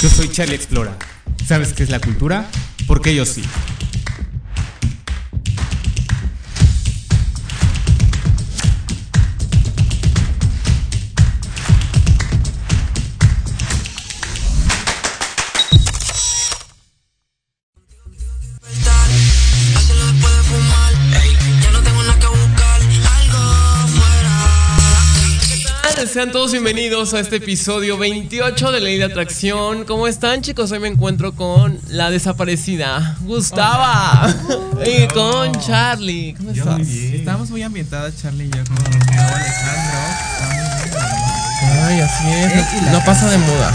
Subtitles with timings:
[0.00, 0.96] yo soy Charlie Explora.
[1.46, 2.46] ¿Sabes qué es la cultura?
[2.86, 3.42] Porque yo sí.
[26.12, 29.84] Sean todos bienvenidos a este episodio 28 de Ley de Atracción.
[29.84, 30.70] ¿Cómo están, chicos?
[30.72, 34.32] Hoy me encuentro con la desaparecida Gustava
[34.86, 36.34] y con Charlie.
[36.36, 36.78] ¿Cómo Yo estás?
[36.78, 37.14] muy bien.
[37.16, 39.98] Estamos muy ambientadas, Charlie y yo, con Alejandro.
[41.86, 42.52] Ay, así es.
[42.54, 43.72] Eh, No, pasa de moda.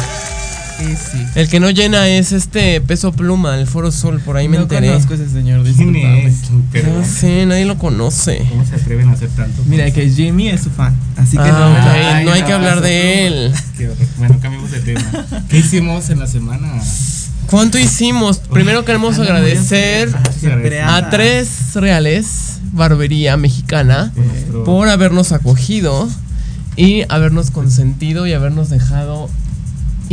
[0.80, 1.26] Sí, sí.
[1.36, 4.20] El que no llena es este peso pluma, el Foro Sol.
[4.26, 4.88] Por ahí me no enteré.
[4.88, 6.26] conozco a ese señor, ¿Quién discúlpame.
[6.28, 6.36] es?
[6.72, 8.46] Pero, No sé, nadie lo conoce.
[8.50, 9.62] ¿Cómo se atreven a hacer tanto?
[9.66, 12.52] Mira, que Jimmy es su fan, así que no me Ay, la- no hay que
[12.54, 13.54] hablar de él.
[13.78, 13.90] Qué.
[14.18, 15.26] Bueno, cambiamos de tema.
[15.50, 16.70] ¿Qué hicimos en la semana?
[17.50, 18.40] ¿Cuánto hicimos?
[18.40, 20.10] Primero queremos agradecer
[20.86, 24.12] a tres reales barbería mexicana
[24.66, 26.10] por habernos acogido
[26.76, 29.30] y habernos consentido y habernos dejado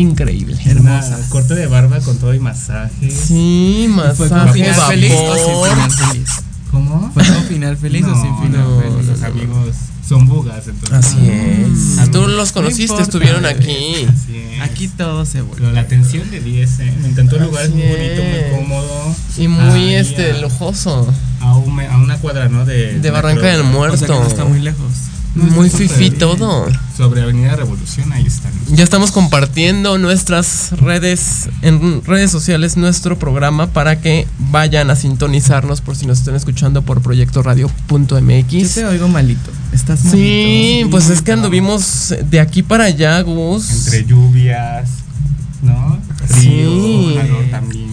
[0.01, 0.57] increíble.
[0.79, 3.11] Una corte de barba con todo y masaje.
[3.11, 6.29] Sí, ¿Fue con masaje, final feliz o sin final feliz?
[6.71, 7.11] ¿Cómo?
[7.13, 9.07] ¿Fue con final feliz o sin final no, feliz?
[9.09, 9.77] Los amigos
[10.09, 10.93] son bugas, entonces.
[10.99, 12.09] Así es.
[12.09, 12.11] Mm.
[12.11, 14.07] Tú los conociste, importa, estuvieron aquí.
[14.09, 14.61] Así es.
[14.63, 15.61] Aquí todo se vuelve.
[15.63, 16.95] Pero la atención de 10, ¿eh?
[17.03, 19.15] Me encantó el lugar, es muy bonito, muy cómodo.
[19.37, 21.13] Y muy este a- lujoso.
[21.41, 22.65] A, un- a una cuadra, ¿no?
[22.65, 23.95] De, De Barranca del Muerto.
[23.95, 24.91] O sea que no está muy lejos.
[25.35, 25.71] No, Muy
[26.09, 26.19] bien.
[26.19, 26.67] todo.
[26.97, 28.51] Sobre Avenida Revolución, ahí están.
[28.73, 35.81] Ya estamos compartiendo nuestras redes, en redes sociales, nuestro programa para que vayan a sintonizarnos
[35.83, 38.75] por si nos están escuchando por Yo proyectoradio.mx.
[38.75, 39.51] te oigo malito.
[39.73, 40.17] Estás malito.
[40.17, 43.71] Sí, pues es que anduvimos de aquí para allá, Gus.
[43.87, 44.89] Entre lluvias,
[45.63, 45.97] ¿no?
[46.41, 47.15] Río, Sí.
[47.17, 47.89] calor también.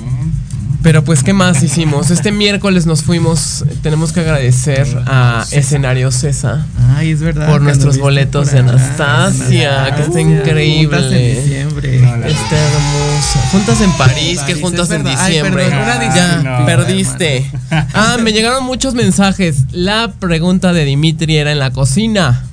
[0.88, 2.12] Pero pues, ¿qué más hicimos?
[2.12, 7.46] Este miércoles nos fuimos, tenemos que agradecer a Escenario Cesa Ay, es verdad.
[7.46, 8.70] por que nuestros boletos por de allá.
[8.70, 10.98] Anastasia, que está increíble.
[10.98, 12.00] Juntas en diciembre.
[12.00, 13.40] No, Está hermosa.
[13.52, 15.08] Juntas en París, que París, juntas es en.
[15.08, 15.66] Ay, diciembre.
[15.66, 17.52] perdón, ya, perdiste.
[17.70, 19.66] Ah, me llegaron muchos mensajes.
[19.74, 22.46] La pregunta de Dimitri era en la cocina.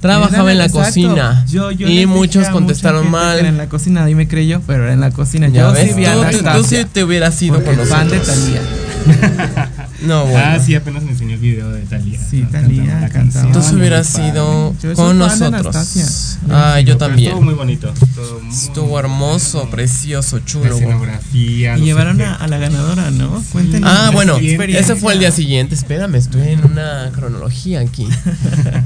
[0.00, 0.86] Trabajaba en la Exacto.
[0.86, 1.44] cocina.
[1.48, 3.56] Yo- yo y muchos contestaron que Era en mal.
[3.56, 5.48] la cocina, nadie me creyó, pero era en la cocina.
[5.48, 8.08] Ya Yo ves, sí vi a tú, tú- tú sí te hubieras ido con fan
[8.08, 8.20] de.
[8.20, 9.68] Talía.
[10.00, 10.38] No, bueno.
[10.44, 12.18] Ah, sí, apenas me enseñó el video de Talía.
[12.18, 13.52] Sí, Thalía cantaba.
[13.52, 14.28] Tú sí muy hubieras padre.
[14.28, 16.38] ido Yo soy con nosotros.
[16.50, 17.30] Ah, yo también.
[17.30, 17.92] Estuvo muy bonito.
[17.92, 20.74] Estuvo, muy Estuvo hermoso, precioso, La chulo.
[20.74, 21.78] escenografía.
[21.78, 23.42] Y llevaron a, la ganadora, ¿no?
[23.52, 23.90] Cuéntenos.
[23.92, 25.74] Ah, la bueno, ese fue el día siguiente.
[25.74, 28.06] Espérame, estoy en una cronología aquí.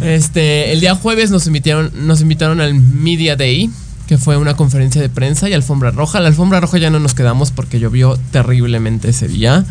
[0.00, 3.70] Este, el día jueves nos invitaron, nos invitaron al Media Day,
[4.06, 6.20] que fue una conferencia de prensa y alfombra roja.
[6.20, 9.64] La alfombra roja ya no nos quedamos porque llovió terriblemente ese día.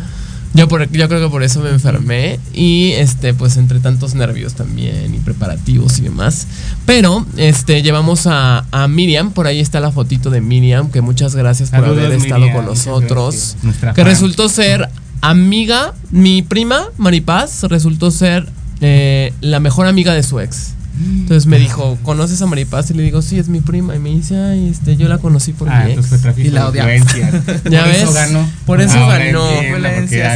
[0.54, 4.54] Yo, por, yo creo que por eso me enfermé y este pues entre tantos nervios
[4.54, 6.46] también y preparativos y demás.
[6.84, 11.34] Pero este llevamos a, a Miriam, por ahí está la fotito de Miriam, que muchas
[11.34, 13.56] gracias por Saludos, haber estado Miriam, con nosotros.
[13.94, 14.88] Que resultó ser
[15.22, 18.46] amiga, mi prima Maripaz resultó ser
[18.80, 20.74] eh, la mejor amiga de su ex.
[21.02, 22.90] Entonces me dijo, ¿conoces a Maripaz?
[22.90, 23.94] Y le digo, sí, es mi prima.
[23.96, 27.32] Y me dice, ay, este, yo la conocí por Ah, mi fue Y la influencias.
[27.70, 28.48] Ya por ves, eso ganó.
[28.66, 29.50] por eso Ahora ganó.
[29.50, 29.88] entiendo,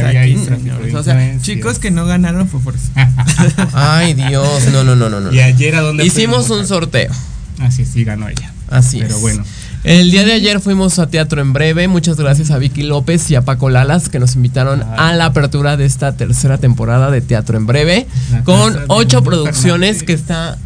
[0.07, 0.95] aquí.
[0.95, 2.89] O sea, chicos que no ganaron fue por eso.
[3.73, 5.19] Ay, Dios, no, no, no, no.
[5.19, 5.31] no.
[5.33, 7.11] ¿Y ayer a dónde Hicimos un sorteo.
[7.59, 8.53] Ah, sí, sí, ganó ella.
[8.69, 9.21] Así Pero es.
[9.21, 9.43] bueno.
[9.87, 11.87] El día de ayer fuimos a Teatro en Breve.
[11.87, 15.77] Muchas gracias a Vicky López y a Paco Lalas que nos invitaron a la apertura
[15.77, 18.05] de esta tercera temporada de Teatro en Breve.
[18.43, 20.57] Con ocho producciones que está,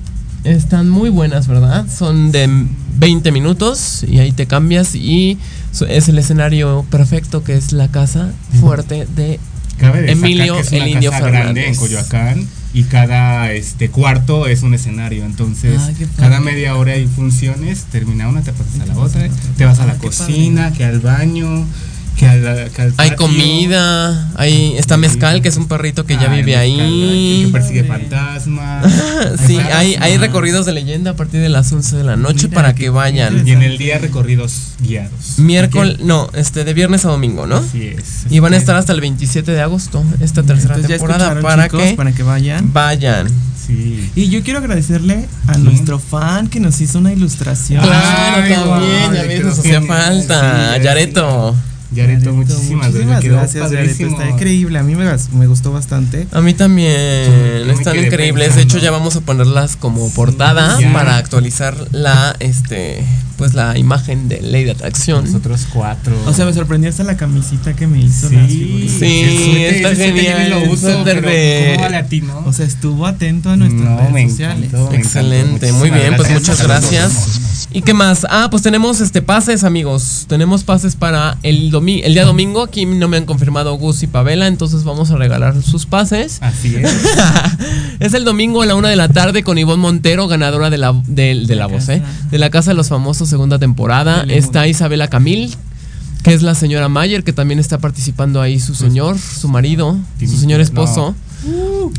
[0.44, 1.86] están muy buenas, ¿verdad?
[1.88, 2.50] Son de
[2.98, 5.38] 20 minutos y ahí te cambias y
[5.88, 9.40] es el escenario perfecto que es la casa fuerte de
[10.08, 11.68] Emilio, el Indio Fernández.
[11.68, 15.26] en Coyoacán y cada este cuarto es un escenario.
[15.26, 15.82] Entonces,
[16.18, 17.86] cada media hora hay funciones.
[17.92, 19.28] Termina una, te pasas a la otra.
[19.58, 21.66] Te vas a la cocina, que al baño,
[22.22, 24.96] que al, que al Hay comida, hay está.
[24.98, 27.44] Mezcal, que es un perrito que ya Ah, vive mezcal, ahí.
[27.48, 28.86] Que persigue fantasmas.
[29.48, 32.56] Sí, hay, hay recorridos de leyenda a partir de las 11 de la noche Mira,
[32.56, 33.48] para que vayan.
[33.48, 35.38] Y en el día recorridos guiados.
[35.38, 37.58] Miércoles, no, este de viernes a domingo, ¿no?
[37.58, 38.26] Así es.
[38.30, 41.82] Y van a estar hasta el 27 de agosto, esta tercera Entonces temporada, para chicos,
[41.82, 42.72] que para que vayan.
[42.74, 43.28] vayan.
[43.66, 44.10] Sí.
[44.16, 45.62] Y yo quiero agradecerle a Sí.
[45.62, 47.82] nuestro fan que nos hizo una ilustración.
[47.84, 49.14] Claro, Ay, también,
[49.44, 50.76] ya hacía Genial, falta.
[50.78, 51.56] sí, Yareto.
[51.94, 54.06] Yareto, muchísimas, quedó gracias, Yareto.
[54.08, 54.80] Está increíble.
[54.80, 56.28] A mí me, me gustó bastante.
[56.32, 57.70] A mí también.
[57.70, 58.56] Están increíbles.
[58.56, 60.94] De hecho, ya vamos a ponerlas como portada ya.
[60.94, 63.04] para actualizar la, este,
[63.38, 65.26] pues la imagen de Ley de Atracción.
[65.26, 66.14] Nosotros cuatro.
[66.26, 68.98] O sea, me sorprendió hasta la camisita que me hizo sí, las figuritas.
[69.00, 72.40] Sí, el está genial, lo uso, pero ¿cómo vale a ti, no?
[72.46, 74.70] O sea, estuvo atento a nuestras No, redes sociales.
[74.74, 74.94] encantó.
[74.94, 77.61] Excelente, muy bien, pues Muchísimas muchas gracias.
[77.74, 78.28] ¿Y qué más?
[78.30, 80.26] Ah, pues tenemos este pases, amigos.
[80.28, 82.64] Tenemos pases para el domi el día domingo.
[82.64, 86.40] Aquí no me han confirmado Gus y Pavela, entonces vamos a regalar sus pases.
[86.42, 86.92] Así es.
[88.02, 90.94] es el domingo a la una de la tarde con Ivonne Montero, ganadora de la,
[91.08, 92.02] de, de la voz, ¿eh?
[92.30, 94.26] De la Casa de los Famosos, segunda temporada.
[94.28, 94.68] Está.
[94.68, 95.56] Isabela Camil,
[96.24, 100.38] que es la señora Mayer, que también está participando ahí su señor, su marido, su
[100.38, 101.16] señor esposo.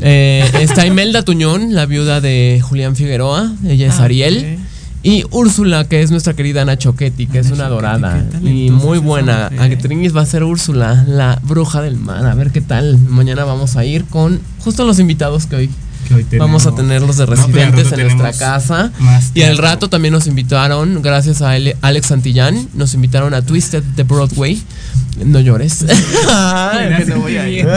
[0.01, 4.59] Eh, está Imelda Tuñón, la viuda de Julián Figueroa, ella es Ah, Ariel.
[5.05, 9.47] Y Úrsula, que es nuestra querida Ana Choquetti, que es una dorada y muy buena.
[9.47, 12.25] Actriz va a ser Úrsula, la bruja del mar.
[12.25, 12.97] A ver qué tal.
[12.97, 15.69] Mañana vamos a ir con justo los invitados que hoy
[16.07, 16.47] Que hoy tenemos.
[16.47, 18.91] vamos a tenerlos de residentes en nuestra casa.
[19.33, 23.83] Y al rato también nos invitaron, gracias a Ale- Alex Santillán, nos invitaron a Twisted
[23.83, 24.61] de Broadway.
[25.23, 25.85] No llores.
[26.29, 27.67] Ay, que no voy a ir.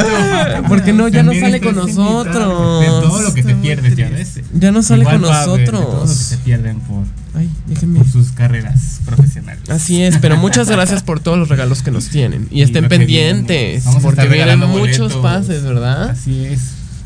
[0.69, 2.81] Porque no, ya no sale con nosotros.
[2.81, 4.41] De todo lo que te pierdes, ya ves.
[4.55, 6.17] Ya no sale Igual con va a haber de todo lo que nosotros.
[6.17, 7.99] se pierden por, Ay, déjenme.
[7.99, 9.69] por sus carreras profesionales.
[9.69, 12.49] Así es, pero muchas gracias por todos los regalos que nos tienen.
[12.51, 15.23] Y Y estén pendientes, porque vienen muchos boletos.
[15.23, 16.11] pases, ¿verdad?
[16.11, 16.61] Así es.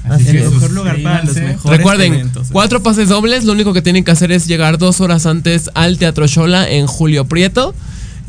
[0.09, 0.29] Así.
[0.29, 2.49] El mejor lugar para los mejores Recuerden, eventos.
[2.51, 5.99] cuatro pases dobles, lo único que tienen que hacer es llegar dos horas antes al
[5.99, 7.75] Teatro Shola en Julio Prieto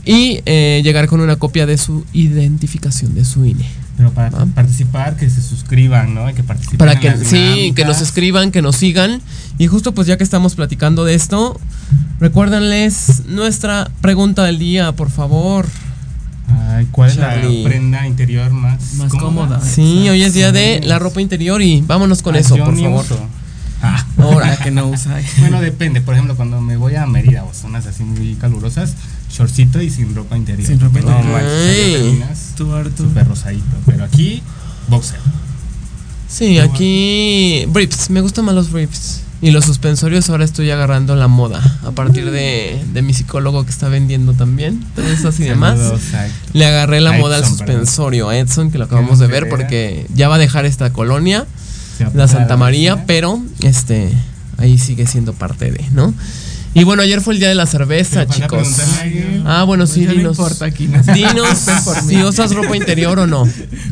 [0.06, 3.66] y eh, llegar con una copia de su identificación de su INE.
[3.98, 4.48] Pero para Ah.
[4.56, 6.30] participar, que se suscriban, ¿no?
[6.30, 6.78] Y que participen.
[6.80, 9.22] Para en que las sí, que nos escriban, que nos sigan.
[9.60, 11.60] Y justo pues ya que estamos platicando de esto,
[12.20, 15.66] recuérdenles nuestra pregunta del día, por favor.
[16.70, 19.62] Ay, ¿cuál es la prenda interior más, Más cómoda.
[19.62, 22.74] Sí, hoy es día de la ropa interior y vámonos con Ah, eso, yo por
[22.74, 23.05] ni favor.
[23.05, 23.20] uso.
[23.84, 24.05] Ah.
[24.17, 25.20] Ahora, que no usa.
[25.39, 26.01] Bueno, depende.
[26.01, 28.93] Por ejemplo, cuando me voy a Mérida o zonas así muy calurosas,
[29.31, 30.67] shortcito y sin ropa interior.
[30.67, 31.34] Sin ropa No, interior.
[31.34, 31.91] manches, Ay.
[31.93, 33.10] terminas Tú, Arturo.
[33.10, 33.63] súper rosadito.
[33.86, 34.41] Pero aquí,
[34.88, 35.20] boxer.
[36.27, 39.22] Sí, aquí briefs, me gustan más los briefs.
[39.44, 43.72] Y los suspensorios ahora estoy agarrando la moda a partir de, de mi psicólogo que
[43.72, 45.80] está vendiendo también, todo eso así demás.
[46.54, 50.28] Le agarré la moda al suspensorio a Edson, que lo acabamos de ver porque ya
[50.30, 51.48] va a dejar esta colonia,
[52.14, 54.10] la Santa María, pero este
[54.60, 56.14] ahí sigue siendo parte de, ¿no?
[56.74, 58.68] Y bueno, ayer fue el día de la cerveza, chicos.
[59.46, 60.38] Ah, bueno, sí, Pues no dinos.
[60.38, 60.88] importa aquí.
[60.88, 61.02] no.
[61.14, 61.58] Dinos
[62.08, 63.46] si usas ropa interior o no.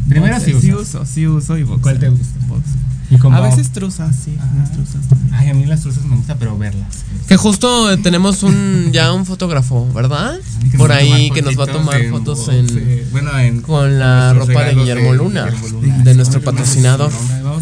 [0.07, 0.87] Primero sí Sí usas.
[0.95, 1.81] uso, sí uso y boxer.
[1.81, 2.39] ¿Cuál te gusta?
[2.47, 2.79] Boxer.
[3.11, 4.37] Y como- A veces truzas, sí.
[4.55, 5.33] unas truzas también.
[5.33, 6.87] Ay, a mí las truzas me gusta, pero verlas.
[7.27, 10.37] Que justo tenemos un ya un fotógrafo, ¿verdad?
[10.77, 12.67] Por ahí que nos va a tomar en fotos en
[13.11, 13.61] Bueno, en.
[13.61, 16.03] con la ropa de Guillermo Luna, Guillermo Luna.
[16.03, 17.11] de nuestro patrocinador.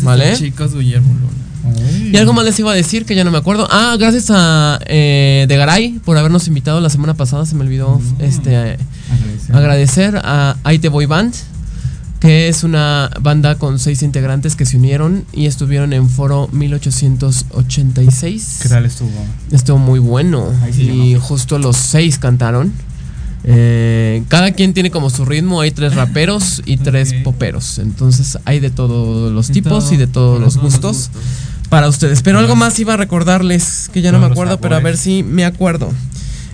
[0.03, 0.35] ¿Vale?
[0.35, 1.77] chicos, Guillermo Luna.
[1.89, 2.11] Ay.
[2.13, 3.67] Y algo más les iba a decir que ya no me acuerdo.
[3.71, 7.45] Ah, gracias a eh, De Garay por habernos invitado la semana pasada.
[7.45, 8.21] Se me olvidó Mm.
[8.21, 8.77] este eh,
[9.11, 9.55] Agradecer.
[9.55, 11.33] agradecer a Ahí Te Voy Band,
[12.19, 18.59] que es una banda con seis integrantes que se unieron y estuvieron en Foro 1886.
[18.62, 19.09] ¿Qué tal estuvo?
[19.51, 20.51] Estuvo muy bueno.
[20.71, 22.74] Sí y justo los seis cantaron.
[23.43, 25.62] Eh, cada quien tiene como su ritmo.
[25.62, 27.79] Hay tres raperos y tres poperos.
[27.79, 31.12] Entonces hay de todos los tipos todo, y de todos los todos los gustos
[31.69, 32.24] para ustedes.
[32.24, 35.21] Pero algo más iba a recordarles que ya no me acuerdo, pero a ver si
[35.24, 35.93] me acuerdo.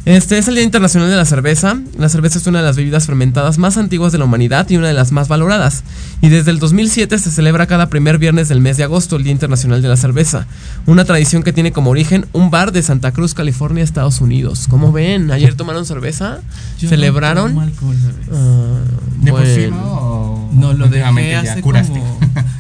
[0.05, 1.79] Este es el Día Internacional de la Cerveza.
[1.97, 4.87] La cerveza es una de las bebidas fermentadas más antiguas de la humanidad y una
[4.89, 5.83] de las más valoradas.
[6.21, 9.31] Y desde el 2007 se celebra cada primer viernes del mes de agosto el Día
[9.31, 10.45] Internacional de la Cerveza.
[10.87, 14.65] Una tradición que tiene como origen un bar de Santa Cruz, California, Estados Unidos.
[14.69, 15.31] ¿Cómo ven?
[15.31, 16.39] Ayer tomaron cerveza,
[16.79, 17.47] Yo no celebraron.
[17.51, 17.95] tomo alcohol.
[18.33, 18.79] Ah,
[19.21, 19.77] ¿De por sí bueno.
[19.77, 19.93] no?
[19.93, 21.99] o No, lo dejé ya hace curaste?
[21.99, 22.19] como.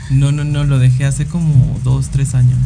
[0.09, 2.57] No, no, no, lo dejé hace como dos, tres años.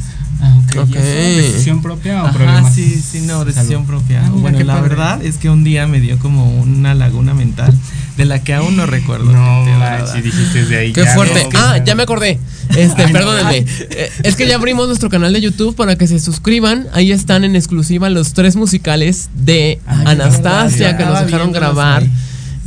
[0.42, 0.78] Ah, ok.
[0.84, 0.90] Ok.
[0.90, 2.74] ¿Y eso, ¿Decisión propia o Ajá, problemas?
[2.76, 4.00] sí, sí, no, decisión Salud.
[4.02, 4.24] propia.
[4.26, 4.90] Ah, bueno, la padre.
[4.90, 7.74] verdad es que un día me dio como una laguna mental
[8.18, 9.32] de la que aún no recuerdo.
[9.32, 10.14] No, verdad.
[10.22, 10.94] dijiste de ahí.
[10.94, 11.48] Qué ya fuerte.
[11.54, 12.40] no, ah, ya me acordé.
[12.76, 13.66] Este, Ay, perdónenme.
[13.92, 16.88] Eh, Es que ya abrimos nuestro canal de YouTube para que se suscriban.
[16.94, 22.04] Ahí están en exclusiva los tres musicales de Ay, Anastasia verdad, que nos dejaron grabar.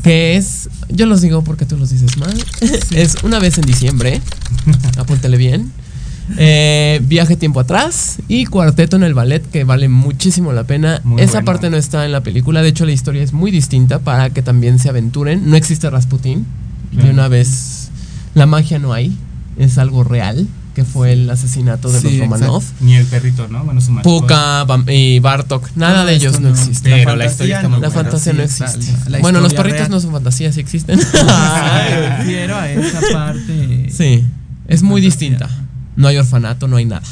[0.02, 2.34] Que es, yo los digo porque tú los dices mal.
[2.90, 4.20] es una vez en diciembre.
[4.98, 5.72] Apúntale bien.
[6.36, 11.00] Eh, viaje tiempo atrás y cuarteto en el ballet que vale muchísimo la pena.
[11.02, 12.62] Muy Esa parte no está en la película.
[12.62, 15.48] De hecho, la historia es muy distinta para que también se aventuren.
[15.50, 16.46] No existe Rasputín.
[16.92, 17.90] De una vez,
[18.34, 19.16] la magia no hay.
[19.58, 20.48] Es algo real
[20.80, 22.62] que fue el asesinato de Sí, los Romanov.
[22.80, 23.64] Ni el perrito, ¿no?
[23.64, 23.94] Bueno, su.
[24.00, 26.54] Puka Bam- y Bartok, nada Todo de ellos no no.
[26.54, 26.90] existe.
[26.90, 29.10] Pero la historia está muy La fantasía sí, no existe.
[29.10, 29.90] la bueno, los perritos real.
[29.90, 30.98] no son fantasía, sí existen.
[32.18, 33.88] Refiero a esa parte.
[33.90, 34.24] sí,
[34.68, 35.28] es muy Fantasía.
[35.28, 35.50] distinta.
[35.96, 37.02] No hay orfanato, no hay nada.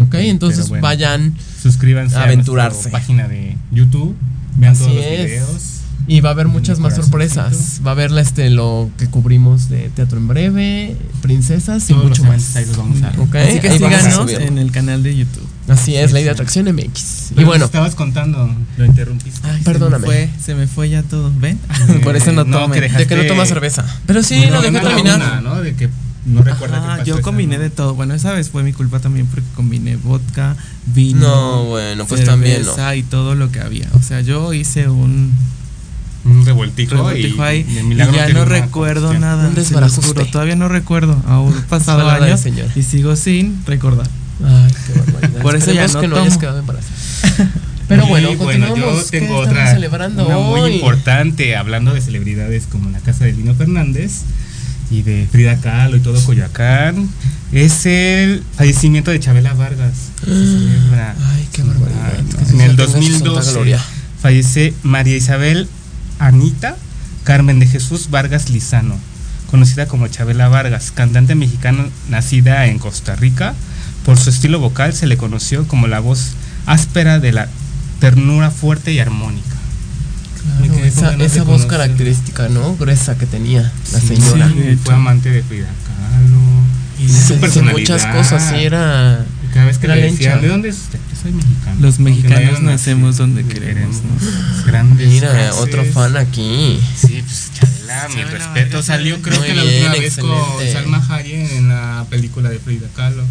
[0.00, 0.14] ¿Ok?
[0.14, 0.82] Entonces pero bueno.
[0.84, 2.76] vayan Suscríbanse a Aventurarse.
[2.76, 4.16] nuestra página de YouTube.
[4.56, 5.18] Vean Así todos los es.
[5.26, 5.62] videos.
[6.06, 7.80] Y va a haber muchas Mi más sorpresas.
[7.86, 12.24] Va a haber este, lo que cubrimos de teatro en breve, princesas y Todos mucho
[12.24, 12.56] más.
[12.56, 15.46] ahí los vamos a Ok, Así que ahí síganos en el canal de YouTube.
[15.68, 17.26] Así es, Ley de Atracción MX.
[17.30, 19.40] Pero y bueno, estabas contando, lo interrumpiste.
[19.46, 20.06] Ay, Perdóname.
[20.06, 21.58] Se me fue, se me fue ya todo, ¿ven?
[21.88, 23.84] Eh, Por eso no no, que dejaste- de que no toma cerveza.
[24.06, 25.18] Pero sí, Bueno, lo una terminar.
[25.18, 25.60] laguna, ¿no?
[25.60, 25.90] De que
[26.24, 27.94] no recuerda pasó yo esa combiné de todo.
[27.94, 32.60] Bueno, esa vez fue mi culpa también porque combiné vodka, vino, No, bueno, pues también
[32.62, 32.64] no.
[32.68, 33.88] cerveza y todo lo que había.
[33.94, 35.32] O sea, yo hice un
[36.24, 39.48] Un revoltijo, revoltijo y, ahí y ya no recuerdo nada.
[39.48, 40.06] Un desbarajuste.
[40.06, 41.20] juro, todavía no recuerdo.
[41.26, 42.66] Aún pasado del años Señor.
[42.74, 44.06] y sigo sin recordar.
[44.44, 45.40] Ay, qué barbaridad.
[45.42, 46.26] Por eso ya no que no tomo.
[46.26, 46.94] hayas quedado embarazada.
[47.88, 48.78] Pero bueno, continuamos.
[48.78, 50.60] yo ¿Qué tengo estamos otra celebrando una hoy?
[50.60, 54.22] muy importante, hablando de celebridades como la casa de Lino Fernández
[54.90, 57.08] y de Frida Kahlo y todo Coyoacán,
[57.52, 59.94] es el fallecimiento de Chabela Vargas.
[60.20, 61.14] Se celebra.
[61.32, 62.12] Ay, qué barbaridad.
[62.12, 63.80] Ah, En el tenga su santa 2012 gloria.
[64.20, 65.66] fallece María Isabel
[66.18, 66.76] Anita
[67.24, 68.96] Carmen de Jesús Vargas Lizano,
[69.50, 73.54] conocida como Chabela Vargas, cantante mexicana nacida en Costa Rica.
[74.04, 76.30] Por su estilo vocal se le conoció como la voz
[76.66, 77.48] áspera de la
[78.00, 79.44] ternura fuerte y armónica.
[80.58, 82.76] Claro, esa, esa voz característica, ¿no?
[82.76, 84.48] Gruesa que tenía la Sí, señora.
[84.48, 86.38] sí, fue amante de Frida Kahlo.
[86.98, 89.24] Y de muchas cosas, sí, era.
[89.54, 90.42] Cada vez que era le decían, lencha.
[90.42, 90.98] ¿de dónde es usted?
[91.12, 91.76] Yo soy mexicano.
[91.80, 94.64] Los no mexicanos nacemos nacido, donde queremos, ¿no?
[94.66, 95.52] Grandes Mira, frases.
[95.60, 96.80] otro fan aquí.
[96.96, 98.82] Sí, pues Chabela, mi respeto.
[98.82, 100.72] Salió creo muy que la bien, última vez con excelente.
[100.72, 103.24] Salma Hayek en la película de Frida Kahlo.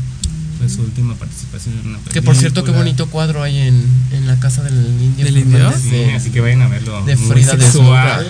[0.58, 2.14] Fue su última participación en una película.
[2.14, 5.24] Que por cierto, qué bonito cuadro hay en, en la casa del indio.
[5.26, 5.72] ¿Del indio?
[5.80, 7.04] Sí, de- así que vayan a verlo.
[7.06, 8.28] de Frida sexual.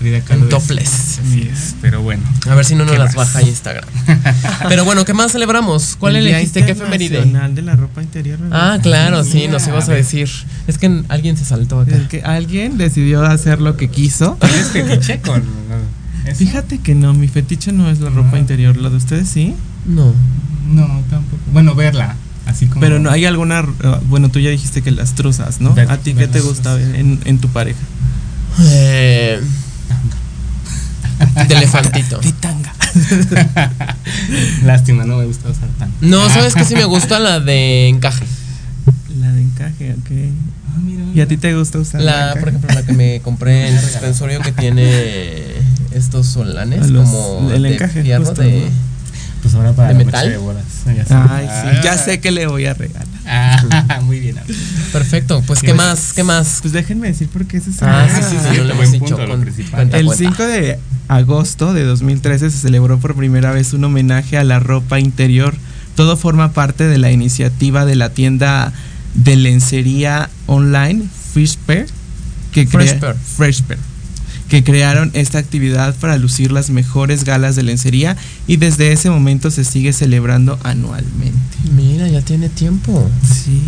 [0.00, 0.40] Frida Kahlo.
[0.40, 1.18] En es- topless.
[1.20, 2.22] Así es, pero bueno.
[2.48, 3.84] A ver si no nos ¿Qué las baja Instagram.
[4.68, 5.94] Pero bueno, ¿qué más celebramos?
[5.98, 6.64] ¿Cuál El elegiste?
[6.64, 7.22] ¿Qué efeméride?
[7.54, 8.38] De la ropa interior.
[8.38, 8.72] ¿verdad?
[8.74, 10.28] Ah, claro, sí, nos Mira, ibas a decir.
[10.66, 11.94] Es que alguien se saltó acá.
[11.94, 14.38] El que alguien decidió hacer lo que quiso.
[14.40, 15.42] ¿Tienes fetiche con
[16.26, 16.36] eso?
[16.38, 18.38] Fíjate que no, mi fetiche no es la ropa Ah.
[18.38, 19.54] interior, lo de ustedes sí.
[19.86, 20.14] No.
[20.66, 21.42] No, tampoco.
[21.52, 22.16] Bueno, verla.
[22.46, 22.80] Así como.
[22.80, 23.66] Pero no hay alguna, uh,
[24.08, 25.74] bueno, tú ya dijiste que las truzas, ¿no?
[25.74, 27.78] Ver- ¿A ti qué te gusta ver en, en tu pareja?
[28.60, 29.40] Eh,
[31.48, 32.18] de elefantito.
[32.18, 32.72] Titanga.
[34.64, 35.96] Lástima, no me gusta usar tanto.
[36.00, 37.18] No, ¿sabes qué sí me gusta?
[37.18, 38.24] La de encaje.
[39.20, 40.10] La de encaje, ok.
[40.68, 41.04] Ah, mira.
[41.14, 42.40] ¿Y a ti te gusta usar La, encaje?
[42.40, 45.44] por ejemplo, la que me compré en el suspensorio que tiene
[45.92, 48.60] estos solanes A los- como el de encaje, fierro justo, de...
[48.60, 48.90] ¿no?
[49.42, 50.20] Pues ahora para ¿De la metal?
[50.26, 50.64] noche de bodas.
[50.86, 51.14] Ya sé.
[51.14, 51.80] Ay, sí, Ah.
[51.82, 53.06] ya sé que le voy a regalar.
[53.26, 54.38] Ah, muy bien.
[54.38, 54.58] amigo.
[54.92, 56.12] Perfecto, pues ¿qué Pues- más?
[56.12, 56.58] ¿Qué más?
[56.60, 58.88] Pues déjenme decir por qué ese es Ah, el- sí, sí, sí, no lo buen
[58.88, 59.26] hemos punto, dicho.
[59.26, 60.24] lo con- cuenta, El cuenta.
[60.24, 60.78] 5 de
[61.10, 65.54] agosto de 2013 se celebró por primera vez un homenaje a la ropa interior.
[65.96, 68.72] Todo forma parte de la iniciativa de la tienda
[69.14, 71.02] de lencería online
[71.32, 71.86] Fresh Pair,
[72.52, 72.94] que, crea-
[74.48, 79.50] que crearon esta actividad para lucir las mejores galas de lencería y desde ese momento
[79.50, 81.38] se sigue celebrando anualmente.
[81.76, 83.10] Mira, ya tiene tiempo.
[83.44, 83.62] Sí.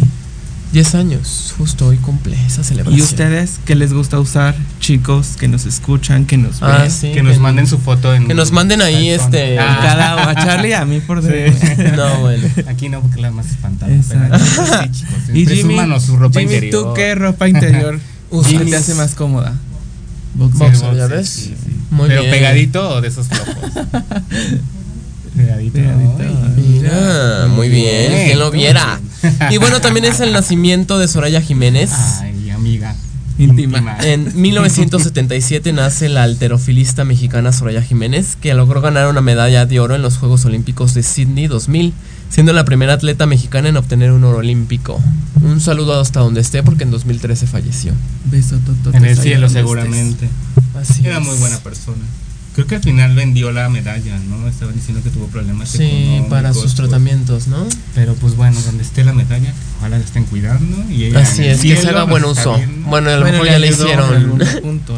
[0.73, 2.99] 10 años, justo hoy cumple esa celebración.
[2.99, 6.71] ¿Y ustedes qué les gusta usar, chicos que nos escuchan, que nos ven?
[6.71, 7.12] Ah, sí.
[7.12, 8.26] que nos manden su foto en.
[8.26, 9.26] que nos manden ahí, iPhone.
[9.35, 11.29] este, Ah, Cada a Charlie a mí por Sí.
[11.29, 11.93] DM.
[11.97, 12.49] No, bueno.
[12.69, 13.93] Aquí no, porque la más espantada.
[14.09, 15.14] Pero aquí sí, chicos.
[15.35, 16.83] Y Jimmy, su ropa Jimmy, interior.
[16.85, 18.00] ¿tú qué ropa interior
[18.31, 18.64] Usas.
[18.64, 19.52] te hace más cómoda?
[20.35, 21.29] Boxer, Sí, ¿ya ves?
[21.29, 21.76] sí, sí.
[21.91, 22.33] Muy Pero bien.
[22.33, 23.55] pegadito o de esos flojos.
[25.37, 25.75] Pegadito.
[25.75, 26.17] Pegadito.
[26.21, 29.01] Ay, Mira, muy bien, Bien, quien lo viera.
[29.51, 31.91] Y bueno, también es el nacimiento de Soraya Jiménez.
[32.21, 32.95] Ay, amiga.
[33.39, 33.97] Íntima.
[34.03, 39.95] En 1977 nace la alterofilista mexicana Soraya Jiménez, que logró ganar una medalla de oro
[39.95, 41.93] en los Juegos Olímpicos de Sydney 2000,
[42.31, 45.01] siendo la primera atleta mexicana en obtener un oro olímpico.
[45.43, 47.93] Un saludo hasta donde esté, porque en 2013 falleció.
[48.27, 48.59] Beso,
[48.93, 50.29] En el cielo, seguramente.
[50.75, 51.25] Así Era es.
[51.27, 52.03] muy buena persona.
[52.54, 54.47] Creo que al final vendió la medalla, ¿no?
[54.47, 57.66] Estaban diciendo que tuvo problemas Sí, económicos, para sus pues, tratamientos, ¿no?
[57.94, 60.85] Pero pues bueno, donde esté la medalla, ojalá la estén cuidando.
[60.90, 62.61] Y ella Así es, que se haga buen uso.
[62.87, 64.38] Bueno, a lo mejor ya le hicieron.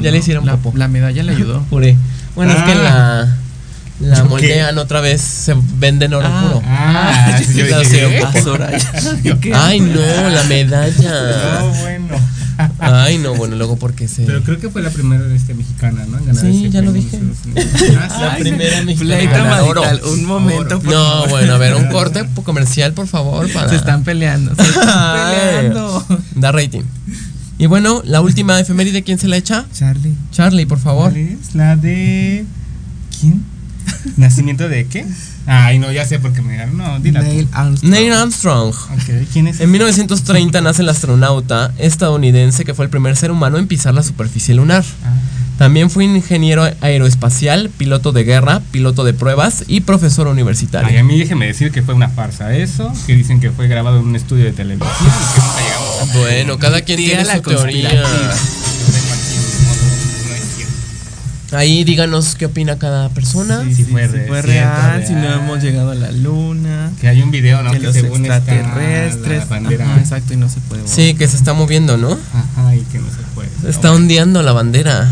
[0.03, 0.59] ya le hicieron la.
[0.75, 1.63] La medalla le ayudó.
[1.71, 1.97] Puré.
[2.35, 3.27] Bueno, es que Ah.
[4.01, 6.43] la, la moldean otra vez, se venden oro Ah.
[6.43, 6.63] puro.
[6.67, 7.39] Ah.
[9.55, 11.59] Ay, no, la medalla.
[11.61, 12.17] No, bueno.
[12.79, 14.23] Ay, no, bueno, luego porque se.
[14.25, 16.19] Pero creo que fue la primera este, mexicana, ¿no?
[16.19, 17.19] En ganar Sí, ese ya lo dije.
[17.99, 18.19] Ah.
[18.21, 19.63] La primera mexicana.
[20.05, 21.29] Un momento, por No, favor.
[21.31, 23.69] bueno, a ver, un corte comercial, por favor, para.
[23.69, 24.55] Se están peleando.
[24.55, 25.37] Se están Ay.
[25.57, 26.07] peleando.
[26.37, 26.83] Da rating.
[27.59, 29.67] Y bueno, la última efeméride, ¿quién se la echa?
[29.73, 30.15] Charlie.
[30.33, 31.11] Charlie, por favor.
[31.13, 31.55] ¿Cuál es?
[31.55, 32.45] La de.
[33.21, 33.45] ¿Quién?
[34.17, 35.07] ¿Nacimiento de qué?
[35.47, 36.77] Ay, no, ya sé por qué me dijeron.
[36.79, 37.21] No, dila.
[37.21, 37.93] Neil Armstrong.
[37.93, 38.69] Neil Armstrong.
[38.69, 39.61] Ok, ¿quién es?
[39.61, 44.03] En 1930 nace el astronauta estadounidense que fue el primer ser humano en pisar la
[44.03, 44.85] superficie lunar.
[45.05, 45.13] Ah,
[45.59, 50.99] También fue ingeniero aeroespacial, piloto de guerra, piloto de pruebas y profesor Ay, universitario.
[50.99, 54.07] a mí déjeme decir que fue una farsa eso, que dicen que fue grabado en
[54.07, 57.43] un estudio de televisión y que nunca llegamos a Bueno, cada quien tiene la su
[57.43, 58.03] teoría.
[61.55, 63.63] Ahí díganos qué opina cada persona.
[63.65, 66.91] Sí, Si sí, fue cierto, real, si no hemos llegado a la luna.
[67.01, 67.71] Que hay un video, ¿no?
[67.73, 69.39] que Que, los según está extraterrestres.
[69.41, 69.85] la bandera.
[69.91, 70.83] Ajá, exacto, y no se puede.
[70.83, 70.95] volar.
[70.97, 72.19] Sí, que se está moviendo, ¿no?
[72.33, 73.49] Ajá, y que no se puede.
[73.69, 75.09] Está ondeando la bandera.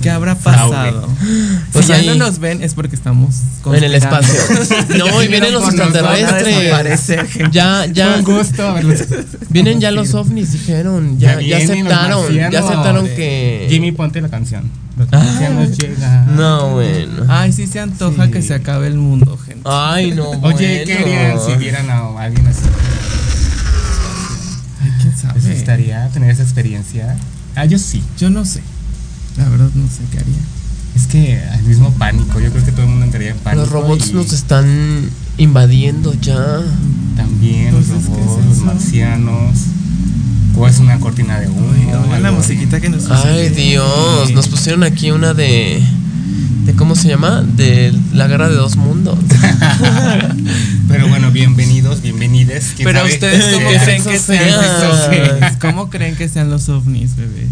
[0.00, 1.08] ¿Qué habrá pasado?
[1.72, 3.36] Pues si ya no nos ven es porque estamos
[3.66, 4.34] En el espacio.
[4.98, 7.28] No, y vienen los extraterrestres.
[7.52, 8.16] Ya, ya.
[8.16, 9.00] Un gusto haberlos.
[9.50, 11.18] Vienen ya los ovnis, dijeron.
[11.18, 12.32] Ya, aceptaron.
[12.32, 13.66] Ya aceptaron que.
[13.68, 14.70] Jimmy, ponte la canción.
[15.12, 15.66] Ah.
[15.78, 16.36] llegan.
[16.36, 17.24] No, bueno.
[17.28, 18.30] Ay, sí se antoja Sí.
[18.32, 19.62] que se acabe el mundo, gente.
[19.64, 20.30] Ay, no.
[20.30, 21.20] Oye, ¿qué bueno.
[21.20, 22.60] harían si vieran a alguien así?
[24.82, 25.54] Ay, quién ¿Les sabe.
[25.54, 27.16] gustaría tener esa experiencia?
[27.54, 28.02] Ah, yo sí.
[28.18, 28.60] Yo no sé.
[29.36, 30.38] La verdad no sé qué haría.
[30.96, 33.62] Es que al mismo pánico, yo creo que todo el mundo entraría en pánico.
[33.62, 36.60] Los robots y nos están invadiendo ya.
[37.16, 39.58] También los Entonces, ¿qué es robots, los marcianos.
[40.56, 41.70] O es una cortina de humo.
[42.20, 43.48] La musiquita que nos Ay.
[43.50, 44.32] Dios.
[44.32, 45.80] Nos pusieron aquí una de.
[46.66, 47.42] de ¿Cómo se llama?
[47.42, 49.18] De la guerra de dos mundos.
[50.88, 52.72] Pero bueno, bienvenidos, bienvenides.
[52.76, 53.14] ¿Quién Pero sabe?
[53.14, 54.60] ustedes cómo ¿Qué creen que sea?
[54.60, 57.48] sean los ¿Cómo creen que sean los ovnis, bebés?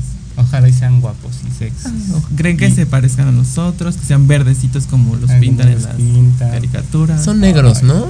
[0.48, 1.92] Ojalá y sean guapos y sexys.
[2.36, 3.96] ¿Creen que se parezcan a nosotros?
[3.96, 6.50] Que sean verdecitos como los pintan en las pintan.
[6.50, 7.22] caricaturas.
[7.22, 7.94] Son negros, ¿no?
[8.06, 8.08] No,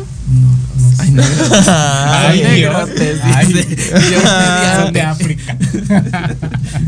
[0.91, 1.23] los- Ay, no.
[1.67, 2.73] Ay, Ay, Dios.
[2.89, 3.47] negrotes, Ay,
[4.85, 5.01] Son de.
[5.03, 5.57] África.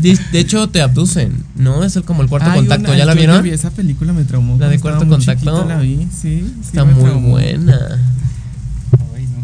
[0.01, 1.83] De, de hecho, te abducen, ¿no?
[1.83, 2.89] Es el, como el cuarto Hay contacto.
[2.89, 3.43] una- ¿Ya la yo vieron?
[3.43, 4.57] vi esa película, me traumó.
[4.57, 5.31] ¿La de Cuarto Contacto?
[5.33, 6.43] chiquito, La vi, sí.
[6.43, 7.29] sí, Está muy traumó.
[7.29, 7.99] buena.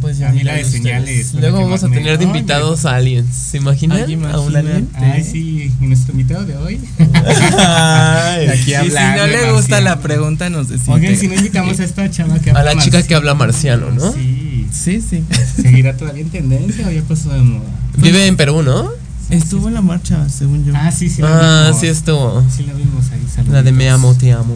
[0.08, 1.34] Pues ya a mí la de señales.
[1.34, 3.28] Luego vamos a tener de invitados a aliens.
[3.36, 4.06] ¿Se imaginan?
[4.08, 4.88] Ay, a un alien.
[4.94, 6.80] Ay, sí, nuestro invitado de hoy.
[6.98, 8.48] Ay.
[8.48, 10.94] Aquí Y si no le gusta la pregunta, nos decide.
[10.94, 13.92] Oigan, si no invitamos a esta chava que A habla la chica que habla marciano,
[13.92, 14.14] ¿no?
[14.14, 14.66] Sí.
[14.72, 15.26] Sí, sí.
[15.62, 17.68] ¿Seguirá todavía en tendencia o ya pasó de moda?
[17.98, 18.90] Vive en Perú, ¿no?
[19.30, 20.72] Estuvo en la marcha, según yo.
[20.74, 21.22] Ah, sí, sí.
[21.22, 22.46] Ah, sí estuvo.
[22.50, 23.46] Sí, la vimos ahí.
[23.52, 24.56] La de me amo, te amo.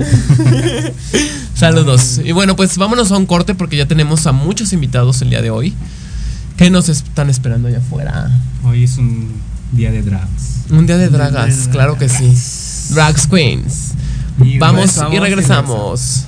[1.54, 2.20] Saludos.
[2.24, 5.42] Y bueno, pues vámonos a un corte porque ya tenemos a muchos invitados el día
[5.42, 5.74] de hoy.
[6.56, 8.30] que nos están esperando allá afuera?
[8.64, 9.30] Hoy es un
[9.72, 10.64] día de drags.
[10.70, 12.94] Un día de Un día de dragas, claro que sí.
[12.94, 13.92] Drags Queens.
[14.42, 16.24] Y Vamos regresamos y y regresamos.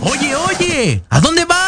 [0.00, 1.67] Oye, oye, ¿a dónde vas?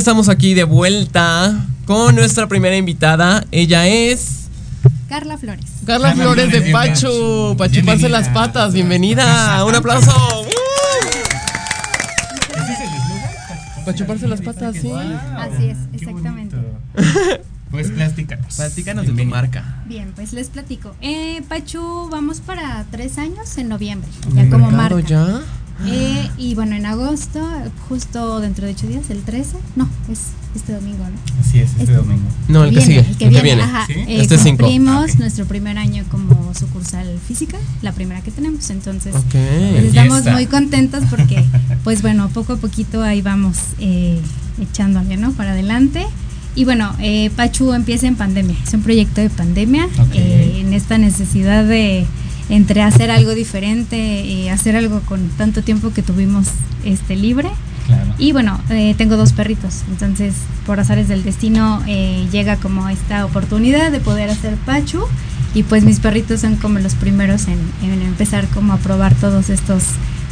[0.00, 3.44] Estamos aquí de vuelta con nuestra primera invitada.
[3.50, 4.46] Ella es
[5.10, 5.66] Carla Flores.
[5.84, 7.08] Carla Carla Flores de Flores de Pacho.
[7.08, 7.56] Pacho.
[7.58, 8.72] Para chuparse las patas.
[8.72, 9.62] Bienvenida.
[9.66, 10.10] Un aplauso.
[13.84, 14.90] Para chuparse las patas, sí.
[14.90, 16.56] Así es, exactamente.
[17.70, 18.56] Pues platícanos.
[18.56, 19.82] Platícanos de tu marca.
[19.86, 20.96] Bien, pues les platico.
[21.02, 25.08] Eh, Pachu, vamos para tres años en noviembre, ¿En ya como mercado marca.
[25.08, 25.40] ya?
[25.86, 27.40] Eh, y bueno, en agosto,
[27.88, 30.20] justo dentro de ocho días, el 13, no, es
[30.54, 31.40] este domingo, ¿no?
[31.40, 32.22] Así es, este Este- domingo.
[32.48, 32.98] No, el que Viene, sigue.
[33.10, 33.62] el que el que viene, viene.
[33.62, 33.86] ajá.
[33.86, 33.92] ¿Sí?
[33.94, 35.18] Eh, Este cumplimos Ok.
[35.20, 41.04] nuestro primer año como sucursal física, la primera que tenemos, entonces pues, estamos muy contentos
[41.08, 41.44] porque,
[41.84, 44.20] pues bueno, poco a poquito ahí vamos eh,
[44.60, 45.32] echándole, ¿no?
[45.32, 46.04] Para adelante.
[46.56, 50.98] Y bueno, eh, Pachu empieza en pandemia, es un proyecto de pandemia, eh, en esta
[50.98, 52.04] necesidad de
[52.50, 56.48] entre hacer algo diferente y hacer algo con tanto tiempo que tuvimos
[56.84, 57.48] este libre.
[57.86, 58.14] Claro.
[58.18, 60.34] Y bueno, eh, tengo dos perritos, entonces
[60.66, 65.04] por azares del destino eh, llega como esta oportunidad de poder hacer Pachu
[65.54, 69.48] y pues mis perritos son como los primeros en, en empezar como a probar todos
[69.50, 69.82] estos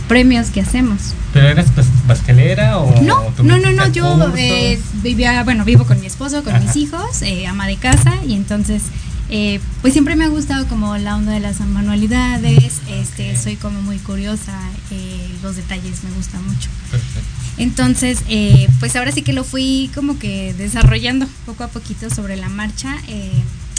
[0.06, 1.14] premios que hacemos.
[1.32, 5.98] ¿Pero eras pas- pastelera o No, no, no, no, yo eh, vivía, bueno, vivo con
[6.00, 8.82] mi esposo, con mis hijos, eh, ama de casa y entonces
[9.30, 13.82] eh, pues siempre me ha gustado como la onda de las manualidades, este, soy como
[13.82, 14.58] muy curiosa,
[14.90, 16.68] eh, los detalles me gustan mucho.
[16.90, 17.28] Perfecto.
[17.58, 22.36] Entonces, eh, pues ahora sí que lo fui como que desarrollando poco a poquito sobre
[22.36, 22.96] la marcha.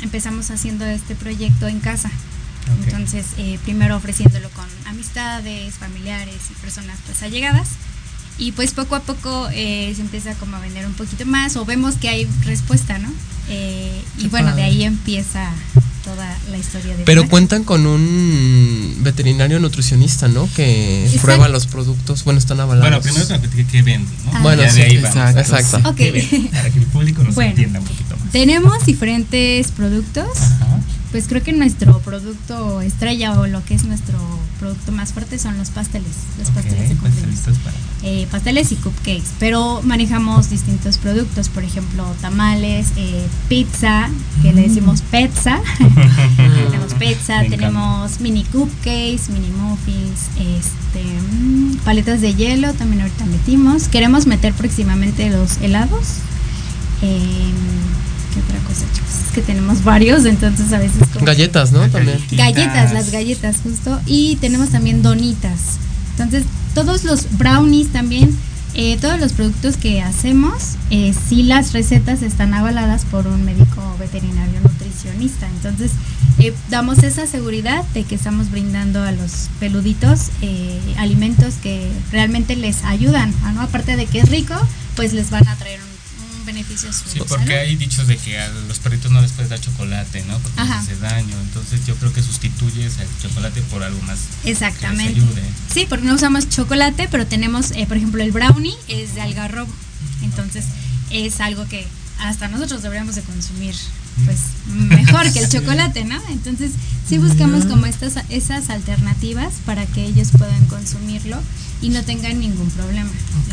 [0.02, 2.10] empezamos haciendo este proyecto en casa.
[2.86, 3.26] Entonces,
[3.64, 7.70] primero ofreciéndolo con amistades, familiares y personas pues allegadas.
[8.40, 11.66] Y pues poco a poco eh, se empieza como a vender un poquito más o
[11.66, 13.10] vemos que hay respuesta, ¿no?
[13.50, 14.64] Eh, y Qué bueno, de padre.
[14.66, 15.52] ahí empieza
[16.06, 17.30] toda la historia de Pero Pachu.
[17.32, 20.48] cuentan con un veterinario nutricionista, ¿no?
[20.56, 21.22] Que Exacto.
[21.24, 22.24] prueba los productos.
[22.24, 22.90] Bueno, están avalados.
[22.90, 24.32] Bueno, primero que me platique qué vende, ¿no?
[24.34, 24.40] Ah.
[24.42, 25.10] Bueno, Ya sí, de ahí vamos.
[25.18, 25.90] exacto, exacto.
[25.90, 25.96] Ok.
[25.98, 26.50] ¿Qué vende?
[26.54, 27.50] Para que el público nos Bueno.
[27.52, 28.32] entienda un poquito más.
[28.32, 30.28] Tenemos diferentes productos.
[30.38, 30.80] Ajá.
[31.12, 34.18] Pues creo que nuestro producto estrella o lo que es nuestro
[34.60, 37.40] producto más fuerte son los pasteles, los pasteles de cumpleaños.
[37.64, 37.76] para.
[38.04, 44.10] Eh, pasteles y cupcakes, pero manejamos distintos productos, por ejemplo, tamales, eh, pizza,
[44.44, 45.60] que le decimos pizza.
[46.38, 47.58] tenemos pizza, Me encanta.
[47.58, 53.88] tenemos mini cupcakes, mini muffins, este, mm, paletas de hielo, también ahorita metimos.
[53.88, 56.20] Queremos meter próximamente los helados.
[57.02, 57.52] Em,
[58.34, 59.10] ¿Qué otra cosa, chicos?
[59.28, 61.88] Es que tenemos varios, entonces a veces como- Galletas, ¿no?
[61.90, 62.20] También.
[62.32, 64.00] Galletas, las galletas justo.
[64.06, 65.78] Y tenemos también donitas.
[66.12, 66.44] Entonces,
[66.76, 68.38] todos los brownies también,
[68.76, 73.96] eh, todos los productos que hacemos, eh, sí las recetas están avaladas por un médico
[74.00, 75.48] veterinario nutricionista.
[75.48, 75.92] Entonces,
[76.38, 82.56] eh, damos esa seguridad de que estamos brindando a los peluditos eh, alimentos que realmente
[82.56, 83.34] les ayudan.
[83.44, 83.62] ¿ah, ¿no?
[83.62, 84.54] Aparte de que es rico,
[84.96, 85.89] pues les van a traer un,
[86.50, 87.26] un beneficio a su Sí, salud.
[87.28, 90.38] porque hay dichos de que a los perritos no les puedes dar chocolate, ¿no?
[90.40, 91.36] Porque les hace daño.
[91.42, 95.14] Entonces yo creo que sustituyes el chocolate por algo más Exactamente.
[95.14, 95.44] que les ayude.
[95.74, 99.72] Sí, porque no usamos chocolate, pero tenemos, eh, por ejemplo, el brownie es de algarrobo.
[100.22, 100.66] Entonces,
[101.12, 101.86] es algo que
[102.20, 103.76] hasta nosotros deberíamos de consumir
[104.26, 106.20] pues mejor que el chocolate, ¿no?
[106.30, 106.72] Entonces,
[107.08, 111.38] sí buscamos como estas esas alternativas para que ellos puedan consumirlo
[111.82, 113.10] y no tengan ningún problema.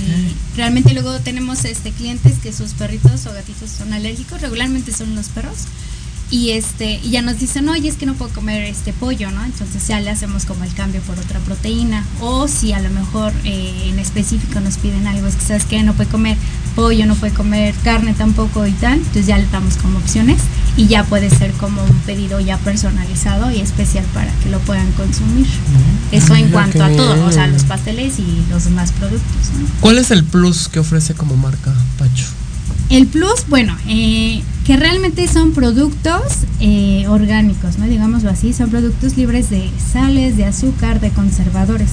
[0.07, 5.15] Y realmente luego tenemos este clientes que sus perritos o gatitos son alérgicos, regularmente son
[5.15, 5.67] los perros
[6.31, 9.45] y este y ya nos dicen oye es que no puedo comer este pollo no
[9.45, 12.05] entonces ya le hacemos como el cambio por otra proteína.
[12.21, 15.83] O si a lo mejor eh, en específico nos piden algo es que sabes que
[15.83, 16.37] no puede comer
[16.75, 20.41] pollo no puede comer carne tampoco y tal entonces ya le damos como opciones
[20.77, 24.91] y ya puede ser como un pedido ya personalizado y especial para que lo puedan
[24.93, 25.47] consumir.
[26.13, 29.67] Eso en Mira, cuanto a todo o sea los pasteles y los demás productos ¿no?
[29.81, 32.27] ¿Cuál es el plus que ofrece como marca Pacho?
[32.89, 36.23] El plus, bueno, eh, que realmente son productos
[36.61, 37.87] eh, orgánicos, ¿no?
[37.87, 41.91] Digámoslo así, son productos libres de sales, de azúcar, de conservadores.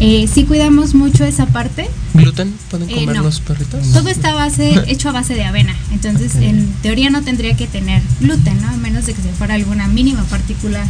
[0.00, 1.88] Eh, sí cuidamos mucho esa parte.
[2.14, 3.22] ¿Gluten pueden Eh, comer no.
[3.22, 3.86] los perritos?
[3.92, 5.74] Todo está base, hecho a base de avena.
[5.92, 8.68] Entonces, en teoría no tendría que tener gluten, ¿no?
[8.68, 10.84] A menos de que se fuera alguna mínima partícula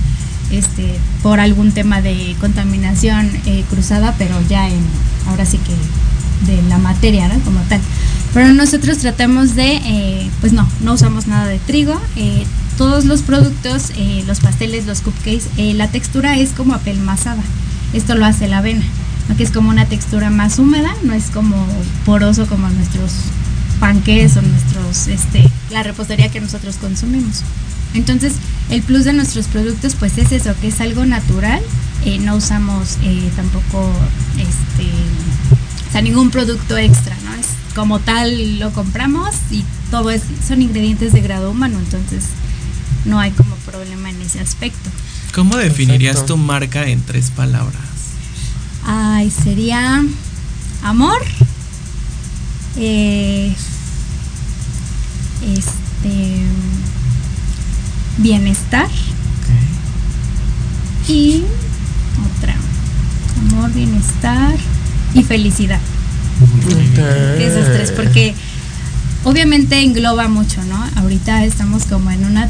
[0.50, 4.80] este, por algún tema de contaminación eh, cruzada, pero ya en,
[5.28, 7.38] ahora sí que de la materia, ¿no?
[7.44, 7.80] Como tal.
[8.34, 12.00] Pero nosotros tratamos de, eh, pues no, no usamos nada de trigo.
[12.16, 12.44] eh,
[12.78, 17.42] todos los productos, eh, los pasteles, los cupcakes, eh, la textura es como apelmazada.
[17.92, 18.84] Esto lo hace la avena,
[19.28, 19.36] ¿no?
[19.36, 21.54] que es como una textura más húmeda, no es como
[22.06, 23.12] poroso como nuestros
[23.78, 27.42] panques o nuestros, este, la repostería que nosotros consumimos.
[27.94, 28.32] Entonces,
[28.70, 31.60] el plus de nuestros productos, pues es eso, que es algo natural.
[32.04, 33.88] eh, no usamos eh, tampoco,
[34.38, 34.90] este,
[35.92, 37.31] sea, ningún producto extra, ¿no?
[37.74, 42.24] Como tal lo compramos y todo es, son ingredientes de grado humano, entonces
[43.04, 44.90] no hay como problema en ese aspecto.
[45.34, 46.34] ¿Cómo definirías Perfecto.
[46.34, 47.82] tu marca en tres palabras?
[48.84, 50.04] Ay, sería
[50.82, 51.22] amor,
[52.76, 53.54] eh,
[55.42, 56.42] este,
[58.18, 58.88] bienestar
[61.08, 61.44] y
[62.36, 62.54] otra,
[63.40, 64.54] amor, bienestar
[65.14, 65.80] y felicidad.
[67.38, 68.34] Esas tres, porque
[69.24, 70.82] obviamente engloba mucho, ¿no?
[70.96, 72.48] Ahorita estamos como en una,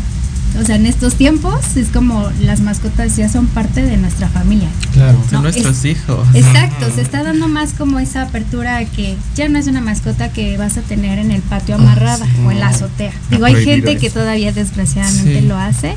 [0.60, 4.68] o sea, en estos tiempos es como las mascotas ya son parte de nuestra familia.
[4.92, 5.18] Claro.
[5.24, 6.26] Son No, nuestros es- hijos.
[6.34, 10.30] Exacto, se está dando más como esa apertura a que ya no es una mascota
[10.32, 13.12] que vas a tener en el patio amarrada o en la azotea.
[13.30, 15.46] Digo, hay gente que todavía desgraciadamente Sí.
[15.46, 15.94] lo hace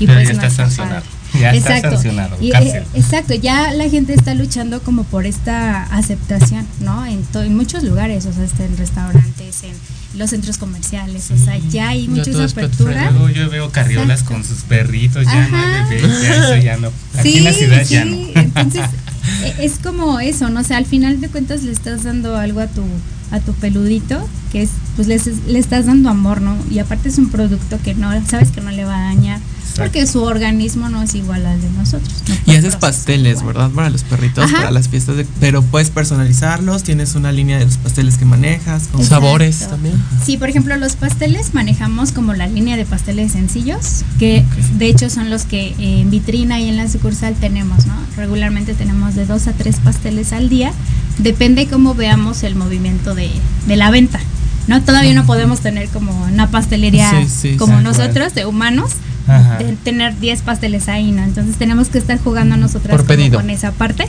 [0.00, 1.02] y Pero pues ya no está está sancionado.
[1.40, 6.66] Ya está sancionado, Y, eh, exacto, ya la gente está luchando como por esta aceptación,
[6.80, 7.06] ¿no?
[7.06, 9.72] En, to- en muchos lugares, o sea, hasta en restaurantes, en
[10.18, 13.10] los centros comerciales, o sea, ya hay Ya mucha todo esa es pet apertura.
[13.12, 14.34] Luego yo veo carriolas Exacto.
[14.34, 15.84] con sus perritos, ya no Ajá.
[15.88, 16.90] hay bebés, ya eso ya no.
[17.18, 18.16] Aquí en la ciudad ya no.
[18.34, 18.82] Entonces,
[19.44, 20.60] e- es como eso, ¿no?
[20.60, 22.82] O sea, al final de cuentas le estás dando algo a tu
[23.30, 26.58] a tu peludito, que es pues les- le estás dando amor, ¿no?
[26.70, 29.40] Y aparte es un producto que no sabes que no le va a dañar,
[29.76, 32.12] porque su organismo no es igual al de nosotros.
[32.28, 33.54] no Y haces pasteles, igual.
[33.54, 33.70] ¿verdad?
[33.70, 34.56] Para los perritos, Ajá.
[34.58, 35.26] para las fiestas de...
[35.40, 38.88] Pero puedes personalizarlos, tienes una línea de los pasteles que manejas.
[39.08, 39.94] Sabores también.
[40.24, 44.44] Sí, por ejemplo, los pasteles manejamos como la línea de pasteles sencillos, que
[44.78, 47.94] de hecho son los que en vitrina y en la sucursal tenemos, ¿no?
[48.16, 50.72] Regularmente tenemos de dos a tres pasteles al día,
[51.18, 53.30] depende cómo veamos el movimiento de,
[53.66, 54.20] de la venta,
[54.68, 54.82] ¿no?
[54.82, 58.92] Todavía no podemos tener como una pastelería Sí, sí, como nosotros, de humanos,
[59.26, 59.58] Ajá.
[59.84, 61.22] tener 10 pasteles ahí, ¿no?
[61.22, 63.38] Entonces tenemos que estar jugando nosotras Por como pedido.
[63.40, 64.08] con esa parte.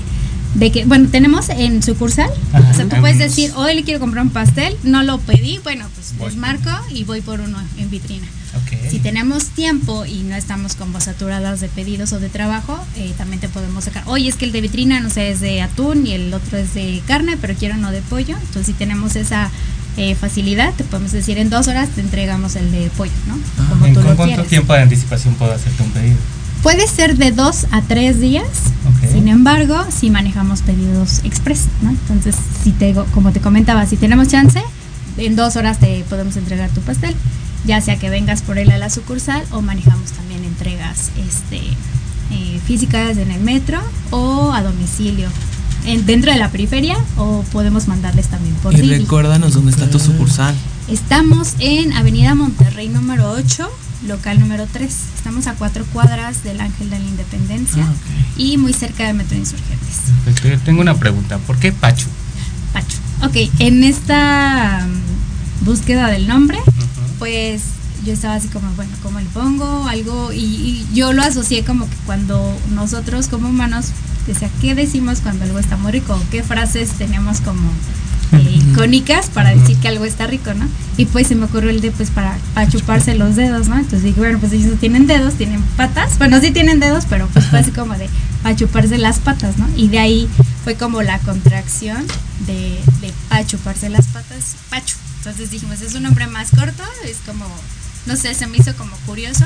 [0.55, 2.69] De que, bueno, tenemos en sucursal, Ajá.
[2.69, 3.35] o sea, tú puedes Algunos.
[3.35, 6.27] decir, hoy le quiero comprar un pastel, no lo pedí, bueno, pues Voy.
[6.29, 8.27] les marco y voy por uno en vitrina.
[8.55, 8.91] Ok.
[8.91, 13.39] Si tenemos tiempo y no estamos como saturadas de pedidos o de trabajo, eh, también
[13.39, 14.03] te podemos sacar.
[14.05, 16.75] Oye, es que el de vitrina, no sé, es de atún y el otro es
[16.75, 18.35] de carne, pero quiero uno de pollo.
[18.37, 19.49] Entonces, si tenemos esa
[19.97, 23.35] eh, facilidad, te podemos decir en dos horas te entregamos el de pollo, ¿no?
[23.59, 24.47] Ah, Como ¿En tú cuánto quieres.
[24.47, 26.17] tiempo de anticipación puedo hacerte un pedido?
[26.63, 28.47] Puede ser de dos a tres días.
[28.87, 29.11] Ok.
[29.11, 31.89] Sin embargo, si manejamos pedidos express, ¿no?
[31.89, 34.61] Entonces, si te, como te comentaba, si tenemos chance,
[35.17, 37.15] en dos horas te podemos entregar tu pastel,
[37.65, 41.57] ya sea que vengas por él a la sucursal o manejamos también entregas este,
[42.31, 43.79] eh, físicas en el metro
[44.11, 45.27] o a domicilio.
[45.85, 48.99] En, dentro de la periferia o podemos mandarles también por Y Didi.
[48.99, 50.55] recuérdanos dónde está tu sucursal.
[50.87, 53.69] Estamos en Avenida Monterrey número 8,
[54.07, 54.93] local número 3.
[55.15, 58.37] Estamos a cuatro cuadras del Ángel de la Independencia Ah, ok.
[58.39, 59.97] y muy cerca de Metro Insurgentes.
[60.25, 60.49] Perfecto.
[60.49, 61.37] Yo tengo una pregunta.
[61.39, 62.07] ¿Por qué Pachu?
[62.73, 62.97] Pacho.
[63.23, 66.59] Ok, en esta mm, búsqueda del nombre,
[67.19, 67.61] pues
[68.05, 69.87] yo estaba así como, bueno, ¿cómo le pongo?
[69.87, 72.41] Algo, y, y yo lo asocié como que cuando
[72.73, 73.87] nosotros como humanos,
[74.27, 76.19] decía, ¿qué decimos cuando algo está muy rico?
[76.31, 77.69] ¿Qué frases tenemos como
[78.33, 80.67] eh, icónicas para decir que algo está rico, ¿no?
[80.97, 83.75] Y pues se me ocurrió el de, pues, para, para chuparse los dedos, ¿no?
[83.75, 86.17] Entonces dije, bueno, pues ellos no tienen dedos, tienen patas.
[86.17, 88.09] Bueno, sí tienen dedos, pero pues fue así como de,
[88.41, 89.67] para chuparse las patas, ¿no?
[89.75, 90.29] Y de ahí
[90.63, 92.05] fue como la contracción
[92.47, 94.95] de, de para chuparse las patas, Pachu.
[95.17, 97.45] Entonces dijimos, es un nombre más corto, es como,
[98.05, 99.45] no sé, se me hizo como curioso,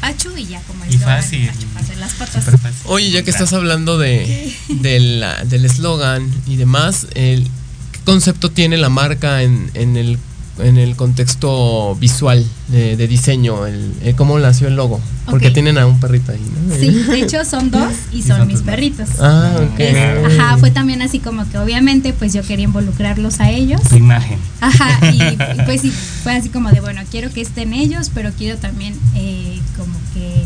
[0.00, 1.46] Pachu y ya como el Y fácil.
[1.46, 2.44] para chuparse las patas.
[2.44, 2.80] Súper fácil.
[2.86, 7.44] Oye, ya que estás hablando de, de la- del eslogan y demás, el,
[7.92, 10.18] ¿qué concepto tiene la marca en, en el,
[10.58, 13.66] en el contexto visual de, de diseño?
[13.66, 15.00] El, el ¿Cómo nació el logo?
[15.26, 16.74] Porque tienen a un perrito ahí, ¿no?
[16.74, 19.08] Sí, de hecho son dos y Y son mis perritos.
[19.20, 19.80] Ah, ok.
[19.80, 23.80] Es- ajá, fue también así como que obviamente pues yo quería involucrarlos a ellos.
[23.88, 24.38] Tu imagen.
[24.60, 28.30] Ajá, y, y, pues sí, fue así como de, bueno, quiero que estén ellos, pero
[28.36, 30.44] quiero también eh, como que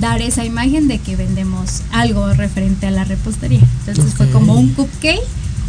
[0.00, 3.60] dar esa imagen de que vendemos algo referente a la repostería.
[3.86, 5.20] Entonces fue como un cupcake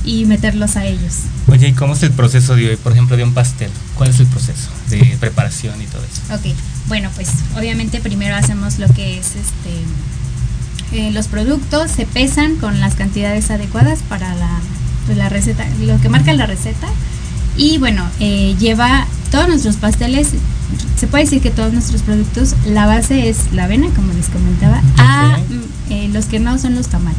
[0.05, 1.13] y meterlos a ellos.
[1.47, 3.69] Oye, ¿y cómo es el proceso de, por ejemplo, de un pastel?
[3.95, 6.33] ¿Cuál es el proceso de preparación y todo eso?
[6.35, 6.55] Ok,
[6.87, 9.71] bueno, pues obviamente primero hacemos lo que es este
[10.91, 14.59] eh, los productos se pesan con las cantidades adecuadas para la,
[15.07, 16.87] pues, la receta, lo que marca la receta.
[17.57, 20.27] Y bueno, eh, lleva todos nuestros pasteles,
[20.99, 24.81] se puede decir que todos nuestros productos, la base es la avena, como les comentaba,
[24.97, 25.49] a Ok.
[25.49, 27.17] mm, eh, los que no son los tamales.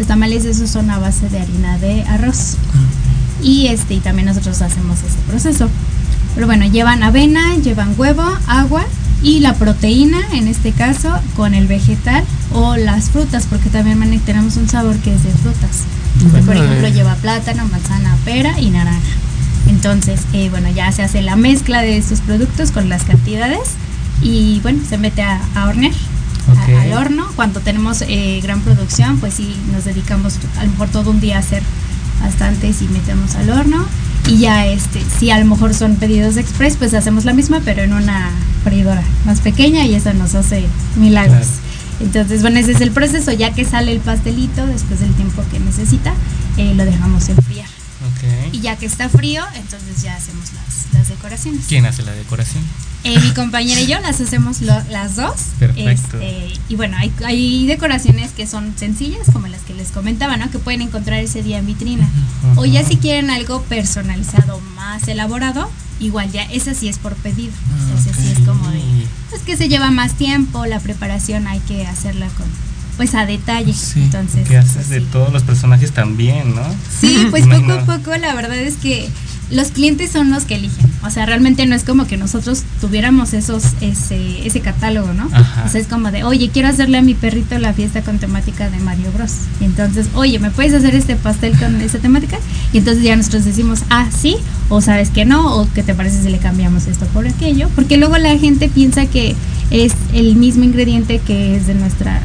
[0.00, 2.56] Los tamales esos son a base de harina de arroz.
[3.42, 5.68] Y este, y también nosotros hacemos ese proceso.
[6.34, 8.82] Pero bueno, llevan avena, llevan huevo, agua
[9.22, 14.56] y la proteína, en este caso, con el vegetal o las frutas, porque también tenemos
[14.56, 15.82] un sabor que es de frutas.
[16.46, 19.00] Por ejemplo, lleva plátano, manzana, pera y naranja.
[19.68, 23.72] Entonces, eh, bueno, ya se hace la mezcla de estos productos con las cantidades
[24.22, 25.92] y bueno, se mete a, a hornear.
[26.48, 30.88] A- al horno, cuando tenemos eh, gran producción, pues sí, nos dedicamos a lo mejor
[30.88, 31.62] todo un día a hacer
[32.20, 33.84] bastantes y metemos al horno.
[34.28, 37.82] Y ya, este, si a lo mejor son pedidos express, pues hacemos la misma, pero
[37.82, 38.30] en una
[38.62, 40.64] freidora más pequeña y eso nos hace
[40.96, 41.46] milagros.
[41.46, 41.60] Claro.
[42.00, 43.32] Entonces, bueno, ese es el proceso.
[43.32, 46.12] Ya que sale el pastelito, después del tiempo que necesita,
[46.58, 47.66] eh, lo dejamos enfriar.
[47.66, 48.52] Ok.
[48.54, 50.59] Y ya que está frío, entonces ya hacemos las,
[50.92, 51.64] las decoraciones.
[51.68, 52.62] ¿Quién hace la decoración?
[53.02, 55.34] Eh, mi compañera y yo las hacemos lo- las dos.
[55.58, 56.20] Perfecto.
[56.20, 60.50] Este, y bueno, hay, hay decoraciones que son sencillas, como las que les comentaba, ¿no?
[60.50, 62.06] Que pueden encontrar ese día en vitrina.
[62.56, 67.52] O ya si quieren algo personalizado, más elaborado, igual ya, esa sí es por pedido.
[67.98, 68.82] Ese sí es como de,
[69.30, 72.46] pues que se lleva más tiempo, la preparación hay que hacerla con,
[72.98, 73.72] pues a detalle.
[73.72, 75.06] Sí, Entonces, Que haces pues, de sí.
[75.10, 76.62] todos los personajes también, ¿no?
[77.00, 79.08] Sí, pues poco a poco la verdad es que
[79.50, 80.90] los clientes son los que eligen.
[81.02, 85.28] O sea, realmente no es como que nosotros tuviéramos esos ese, ese catálogo, ¿no?
[85.32, 85.64] Ajá.
[85.66, 88.70] O sea, es como de, oye, quiero hacerle a mi perrito la fiesta con temática
[88.70, 89.32] de Mario Bros.
[89.60, 92.38] Y entonces, oye, ¿me puedes hacer este pastel con esa temática?
[92.72, 94.36] Y entonces ya nosotros decimos, ah, sí,
[94.68, 97.68] o sabes que no, o qué te parece si le cambiamos esto por aquello.
[97.74, 99.34] Porque luego la gente piensa que
[99.70, 102.22] es el mismo ingrediente que es de nuestras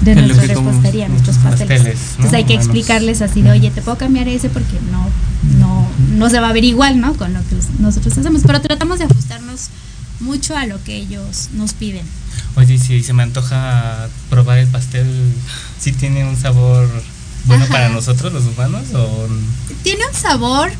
[0.00, 1.68] de nuestra repostería, nuestros pasteles.
[1.68, 2.10] pasteles, ¿no?
[2.10, 5.08] Entonces hay que explicarles así de, oye, te puedo cambiar ese porque no,
[5.58, 7.14] no, no se va a ver igual, ¿no?
[7.14, 8.42] Con lo que nosotros hacemos.
[8.46, 9.68] Pero tratamos de ajustarnos
[10.20, 12.04] mucho a lo que ellos nos piden.
[12.56, 15.06] Oye, si se me antoja probar el pastel,
[15.78, 16.88] ¿sí tiene un sabor
[17.44, 17.72] bueno Ajá.
[17.72, 19.28] para nosotros los humanos o
[19.82, 20.70] Tiene un sabor,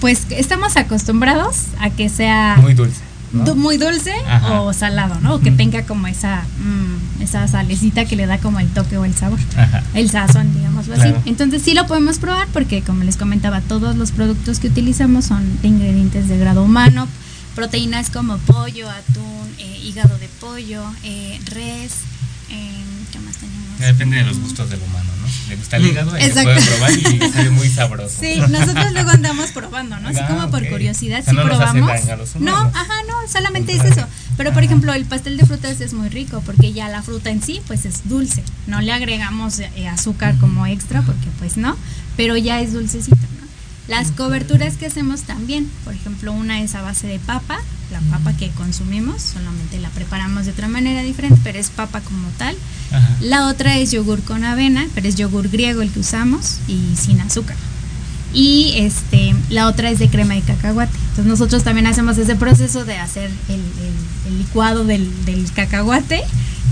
[0.00, 3.00] pues estamos acostumbrados a que sea muy dulce?
[3.32, 4.60] Muy dulce Ajá.
[4.60, 5.34] o salado, ¿no?
[5.34, 9.04] O que tenga como esa, mm, esa salecita que le da como el toque o
[9.04, 9.38] el sabor.
[9.56, 9.82] Ajá.
[9.94, 11.14] el sazón, digámoslo así.
[11.26, 15.60] Entonces sí lo podemos probar porque, como les comentaba, todos los productos que utilizamos son
[15.62, 17.08] de ingredientes de grado humano,
[17.54, 21.92] proteínas como pollo, atún, eh, hígado de pollo, eh, res,
[22.50, 23.61] eh, ¿qué más tenemos?
[23.78, 25.28] Depende de los gustos del humano, ¿no?
[25.28, 28.16] Si le gusta el hígado, ahí lo puede probar y sabe muy sabroso.
[28.20, 30.08] Sí, nosotros luego andamos probando, ¿no?
[30.08, 31.90] Así Ah, como por curiosidad, O sea, sí no probamos.
[32.18, 34.06] los no, ajá, no, solamente es eso.
[34.36, 34.66] Pero por Ajá.
[34.66, 37.84] ejemplo, el pastel de frutas es muy rico porque ya la fruta en sí pues
[37.84, 38.42] es dulce.
[38.66, 41.76] No le agregamos eh, azúcar como extra porque pues no,
[42.16, 43.41] pero ya es dulcecito, ¿no?
[43.88, 47.58] Las coberturas que hacemos también, por ejemplo, una es a base de papa,
[47.90, 52.28] la papa que consumimos, solamente la preparamos de otra manera diferente, pero es papa como
[52.38, 52.56] tal.
[52.92, 53.16] Ajá.
[53.20, 57.20] La otra es yogur con avena, pero es yogur griego el que usamos y sin
[57.20, 57.56] azúcar.
[58.32, 60.96] Y este, la otra es de crema de cacahuate.
[60.96, 66.22] Entonces nosotros también hacemos ese proceso de hacer el, el- el licuado del, del cacahuate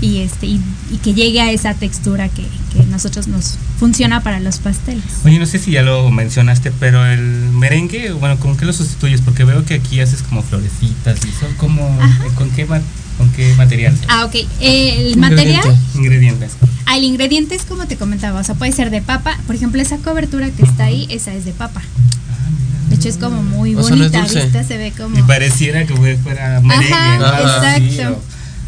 [0.01, 0.59] y este y,
[0.91, 2.43] y que llegue a esa textura que,
[2.73, 5.03] que nosotros nos funciona para los pasteles.
[5.23, 9.21] Oye, no sé si ya lo mencionaste, pero el merengue, bueno, ¿con qué lo sustituyes?
[9.21, 11.97] Porque veo que aquí haces como florecitas y eso, como.
[12.35, 13.95] ¿con qué, con qué material?
[14.07, 14.35] Ah, ok.
[14.59, 16.51] El material, Ingredientes.
[16.85, 19.37] ah, el ingrediente es como te comentaba, o sea, puede ser de papa.
[19.45, 21.81] Por ejemplo, esa cobertura que está ahí, esa es de papa.
[21.81, 22.89] Ah, mira.
[22.89, 24.43] De hecho, es como muy O sea, no es bonita, dulce.
[24.45, 24.63] ¿viste?
[24.63, 25.17] Se ve como...
[25.17, 26.93] Y pareciera que fuera merengue.
[26.93, 27.85] Ajá, ¿no?
[27.85, 28.21] Exacto.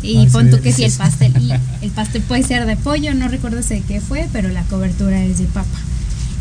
[0.04, 1.34] Y Ay, pon tú que sí, el pastel.
[1.42, 1.52] Y
[1.86, 5.40] el pastel puede ser de pollo, no recuerdo de qué fue, pero la cobertura es
[5.40, 5.80] de papa.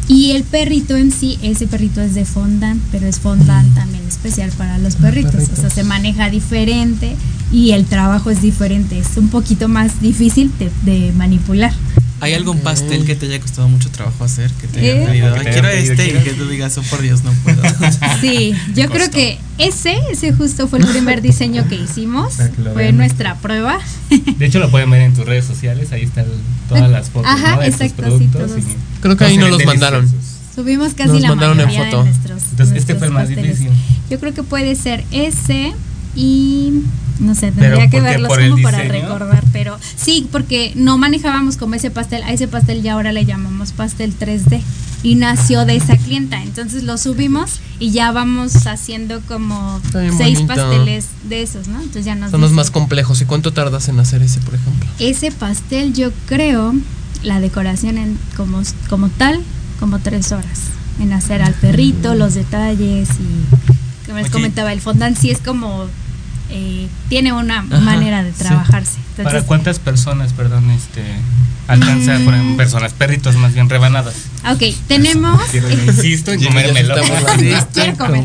[0.09, 4.51] Y el perrito en sí, ese perrito es de fondant, pero es fondant también especial
[4.51, 5.49] para los perritos.
[5.53, 7.17] O sea, se maneja diferente
[7.53, 8.99] y el trabajo es diferente.
[8.99, 11.73] Es un poquito más difícil de, de manipular.
[12.23, 14.51] ¿Hay algún pastel que te haya costado mucho trabajo hacer?
[14.53, 14.93] Que te ¿Eh?
[14.93, 16.25] hayan pedido, que "Ay, te quiero pedido, este y quiero".
[16.25, 17.61] que tú digas, oh por Dios, no puedo.
[18.20, 22.35] Sí, yo creo que ese, ese justo fue el primer diseño que hicimos.
[22.35, 22.97] Fue vean.
[22.97, 23.79] nuestra prueba.
[24.39, 26.27] De hecho, lo pueden ver en tus redes sociales, ahí están
[26.68, 27.62] todas las fotos Ajá, ¿no?
[27.62, 28.51] de tus exacto, sí, todos.
[28.59, 28.62] y
[29.01, 30.09] Creo que ahí todos no se los mandaron.
[30.55, 32.05] Subimos casi Nos la mandaron en mayoría foto.
[32.05, 32.43] de nuestros.
[32.51, 33.59] Entonces, este fue el más pasteles.
[33.59, 33.77] difícil.
[34.11, 35.73] Yo creo que puede ser ese
[36.14, 36.83] y
[37.21, 41.57] no sé, tendría que verlos ¿Por el como para recordar, pero sí, porque no manejábamos
[41.57, 44.61] como ese pastel, a ese pastel ya ahora le llamamos pastel 3D
[45.03, 49.81] y nació de esa clienta, entonces lo subimos y ya vamos haciendo como
[50.17, 51.79] seis pasteles de esos, ¿no?
[51.79, 53.21] Entonces ya nos Son los más complejos.
[53.21, 54.89] ¿Y cuánto tardas en hacer ese, por ejemplo?
[54.99, 56.75] ese pastel yo creo
[57.23, 59.41] la decoración en como, como tal
[59.81, 60.61] como tres horas
[61.01, 65.87] en hacer al perrito los detalles y como les comentaba el fondant sí es como
[66.51, 68.38] eh, tiene una Ajá, manera de sí.
[68.38, 71.03] trabajarse ¿Para entonces cuántas personas, perdón, este,
[71.68, 72.57] alcanza, por ejemplo, Mm.
[72.57, 74.14] personas, perritos más bien rebanadas?
[74.51, 76.95] ok tenemos Quiero, insisto en comérmelo.
[77.72, 78.24] Quiero comer.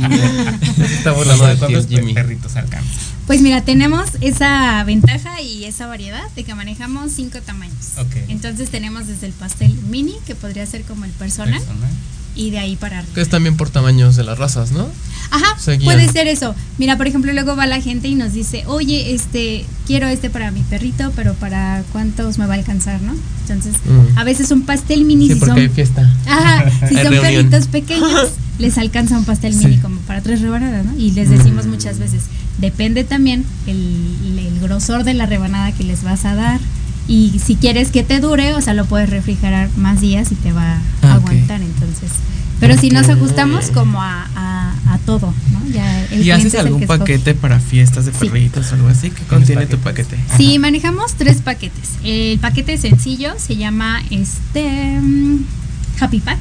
[0.84, 2.90] Está burlando de ¿Cuántos perritos alcanza?
[3.28, 8.16] Pues mira tenemos esa ventaja y esa variedad de que manejamos cinco tamaños Ok.
[8.30, 11.88] entonces tenemos desde el pastel mini que podría ser como el personal Persona.
[12.36, 13.14] y de ahí para arriba.
[13.16, 14.88] Que es también por tamaños de las razas, ¿no?
[15.32, 16.56] Ajá, Se puede ser eso.
[16.78, 20.52] Mira, por ejemplo, luego va la gente y nos dice, oye, este, quiero este para
[20.52, 23.14] mi perrito, pero para cuántos me va a alcanzar, ¿no?
[23.42, 24.18] Entonces, Mm.
[24.18, 26.14] a veces un pastel mini Sí, si porque son, hay fiesta.
[26.28, 27.24] ajá, si son reunión.
[27.24, 29.66] perritos pequeños, les alcanza un pastel Sí.
[29.66, 30.96] mini como para tres rebanadas, ¿no?
[30.98, 31.70] Y les decimos Mm.
[31.72, 32.22] muchas veces,
[32.58, 36.60] depende también el, el grosor de la rebanada que les vas a dar.
[37.08, 40.52] Y si quieres que te dure, o sea, lo puedes refrigerar más días y te
[40.52, 42.10] va a Ah, aguantar, entonces.
[42.60, 45.70] Pero si nos ajustamos como a, a, a todo, ¿no?
[45.72, 47.00] Ya el ¿Y haces es el algún que escoge.
[47.00, 48.18] paquete para fiestas de Sí.
[48.28, 49.12] perritos o algo así?
[49.12, 50.18] ¿Qué contiene tu paquete?
[50.38, 51.92] Sí, manejamos tres paquetes.
[52.04, 55.46] El paquete sencillo se llama este mm,
[56.02, 56.40] Happy Pack.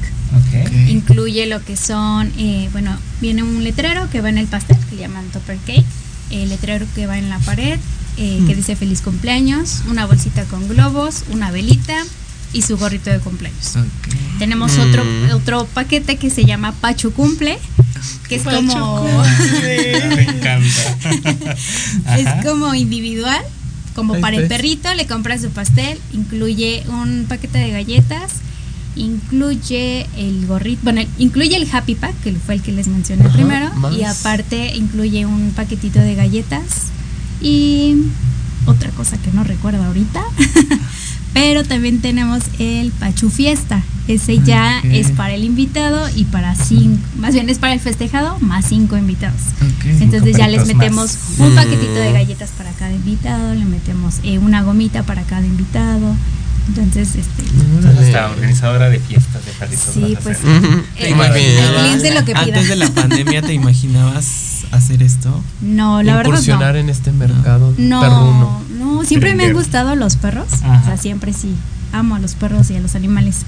[0.89, 2.91] Incluye lo que son, eh, bueno,
[3.21, 5.85] viene un letrero que va en el pastel, que le llaman topper cake,
[6.31, 7.79] el letrero que va en la pared,
[8.17, 12.03] eh, que dice feliz cumpleaños, una bolsita con globos, una velita
[12.53, 13.73] y su gorrito de cumpleaños.
[14.39, 14.79] Tenemos Mm.
[14.81, 15.03] otro,
[15.35, 17.57] otro paquete que se llama Pacho Cumple,
[18.29, 19.03] que es como...
[19.61, 21.55] Me encanta.
[22.17, 23.41] Es como individual,
[23.95, 28.31] como Ahí para el perrito, le compras su pastel, incluye un paquete de galletas,
[28.97, 33.33] incluye el gorrito, bueno, incluye el Happy Pack, que fue el que les mencioné Ajá,
[33.33, 33.93] primero, más.
[33.95, 36.63] y aparte incluye un paquetito de galletas
[37.41, 37.95] y
[38.65, 40.21] otra cosa que no recuerdo ahorita.
[41.33, 43.83] Pero también tenemos el Pachu Fiesta.
[44.07, 44.89] Ese ya Ok.
[44.91, 48.97] es para el invitado y para cinco, más bien es para el festejado más cinco
[48.97, 49.39] invitados.
[49.61, 49.85] Ok.
[50.01, 51.47] Entonces ya les metemos más.
[51.49, 52.13] un paquetito de Mm.
[52.13, 56.15] galletas para cada invitado, le metemos eh, una gomita para cada invitado.
[56.67, 57.43] Entonces, este,
[57.75, 59.89] Entonces, la organizadora de fiestas de perritos.
[59.93, 62.41] Sí, pues, lo que pida.
[62.43, 65.41] Antes de la pandemia, ¿te imaginabas hacer esto?
[65.61, 66.79] No, la verdad Incursionar no.
[66.81, 68.61] en este mercado No, perruno.
[68.77, 70.47] no, siempre me han gustado los perros.
[70.63, 70.81] Ajá.
[70.81, 71.53] O sea, siempre sí.
[71.93, 73.43] Amo a los perros y a los animales.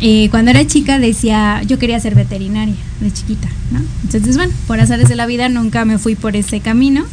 [0.00, 3.80] Eh, cuando era chica decía, yo quería ser veterinaria de chiquita, ¿no?
[4.04, 7.04] Entonces, bueno, por azares de la vida nunca me fui por ese camino.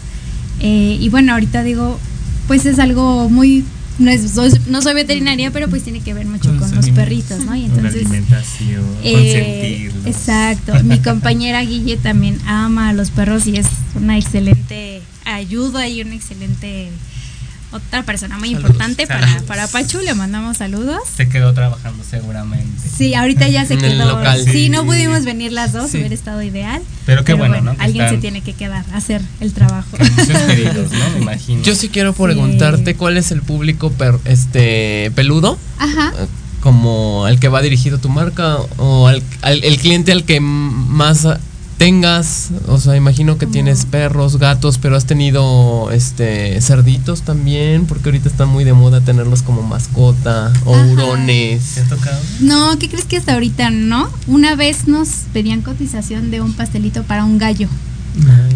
[0.60, 2.00] Eh, y bueno, ahorita digo,
[2.48, 3.66] pues es algo muy...
[4.00, 6.90] No, es, soy- no soy veterinaria, pero pues tiene que ver mucho Con con, los
[6.92, 7.56] perritos, ¿no?
[7.56, 8.02] Y Con entonces...
[8.06, 10.06] alimentación, Eh, consentirlos.
[10.06, 10.84] exacto.
[10.84, 16.14] Mi compañera Guille también ama a los perros y es una excelente ayuda y una
[16.16, 16.90] excelente
[17.72, 19.44] otra persona muy Saludos, importante para, saludos.
[19.44, 20.00] para Pachu.
[20.00, 21.00] Le mandamos saludos.
[21.16, 22.68] Se quedó trabajando seguramente.
[22.98, 24.06] Sí, ahorita ya se En el quedó.
[24.18, 24.42] local.
[24.46, 24.70] Sí, Sí.
[24.70, 25.98] no pudimos venir las dos, Sí.
[25.98, 26.82] hubiera estado ideal.
[27.06, 27.76] Pero qué bueno, ¿no?
[27.76, 29.90] Que Alguien se tiene que quedar a hacer el trabajo.
[30.00, 31.10] Muchos queridos, ¿no?
[31.16, 31.62] Me imagino.
[31.64, 32.22] Yo sí quiero Sí.
[32.24, 36.14] preguntarte cuál es el público per- este peludo, Ajá.
[36.20, 36.28] eh,
[36.62, 41.26] como al que va dirigido tu marca o al, al- el cliente al que más
[41.26, 41.40] ah,
[41.78, 48.10] tengas, o sea, imagino que tienes perros, gatos, pero has tenido este cerditos también, porque
[48.10, 50.86] ahorita está muy de moda tenerlos como mascota o Ajá.
[50.86, 51.64] hurones.
[51.76, 52.20] ¿Te ha tocado?
[52.40, 54.10] No, ¿qué crees que hasta ahorita no?
[54.28, 57.68] Una vez nos pedían cotización de un pastelito para un gallo.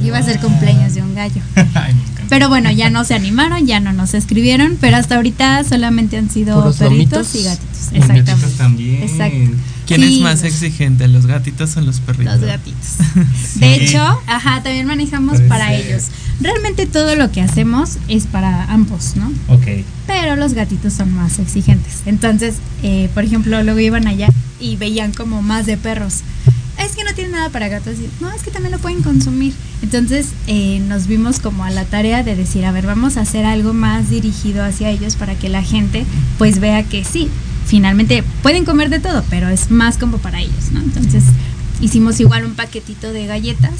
[0.03, 1.41] Iba a ser cumpleaños de un gallo.
[1.55, 2.24] Ay, me encanta.
[2.30, 6.32] Pero bueno, ya no se animaron, ya no nos escribieron, pero hasta ahorita solamente han
[6.32, 7.36] sido ¿Puros perritos lomitos?
[7.36, 7.69] y gatitos.
[7.93, 8.57] Los gatitos Exactamente.
[8.57, 9.03] también.
[9.03, 9.51] Exacto.
[9.96, 12.39] ¿Quién es más exigente, los gatitos o los perritos?
[12.39, 12.98] Los gatitos.
[13.56, 15.86] De hecho, ajá, también manejamos Puede para ser.
[15.86, 16.06] ellos.
[16.39, 19.32] Realmente todo lo que hacemos es para ambos, ¿no?
[19.54, 19.84] Ok.
[20.08, 22.02] Pero los gatitos son más exigentes.
[22.06, 24.30] Entonces, eh, por ejemplo, luego iban allá
[24.60, 26.22] y veían como más de perros.
[26.80, 27.98] Es que no tienen nada para gatos.
[28.22, 29.54] No, es que también lo pueden consumir.
[29.84, 33.46] Entonces, eh, nos vimos como a la tarea de decir, a ver, vamos a hacer
[33.46, 36.06] algo más dirigido hacia ellos para que la gente
[36.39, 37.30] pues vea que sí,
[37.72, 40.82] finalmente pueden comer de todo, pero es más como para ellos, ¿no?
[40.82, 41.24] Entonces,
[41.80, 43.72] hicimos igual un paquetito de galletas.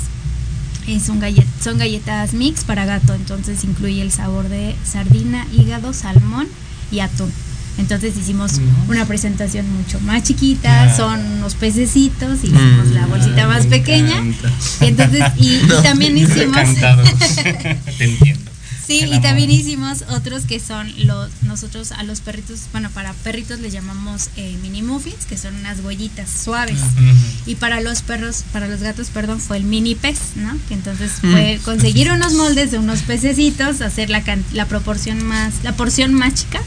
[0.88, 5.92] Es un gallet son galletas mix para gato, entonces incluye el sabor de sardina, hígado,
[5.94, 6.48] salmón
[6.90, 7.32] y atún.
[7.78, 8.54] Entonces hicimos
[8.88, 12.94] una presentación mucho más chiquita, son unos pececitos, y hicimos Mm.
[12.94, 14.18] la bolsita más pequeña.
[14.20, 14.52] encanta.
[14.82, 17.04] Y entonces, y, también hicimos, Encantado.
[17.98, 18.51] Te entiendo.
[19.00, 23.60] Sí, y también hicimos otros que son los, nosotros a los perritos, bueno, para perritos
[23.60, 26.80] les llamamos eh, mini muffins, que son unas huellitas suaves.
[26.80, 27.16] Ujú.
[27.46, 30.58] Y para los perros, para los gatos, perdón, fue el mini pez, ¿no?
[30.68, 31.32] Que entonces Mm.
[31.32, 34.24] fue conseguir unos moldes de unos pececitos, hacer la,
[34.54, 36.62] la proporción más, la porción más chica.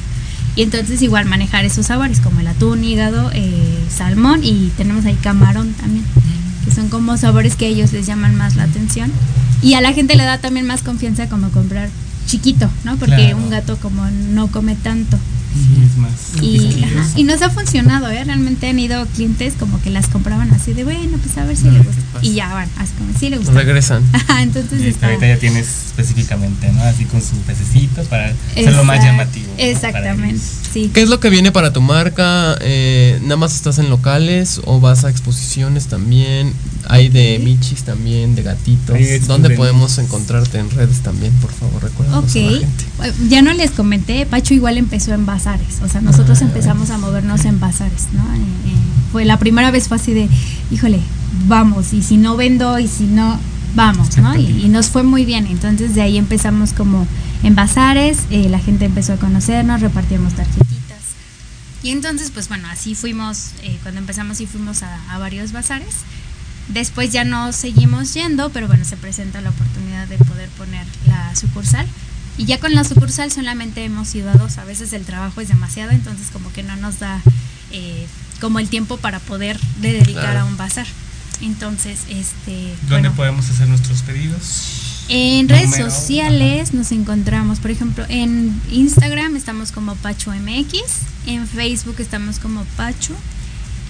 [0.57, 5.17] Y entonces igual manejar esos sabores como el atún, hígado, eh, salmón y tenemos ahí
[5.21, 6.05] camarón también,
[6.65, 9.11] que son como sabores que ellos les llaman más la atención.
[9.63, 11.89] Y a la gente le da también más confianza como comprar
[12.27, 12.97] chiquito, ¿no?
[12.97, 13.37] Porque Claro.
[13.39, 15.19] un gato como no come tanto.
[15.55, 16.11] Sí, es más.
[16.43, 16.99] Y, quisquilloso.
[16.99, 18.25] ajá, y nos ha funcionado, ¿eh?
[18.25, 21.69] Realmente han ido clientes como que las compraban así de, bueno, pues a ver si
[21.69, 22.03] A le gusta.
[22.23, 23.53] Y ya van, así como, sí le gusta.
[23.53, 24.03] Regresan.
[24.13, 25.07] Ajá, entonces Y está.
[25.07, 26.83] ahorita ya tienes específicamente, ¿no?
[26.83, 29.47] Así con su pececito para hacerlo más llamativo.
[29.59, 30.41] Exactamente,
[30.73, 30.91] sí.
[30.93, 32.57] ¿Qué es lo que viene para tu marca?
[32.61, 36.53] Eh, ¿Nada más estás en locales o vas a exposiciones también?
[36.89, 38.97] Hay de michis también, de gatitos.
[39.27, 41.33] ¿Dónde de podemos encontrarte en redes también?
[41.35, 43.29] Por favor, recuérdanos Ok, a la gente.
[43.29, 46.45] Ya no les comenté, Pacho igual empezó en bazares, o sea, nosotros Ah.
[46.45, 48.23] empezamos a movernos en bazares, ¿no?
[48.35, 48.73] Eh, eh,
[49.13, 50.29] fue la primera vez fue así de,
[50.71, 51.01] híjole,
[51.47, 53.39] vamos, y si no vendo, y si no,
[53.75, 54.39] vamos, ¿no?
[54.39, 57.07] Y, y nos fue muy bien, entonces de ahí empezamos como
[57.43, 60.71] en bazares, eh, la gente empezó a conocernos, repartíamos tarjetitas.
[61.83, 65.95] Y entonces, pues bueno, así fuimos, eh, cuando empezamos y fuimos a, a varios bazares.
[66.69, 71.35] Después ya no seguimos yendo, pero bueno, se presenta la oportunidad de poder poner la
[71.37, 71.87] sucursal.
[72.37, 74.59] Y ya con la sucursal solamente hemos ido a dos.
[74.59, 77.21] A veces el trabajo es demasiado, entonces como que no nos da
[77.71, 78.07] eh,
[78.41, 80.41] como el tiempo para poder de dedicar Claro.
[80.41, 80.87] a un bazar.
[81.43, 82.75] Entonces, este...
[82.89, 84.81] ¿Dónde bueno, podemos hacer nuestros pedidos?
[85.09, 90.81] en redes Número, sociales nos encontramos, por ejemplo, en Instagram estamos como Pacho MX,
[91.27, 93.15] en Facebook estamos como Pacho,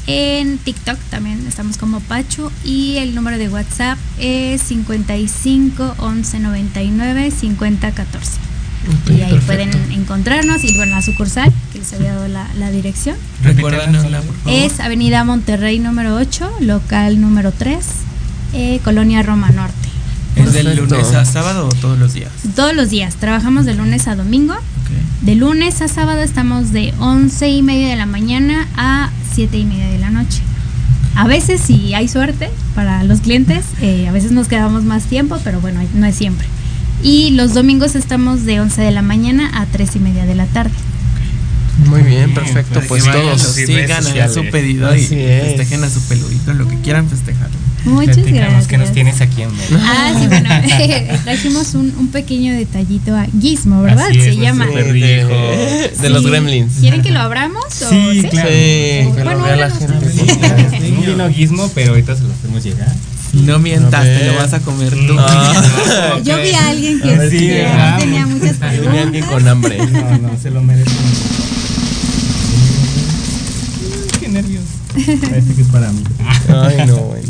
[0.07, 7.31] en TikTok también estamos como Pacho y el número de WhatsApp es 55 11 99
[7.31, 8.31] 50 14.
[8.87, 9.47] Ok, Y ahí perfecto.
[9.79, 14.37] pueden encontrarnos y bueno, la sucursal, que les había dado la, la dirección, Recuérdanosla, por
[14.37, 14.53] favor.
[14.53, 17.79] es Avenida Monterrey número 8, local número 3,
[18.53, 19.75] eh, Colonia Roma Norte.
[20.37, 20.97] ¿Es del Perfecto.
[20.97, 22.31] lunes a sábado o todos los días?
[22.55, 24.53] Todos los días, trabajamos de lunes a domingo.
[24.53, 25.23] Ok.
[25.23, 29.65] De lunes a sábado estamos de 11 y media de la mañana a 7 y
[29.65, 30.43] media de la noche.
[31.17, 35.39] A veces, si hay suerte para los clientes, eh, a veces nos quedamos más tiempo,
[35.45, 36.47] pero bueno, no es siempre.
[37.03, 40.47] Y los domingos estamos de 11 de la mañana a 3 y media de la
[40.47, 40.75] tarde.
[41.87, 42.81] Muy bien, perfecto.
[42.89, 43.43] Pues todos.
[43.43, 47.51] sigan, hagan su pedido y festejen a su peludito, lo que quieran festejar.
[47.85, 48.67] Muchas gracias.
[48.67, 49.79] que nos tienes aquí en Mérida.
[49.83, 50.49] Ah, sí, bueno,
[51.25, 54.07] trajimos un, un pequeño detallito a Gizmo, ¿verdad?
[54.09, 54.67] Así es, Se llama.
[54.67, 56.29] de, de los Sí.
[56.29, 56.73] gremlins.
[56.81, 57.65] ¿Quieren que lo abramos?
[57.83, 58.49] o- Sí, claro.
[58.49, 60.11] Sí, que lo Bueno, vea la gente.
[60.11, 60.91] Sí.
[60.93, 62.93] No vino Gizmo, pero ahorita se lo hacemos llegar.
[63.35, 65.17] No mientas, A te lo vas a comer tú.
[65.19, 66.19] Ah.
[66.25, 67.99] Yo vi a alguien que A ver, sí, sí, que ¿verdad?
[67.99, 69.31] tenía muchas Viene alguien preguntas.
[69.31, 69.79] con hambre.
[69.79, 70.91] No, no, se lo merece.
[74.21, 74.63] Qué nervios.
[74.95, 76.03] Parece que es para mí.
[76.49, 77.27] Ay, no, bueno.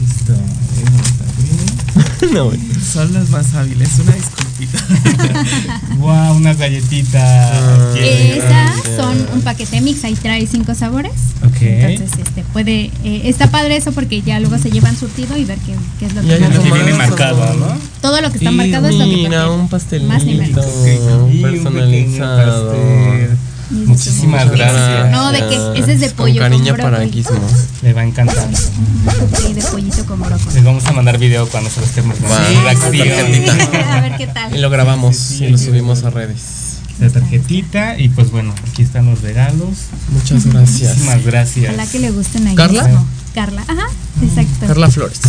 [0.00, 0.32] Listo.
[0.32, 1.85] Ahí vamos a abrir.
[2.32, 2.62] No, bueno.
[2.92, 4.78] Son los más hábiles, una disculpita.
[5.98, 7.22] Wow, unas galletitas.
[7.22, 7.94] Ah.
[7.96, 11.12] Esas son un paquete mix, ahí trae cinco sabores.
[11.44, 11.62] Ok.
[11.62, 15.58] Entonces, este puede, eh, está padre eso porque ya luego se llevan surtido y ver
[15.58, 17.76] qué, qué es lo que Aquí les viene marcado, ¿no?
[18.00, 20.64] Todo lo que está Y marcado es lo que Mira, un pastelito Más ni menos.
[20.86, 22.72] Y un personalizado.
[22.72, 23.36] pastel.
[23.70, 25.10] Muchísimas gracias.
[25.10, 27.06] No, de que ese es de pollo Con cariño con para.
[27.06, 27.40] Gizmo.
[27.82, 28.48] Le va a encantar.
[28.54, 30.54] Sí, de pollito con brócoli.
[30.54, 32.16] Les vamos a mandar video cuando se lo estemos.
[32.16, 32.24] Sí.
[33.86, 34.54] A ver qué tal.
[34.54, 36.78] Y lo grabamos Sí, sí, y lo subimos a redes.
[37.00, 39.76] La tarjetita y pues bueno, aquí están los regalos.
[40.10, 40.90] Muchas gracias.
[40.90, 41.74] Muchísimas gracias.
[41.74, 42.84] Ojalá que le gusten a ¿Carla?
[42.84, 43.06] Gizmo.
[43.34, 43.88] Carla, ajá,
[44.22, 44.66] exacto.
[44.66, 45.20] Carla Flores.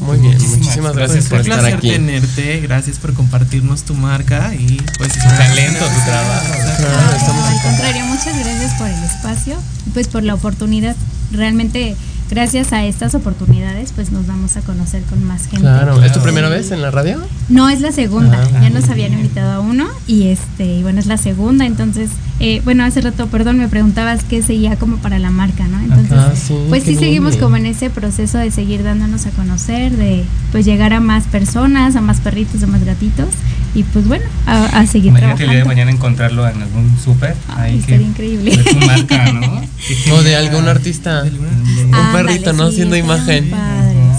[0.00, 1.90] Muy bien, Muchísimas muchísimas gracias gracias Pues por fue un estar placer aquí.
[1.90, 6.52] tenerte, gracias por compartirnos tu marca y pues Tu talento, tu trabajo.
[6.78, 10.96] Claro, estamos No, al contrario, muchas gracias por el espacio y pues por la oportunidad.
[11.32, 11.96] Realmente,
[12.30, 15.60] gracias a estas oportunidades, pues nos vamos a conocer con más gente.
[15.60, 17.18] Claro, ¿es tu primera vez en la radio?
[17.48, 18.42] No, es la segunda.
[18.54, 18.60] Ah.
[18.62, 21.66] ya nos habían invitado a uno y este, y bueno, es la segunda.
[21.66, 22.10] Entonces,
[22.40, 25.78] eh, bueno, hace rato, perdón, me preguntabas qué seguía como para la marca, ¿no?
[25.80, 27.42] Entonces, Ah, sí, pues sí seguimos bien.
[27.44, 31.96] como en ese proceso de seguir dándonos a conocer, de pues llegar a más personas,
[31.96, 33.28] a más perritos, a más gatitos
[33.74, 35.66] y pues bueno, a, a seguir Imagínate el día de trabajando.
[35.68, 37.34] mañana encontrarlo en algún súper.
[37.48, 38.56] Ay, ahí que- increíble.
[38.56, 39.62] De tu marca, ¿no?
[40.14, 41.24] O de algún artista.
[41.24, 42.68] Un perrito, ¿no?
[42.68, 43.50] sí, Haciendo imagen.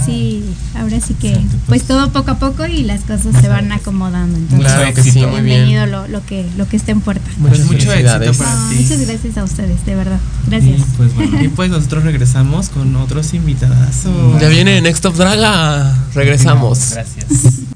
[0.04, 0.44] sí.
[0.78, 1.34] Ahora sí que,
[1.68, 4.36] pues todo poco a poco y las cosas se van acomodando.
[4.36, 5.44] Entonces, Claro que sí, muy bien.
[5.44, 7.24] bienvenido lo, lo que lo que esté en puerta.
[7.38, 8.28] Muchas Pues mucho felicidades.
[8.28, 8.74] éxito para ti.
[8.82, 10.20] muchas gracias a ustedes, de verdad.
[10.46, 10.78] Gracias.
[10.80, 11.42] Y pues bueno.
[11.42, 14.38] Y pues nosotros regresamos con otros invitadazos.
[14.40, 15.96] Ya viene Next of Draga.
[16.14, 16.90] Regresamos.
[16.92, 17.75] Gracias.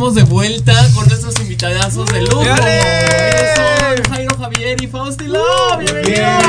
[0.00, 2.40] Estamos de vuelta con nuestros invitadazos de lujo.
[2.42, 5.78] Ellos son Jairo Javier y Fausti Love.
[5.78, 6.42] Bienvenidos.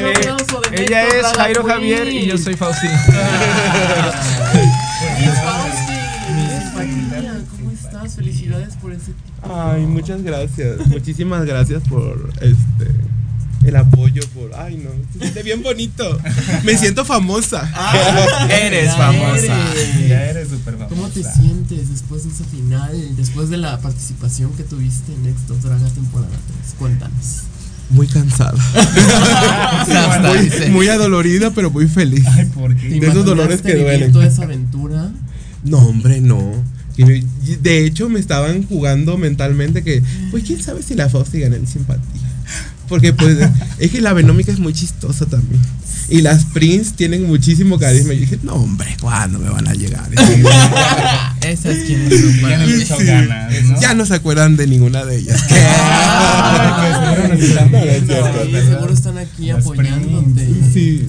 [0.00, 1.76] Un aplauso de Ella Néstor es Jairo Queen.
[1.76, 2.86] Javier y yo soy Fausti,
[7.10, 8.16] María, ¿cómo estás?
[8.16, 10.86] Felicidades por ese Ay, muchas gracias.
[10.86, 12.96] Muchísimas gracias por este
[13.66, 16.18] el apoyo por ay no, se siente bien bonito.
[16.62, 17.68] Me siento famosa.
[18.48, 19.72] Eres Ya famosa.
[19.72, 20.08] eres.
[20.08, 20.94] Ya eres súper famosa.
[20.94, 23.16] ¿Cómo te sientes después de esa final?
[23.16, 26.30] Después de la participación que tuviste en Next Top Draga temporada
[26.62, 26.74] 3.
[26.78, 27.42] Cuéntanos.
[27.90, 28.52] Muy cansada.
[30.72, 32.24] Muy, adolorida, pero muy feliz.
[32.26, 33.00] Ay, ¿por ¿Te qué?
[33.00, 34.12] de esos dolores que vivir duelen.
[34.12, 35.12] toda esa aventura?
[35.62, 36.52] No, hombre, no.
[36.96, 40.02] De hecho, me estaban jugando mentalmente que,
[40.32, 42.25] pues quién sabe si la Fausti gana en simpatía.
[42.88, 43.36] Porque pues
[43.78, 45.60] es que la Venómica es muy chistosa también.
[46.08, 48.14] Y las Prince tienen muchísimo carisma.
[48.14, 50.08] Y dije, no, hombre, ¿cuándo me van a llegar?
[51.46, 53.04] Esas quienes son echó Sí.
[53.06, 53.80] ganas, ¿no?
[53.80, 55.44] Ya no se acuerdan de ninguna de ellas.
[55.50, 57.72] Ah, que seguro están
[58.52, 60.48] No, seguro están aquí Las apoyándote.
[60.72, 61.08] Sí.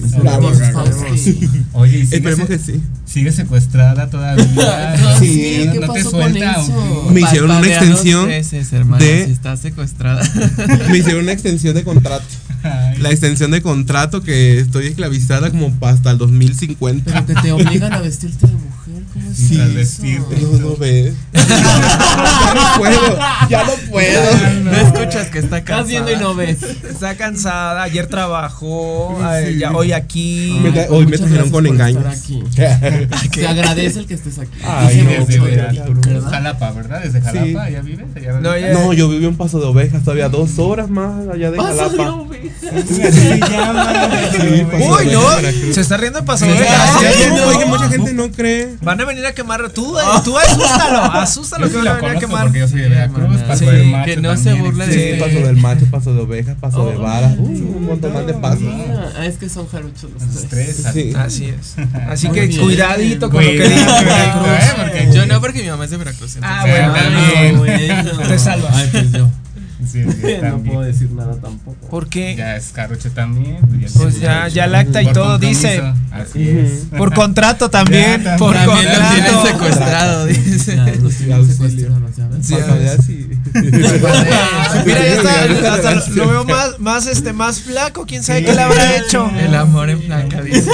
[0.72, 1.48] Fausti.
[1.72, 2.80] Oye, ¿y sigue, Esperemos que sí.
[3.06, 4.44] sigue secuestrada todavía.
[5.18, 6.56] Sí, ¿qué no te pasó con suelta.
[6.66, 7.12] qué?
[7.12, 8.56] Me hicieron una extensión de- si
[9.32, 10.22] está secuestrada.
[10.90, 12.24] Me hicieron una extensión de contrato.
[12.62, 17.04] Ay, La extensión de contrato que estoy esclavizada como hasta el 2050.
[17.12, 18.77] Pero que te obligan a vestirte de mujer.
[19.28, 19.54] ¿Cómo es Sí.
[19.56, 20.36] Transvestirte.
[20.40, 21.14] No, no ves.
[21.32, 23.18] ya no puedo,
[23.48, 24.20] ya no puedo.
[24.64, 26.30] No escuchas que está Estás viendo y cansada.
[26.30, 26.62] no ves.
[26.62, 29.58] Está cansada, ayer trabajó, eh, Sí.
[29.58, 30.58] ya- hoy aquí.
[30.64, 32.04] Ay, hoy me trajeron con engaños.
[33.34, 34.58] Te agradece el que estés aquí.
[34.64, 36.20] Ay, no, Desde de.
[36.30, 37.00] Jalapa, ¿verdad?
[37.02, 38.06] Desde Jalapa, ¿ya vives?
[38.22, 41.50] ¿Ya No, ya- No, yo viví un paso de ovejas todavía dos horas más allá
[41.50, 42.12] de Paso de Jalapa.
[42.12, 42.48] ovejas.
[42.76, 44.08] Así se llama.
[44.32, 47.28] Sí, de Uy, no, ovejas, se está riendo de paso Sí, de sí, ovejas.
[47.36, 48.76] no, oye, mucha gente no cree.
[48.82, 49.68] Van a venir a quemar.
[49.70, 52.42] Tú, eh, tú asústalo, asústalo Yo que sí van a lo venir a conozco quemar.
[52.44, 54.92] porque yo soy de Veracruz, Sí, paso del macho que no se también burle de
[55.14, 57.34] Sí, paso del macho, paso de ovejas, paso de varas.
[57.38, 58.62] Oh, Uy, un montón de pasos.
[59.18, 60.82] Ah, es que son jarochos los Los tres.
[60.82, 60.92] tres.
[60.92, 61.12] Sí.
[61.16, 61.74] Así es.
[62.08, 62.60] Así que bien.
[62.60, 64.04] cuidadito con lo que digas.
[64.04, 64.48] Veracruz.
[64.94, 66.36] eh, Yo no, porque mi mamá es de Veracruz.
[66.42, 66.92] Ah, bueno.
[66.94, 67.58] También.
[67.58, 68.28] bueno.
[68.28, 68.74] Te salvas.
[68.74, 69.28] Ay, pues yo.
[69.86, 71.86] Sí, sí, No puedo decir nada tampoco.
[71.88, 72.34] ¿Por qué?
[72.36, 73.58] Ya es Caroche también.
[73.96, 74.70] Pues ya, de ya hecho.
[74.70, 75.82] el acta y Por todo compromiso, dice.
[76.10, 76.86] Así es.
[76.98, 78.22] Por contrato también.
[78.22, 79.02] Ya, por también contrato.
[79.02, 80.76] lo tienen secuestrado, dice.
[80.76, 83.04] Ya, los secuestrados.
[83.04, 83.27] Sí.
[84.86, 88.04] Mira, ya está, hasta lo, veo más, más, este, más flaco.
[88.06, 89.30] ¿Quién sabe qué le habrá hecho?
[89.38, 90.70] El amor en flaca, dice.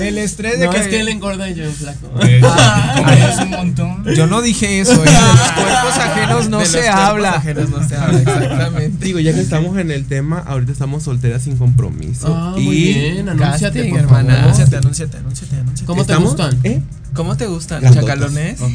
[0.00, 0.78] El estrés de No, que.
[0.78, 2.08] es que él engorda y yo en flaco.
[2.08, 2.22] Como
[3.12, 4.04] es un montón.
[4.14, 4.92] Yo no dije eso.
[4.92, 7.30] eh, De los cuerpos ajenos no De los se cuerpos habla.
[7.30, 9.04] ajenos no se habla, exactamente.
[9.04, 12.34] Digo, ya que estamos en el tema, ahorita estamos solteras sin compromiso.
[12.36, 14.28] Ah, y muy bien, anúnciate, casting, hermana.
[14.34, 14.44] favor.
[14.44, 15.86] Anúnciate, anúnciate, anúnciate, anúnciate.
[15.86, 16.30] ¿Cómo te ¿Estamos?
[16.36, 16.58] gustan?
[16.64, 16.80] ¿Eh?
[17.14, 17.82] ¿Cómo te gustan?
[17.94, 18.60] ¿Chacalones?
[18.60, 18.70] Ok.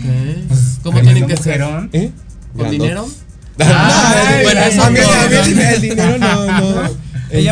[0.83, 1.61] ¿Cómo Tremendo tienen que ser?
[1.93, 2.11] ¿Eh?
[2.55, 2.71] ¿Con Grandotas.
[2.71, 3.07] dinero?
[3.59, 5.61] Ay, bueno, eso a mí, no, a mí el, no.
[5.61, 7.05] el dinero no, no.
[7.31, 7.51] Ella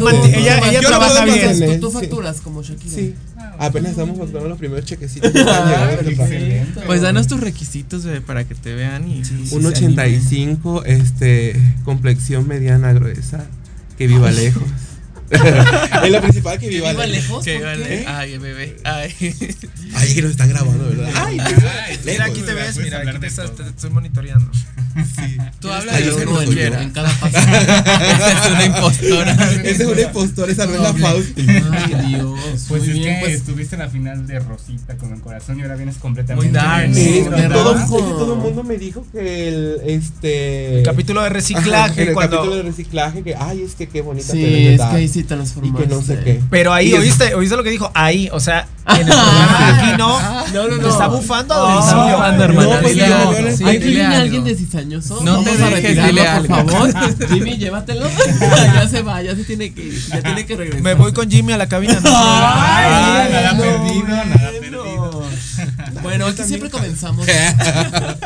[0.81, 1.79] Tú- trabaja bien.
[1.79, 1.93] Tú, Sí.
[1.99, 2.93] facturas como Shakira.
[2.95, 3.15] Sí.
[3.59, 5.31] Apenas estamos facturando los primeros chequecitos.
[6.85, 9.21] Pues danos tus requisitos bebé, para que te vean y.
[9.51, 13.45] Un 85, este, complexión mediana gruesa,
[13.97, 14.63] que viva lejos.
[16.03, 17.43] es lo principal que ¿Que viva, viva lejos.
[17.43, 17.45] lejos?
[17.45, 17.83] Que ¿por vale.
[17.87, 18.05] qué?
[18.07, 18.77] Ay, bebé.
[18.83, 19.13] Ay.
[19.95, 21.09] Ay, es que nos están grabando, ¿verdad?
[21.15, 24.51] Ay, Ay, Mira, aquí te ves, mira, aquí te, estás, te estoy monitoreando.
[25.15, 25.37] Sí.
[25.59, 26.81] Tú hablas de lo que tú quieras.
[26.81, 27.37] En cada paso.
[27.37, 29.31] Esa es una impostora.
[29.63, 30.93] Esa es una impostora, esa no es la.
[30.93, 31.45] Fausti.
[31.47, 32.65] Ay, Dios.
[32.67, 33.33] Pues es bien, que pues.
[33.35, 36.47] estuviste en la final de Rosita con el corazón y ahora vienes completamente.
[36.49, 36.93] Muy dark.
[36.93, 42.37] Sí, todo, el mundo me dijo que el este El capítulo de reciclaje el cuando.
[42.37, 45.19] capítulo de reciclaje que ay es que qué bonita te Sí, es que ahí sí
[45.19, 45.87] y transformaste.
[45.87, 46.41] que no sé qué.
[46.49, 47.91] Pero ahí, Y ¿oíste, ¿oíste lo que dijo?
[47.93, 49.67] Ahí, o sea, en el programa.
[49.79, 50.19] Aquí no.
[50.53, 50.89] No, no, Te no.
[50.89, 53.07] está bufando a Está domicilio.
[53.07, 55.23] No, pues Sí, Aquí dile viene alguien de cizañoso.
[55.23, 57.27] No Vamos te a dejes, retirarlo, por favor.
[57.29, 58.09] Jimmy, llévatelo.
[58.39, 60.07] ya se va, ya se tiene que ir.
[60.07, 60.81] Ya tiene que regresar.
[60.81, 61.99] Me voy con Jimmy a la cabina.
[61.99, 62.09] ¿no?
[62.13, 64.59] Ah, nada no, perdido, nada bueno.
[64.59, 65.23] perdido.
[66.01, 67.25] Bueno, aquí siempre comenzamos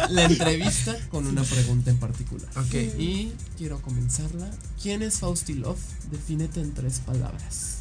[0.09, 2.47] la entrevista con una pregunta en particular.
[2.55, 2.73] Ok.
[2.97, 4.49] Y quiero comenzarla.
[4.81, 5.79] ¿Quién es Fausti Love?
[6.11, 7.76] Defínete en tres palabras.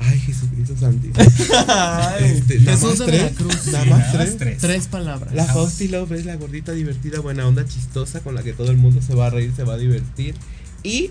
[0.00, 1.14] Ay, Jesucristo santísimo.
[2.20, 3.66] Este, Jesús de tres, Veracruz.
[3.66, 4.36] Nada Sí, más nada más tres.
[4.36, 4.58] tres.
[4.58, 5.34] Tres palabras.
[5.34, 8.76] La Fausti Love es la gordita divertida, buena onda, chistosa, con la que todo el
[8.76, 10.34] mundo se va a reír, se va a divertir
[10.82, 11.10] y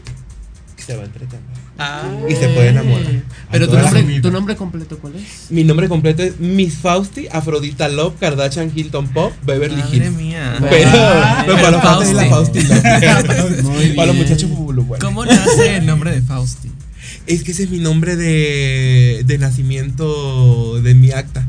[0.78, 1.42] se va a entretener.
[1.80, 2.04] Ah.
[2.30, 3.24] Y se puede enamorar.
[3.52, 5.50] Pero tu nombre, tu nombre completo, ¿cuál es?
[5.50, 10.12] Mi nombre completo es Miss Fausti, Afrodita Love, Kardashian Hilton Pop, Beverly Madre Hills.
[10.18, 10.58] mía.
[10.70, 10.92] Pero,
[11.46, 12.62] pero para los es la Fausti.
[12.64, 13.96] Love.
[13.96, 14.98] Para los muchachos bueno.
[15.00, 16.70] ¿Cómo nace el nombre de Fausti?
[17.26, 21.48] Es que ese es mi nombre de, de nacimiento de mi acta.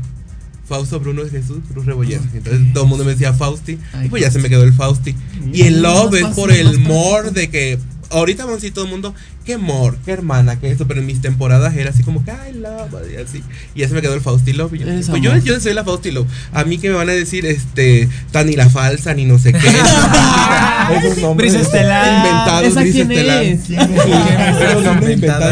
[0.67, 2.23] Fausto Bruno de Jesús Cruz Rebolledo.
[2.33, 3.77] Entonces todo el mundo me decía Fausti.
[4.03, 5.15] Y pues ya se me quedó el Fausti.
[5.53, 7.79] Y el love es por el more de que.
[8.09, 9.13] Ahorita vamos a decir todo el mundo,
[9.45, 12.53] qué more, qué hermana, qué eso, pero en mis temporadas era así como que, ay,
[12.53, 13.43] love, y así.
[13.73, 14.73] Y ya se me quedó el Fausti Love.
[14.75, 15.43] Y yo, pues yo, amor.
[15.43, 16.27] yo soy la Fausti Love.
[16.53, 19.53] A mí que me van a decir, este, tan ni la falsa, ni no sé
[19.53, 19.59] qué.
[20.97, 22.17] Esos nombres Brisa Estelar.
[22.17, 23.43] Inventados, ¿Esa Brisa quién Estelar.
[23.43, 23.69] es?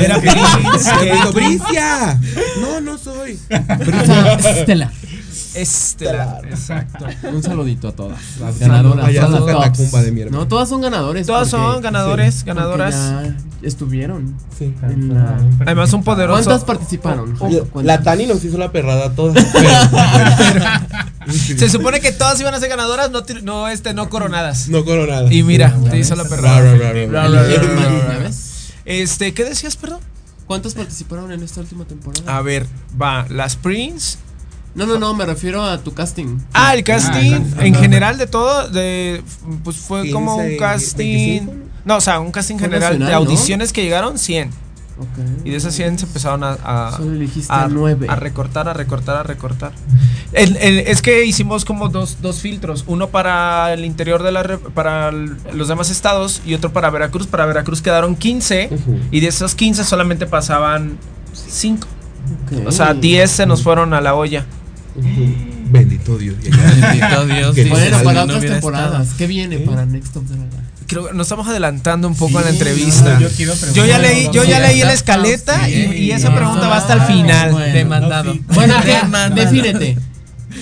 [0.03, 2.19] Era digo, Bricia.
[2.61, 3.37] No, no soy.
[3.49, 4.37] Estela.
[4.59, 4.91] Estelar.
[5.55, 7.05] Exacto.
[7.31, 8.19] Un saludito a todas.
[8.39, 9.05] Las ganadoras.
[9.05, 10.25] Allá todas catacumba de mi.
[10.25, 11.27] No, todas son ganadores.
[11.27, 12.95] Todas porque- son ganadores, sí, ganadoras.
[12.95, 14.35] ya estuvieron.
[14.57, 14.73] Sí.
[14.83, 16.43] en la- Además, un poderoso.
[16.43, 17.37] ¿Cuántas participaron?
[17.83, 18.01] La.
[18.01, 19.33] Tani nos hizo la perrada toda.
[21.27, 23.09] Se supone que todas iban a ser ganadoras,
[23.43, 24.67] no, este, no coronadas.
[24.69, 25.31] No coronada.
[25.33, 26.75] Y mira, te hizo la perrada.
[28.85, 29.99] Este, ¿qué decías, perdón?
[30.45, 32.37] ¿Cuántas participaron en esta última temporada?
[32.37, 32.67] A ver,
[33.01, 34.17] va, las Prince.
[34.75, 36.39] No, no, no, me refiero a tu casting.
[36.53, 39.21] Ah, el casting, Ah, en ah, general de todo, de,
[39.63, 41.45] pues fue como un 15, casting.
[41.45, 41.53] 25.
[41.85, 44.49] No, o sea, un casting general de audiciones que llegaron 100.
[44.99, 45.07] Ok.
[45.43, 48.05] Y de esas 100 se empezaron a, a, Solo elegiste a- nueve.
[48.09, 49.71] a recortar, a recortar, a recortar.
[50.33, 54.43] El- el- es que hicimos como dos, dos filtros, uno para el interior de la
[54.43, 57.25] re- para el- los demás estados y otro para Veracruz.
[57.27, 58.99] Para Veracruz quedaron 15 Ujú.
[59.11, 60.97] y de esos 15 solamente pasaban
[61.33, 61.87] 5.
[62.53, 62.67] Ok.
[62.67, 64.45] O sea, 10 se nos fueron a la olla.
[65.71, 66.35] Bendito Dios.
[66.41, 67.55] Bendito Dios.
[67.55, 69.09] Sí, Bueno, para no otras temporadas.
[69.17, 69.59] ¿Qué viene ¿Eh?
[69.59, 70.45] para Next Top Drama?
[70.87, 73.19] Creo que nos estamos adelantando un poco Sí, en la entrevista.
[73.19, 76.93] no, yo ya leí, yo ya leí la escaleta y, esa No, pregunta va hasta
[76.93, 77.51] el no, final.
[77.51, 77.73] bueno.
[77.73, 78.35] Demandado.
[78.53, 78.93] Bueno, ¿qué?
[78.95, 79.35] Demandado.
[79.35, 79.97] defínete.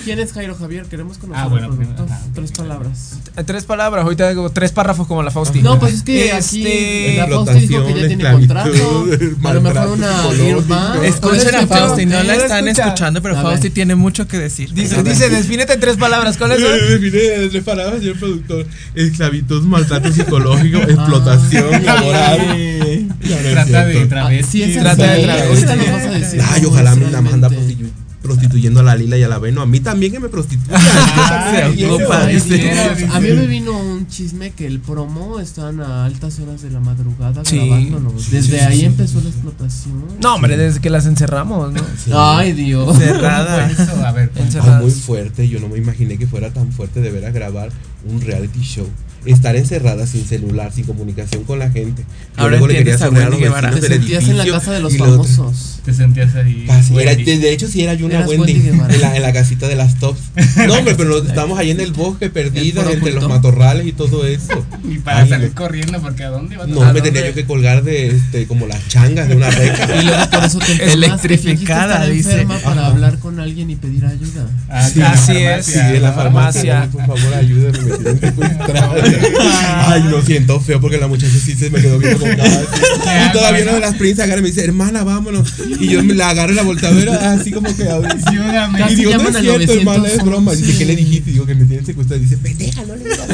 [0.04, 0.84] ¿Quién es Jairo Javier?
[0.86, 2.20] Queremos conocer Ah, bueno, ajá.
[2.34, 3.18] Tres palabras.
[3.46, 5.62] Tres palabras, ahorita digo tres párrafos como la Fausti.
[5.62, 9.06] No, pues es que aquí Este, la Fausti dijo que ya tiene contrato.
[9.44, 10.22] A lo mejor una
[10.66, 11.04] band.
[11.04, 12.86] Escuchen a Fausti, no la están escucha.
[12.88, 13.52] escuchando, pero A ver.
[13.52, 14.72] Fausti tiene mucho que decir.
[14.72, 16.36] Dice, dice, defínete en tres palabras.
[16.36, 16.70] ¿Cuáles son?
[16.88, 18.66] Define tres palabras, señor productor.
[18.94, 23.08] Esclavitud, maltrato psicológico, explotación laboral.
[23.52, 24.74] Trata de travesti.
[24.74, 26.38] Trata de travesti.
[26.50, 27.84] Ay, ojalá me nada más anda realmente.
[27.84, 29.60] prostitu- prostituyendo a la Lila y a la Beno.
[29.62, 30.80] A mí también que me prostituyan.
[32.28, 32.56] Dice.
[32.56, 33.10] Dios.
[33.12, 36.80] A mí me vino un chisme que el promo estaban a altas horas de la
[36.80, 37.56] madrugada Sí.
[37.58, 38.30] grabándonos.
[38.30, 40.04] Desde ahí empezó la explotación.
[40.22, 41.82] No, hombre, desde que las encerramos, ¿no?
[42.14, 42.96] Ay, Dios.
[42.96, 44.82] A ver, Ah, Encerradas.
[44.82, 45.48] muy fuerte.
[45.48, 47.70] Yo no me imaginé que fuera tan fuerte de ver a grabar
[48.04, 48.88] un reality show.
[49.24, 52.02] Estar encerrada sin celular, sin comunicación con la gente.
[52.02, 52.08] Yo
[52.42, 53.70] Ahora luego le quería entiendes a Wendy Guevara.
[53.70, 55.78] Te sentías en la casa de los famosos.
[55.84, 56.64] te sentías ahí.
[56.66, 57.22] Casi, era- Wendy.
[57.24, 59.76] de, de hecho, sí era yo una Eras Wendy, en, la, en la casita de
[59.76, 60.18] las tops.
[60.66, 64.26] No, hombre, pero estábamos ahí en el bosque, perdidas El entre los matorrales y todo
[64.26, 64.66] eso.
[64.90, 66.66] Y para Ay, salir corriendo, porque ¿a dónde ibas?
[66.66, 67.12] No, ¿A me dónde?
[67.12, 70.02] tenía yo que colgar de este, como las changas de una reca.
[70.02, 72.32] Y luego por eso te enfermas, Electrificada, dice.
[72.32, 72.86] enferma para Ajá.
[72.90, 74.48] hablar con alguien y pedir ayuda.
[74.68, 75.66] Ah, Sí, sí, así la es.
[75.66, 76.80] Sí, en la farmacia.
[76.80, 77.06] farmacia.
[77.06, 77.91] Por favor, ayúdenme,
[79.86, 82.44] Ay, lo siento feo porque la muchacha sí se me quedó viendo con cara.
[82.44, 83.28] así.
[83.28, 85.52] Y todavía una de las princesas agarra y me dice, hermana, vámonos.
[85.80, 87.84] Y yo me la agarro y la volteo a ver así como que.
[87.84, 88.80] Ayúdame.
[88.90, 90.24] Y digo, no es cierto, hermana, es 911.
[90.24, 90.52] broma.
[90.52, 91.30] Dice, ¿qué le dijiste?
[91.32, 92.20] Digo, que me tienen secuestrada.
[92.22, 93.28] Dice, pendeja, no le digas.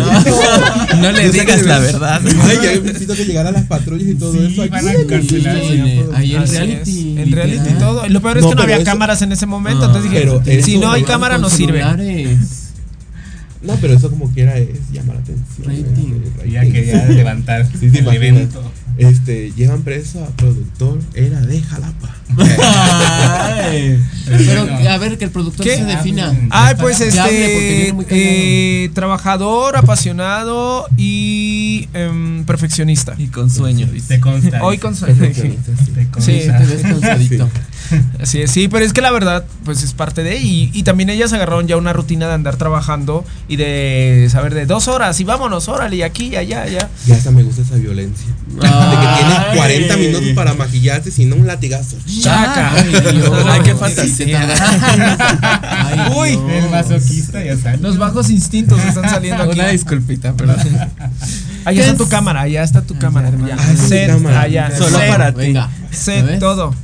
[0.99, 2.21] No le digas la verdad.
[2.43, 4.69] Ay, ya necesito que llegaran las patrullas y todo Sí, eso.
[4.71, 5.57] van a encarcelar,
[6.15, 7.15] ahí en reality.
[7.19, 8.07] En reality y todo.
[8.07, 9.85] Y lo peor es que no había cámaras en ese momento.
[9.85, 10.11] Ah, entonces
[10.45, 11.83] dije, si no hay cámara, no sirve.
[13.63, 15.67] No, pero eso como quiera es llamar la atención.
[15.67, 16.49] Rating.
[16.49, 18.63] Y ya quería levantar Sí, el evento.
[18.97, 22.17] Este, llevan preso a productor, era de Jalapa.
[22.37, 24.03] Ay.
[24.27, 25.77] Pero a ver, que el productor ¿Qué?
[25.77, 26.37] se defina.
[26.51, 28.85] Ay, pues hable, porque este.
[28.85, 33.15] eh, trabajador, apasionado y em, perfeccionista.
[33.19, 34.15] Y con sueño, dice.
[34.17, 34.63] Te consta.
[34.65, 35.93] Hoy con Perfeccionista, sí.
[35.93, 36.21] Te consta.
[36.33, 37.45] Sí, Te ves cansadito.
[37.45, 37.53] Así
[38.21, 40.37] es, sí, pero es que la verdad, pues es parte de.
[40.39, 44.67] Y, y también ellas agarraron ya una rutina de andar trabajando y de saber de
[44.67, 46.89] dos horas y vámonos, órale, y aquí, y allá, allá.
[47.07, 48.27] Ya hasta me gusta esa violencia.
[48.49, 48.67] De que
[49.19, 51.97] tienes 40 minutos para maquillarte, sin un latigazo.
[52.23, 52.73] Chaca.
[52.75, 53.33] Ay, Dios.
[53.47, 54.49] Ay, qué Sí, fantasía.
[55.63, 56.65] Ay, Uy, Dios.
[56.65, 57.77] El masoquista ya está.
[57.77, 59.59] Los bajos instintos están saliendo aquí.
[59.59, 60.57] Una disculpita, perdón.
[61.65, 63.29] Allá está tu cámara, allá está tu cámara.
[63.29, 64.41] Ah, mi Set, cámara.
[64.43, 64.71] allá.
[64.77, 65.39] Solo set, para ti.
[65.41, 65.69] Venga.
[65.91, 66.75] set, todo.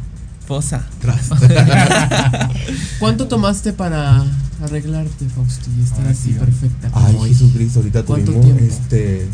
[0.47, 0.85] Fosa.
[2.99, 4.25] ¿Cuánto tomaste para
[4.63, 5.71] arreglarte, Fausti?
[5.79, 7.29] Y estar Ahora así sí, perfecta Ay, hoy?
[7.31, 8.75] Jesucristo, ahorita ¿Cuánto tuvimos tiempo?
[8.75, 9.29] este.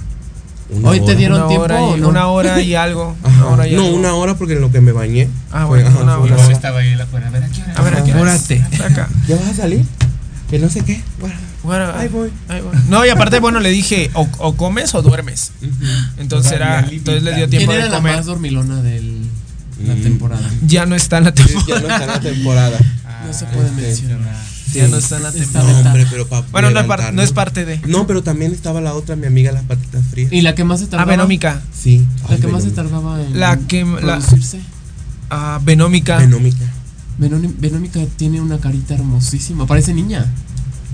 [0.71, 1.15] una Hoy te hora.
[1.15, 2.09] dieron Una tiempo hora, o y, no?
[2.09, 3.17] una hora y algo.
[3.23, 3.37] Ajá.
[3.41, 3.97] Una hora y no, algo.
[3.97, 5.29] una hora porque en lo que me bañé.
[5.51, 6.35] Ah, fue- bueno, una fue hora.
[6.35, 6.53] una hora.
[6.53, 7.27] estaba ahí afuera.
[7.29, 7.49] A ver, ¿a
[8.05, 8.35] qué hora?
[8.35, 8.83] A ver.
[8.85, 9.09] Acá.
[9.27, 9.85] ¿Ya vas a salir?
[10.49, 11.01] Que no sé qué.
[11.21, 12.31] Bueno, Bueno, ahí voy.
[12.49, 12.77] ahí voy.
[12.89, 15.53] No, y aparte, bueno, le dije, o, o comes o duermes.
[16.19, 18.17] Entonces era, entonces les dio ¿Quién tiempo era de la comer.
[18.17, 19.01] más dormilona de
[19.89, 20.03] la Mm.
[20.03, 20.51] temporada?
[20.67, 21.81] Ya no está en la Ya temporada.
[21.81, 22.79] no está en la temporada.
[23.27, 24.51] No se puede este, mencionar.
[24.73, 25.81] Ya no está en la temporada.
[25.87, 27.13] Hombre, pero Bueno, no es, par- levantarlo.
[27.17, 27.81] no es parte de.
[27.87, 30.33] No, pero también estaba la otra, mi amiga, las patitas frías.
[30.33, 31.11] Y la que más se Ah, tardaba.
[31.11, 31.61] Venómica.
[31.77, 32.07] Sí.
[32.29, 34.61] La Ay, que más se tardaba en La que- la- producirse.
[35.29, 36.19] Ah, Venómica.
[36.19, 36.65] Venómica.
[37.19, 39.67] Venoni- Venómica tiene una carita hermosísima.
[39.67, 40.25] Parece niña.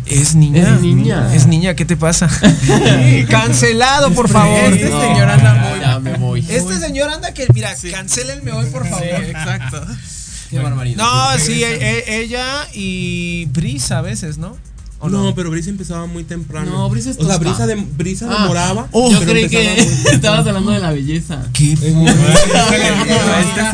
[0.06, 0.74] Es niña.
[0.74, 1.34] Es niña.
[1.34, 2.28] Es niña, ¿qué te pasa?
[3.28, 4.72] Cancelado, por favor.
[4.72, 6.46] Este No, señor anda ya, muy- Ya me voy.
[6.48, 9.04] Este señor anda que, mira, cancelenme hoy, por favor.
[9.04, 9.84] exacto.
[10.50, 10.96] Qué barbaridad.
[11.02, 14.56] No, sí, e- ella y Brisa a veces, ¿no?
[15.06, 16.70] ¿O No, pero Brisa empezaba muy temprano.
[16.70, 17.38] No, Brisa es O sea.
[17.38, 18.88] Brisa, de, Brisa Ah, demoraba.
[18.92, 19.74] yo pero creí que
[20.12, 21.42] estabas hablando de la belleza.
[21.52, 21.72] ¿Qué?
[21.72, 21.88] Este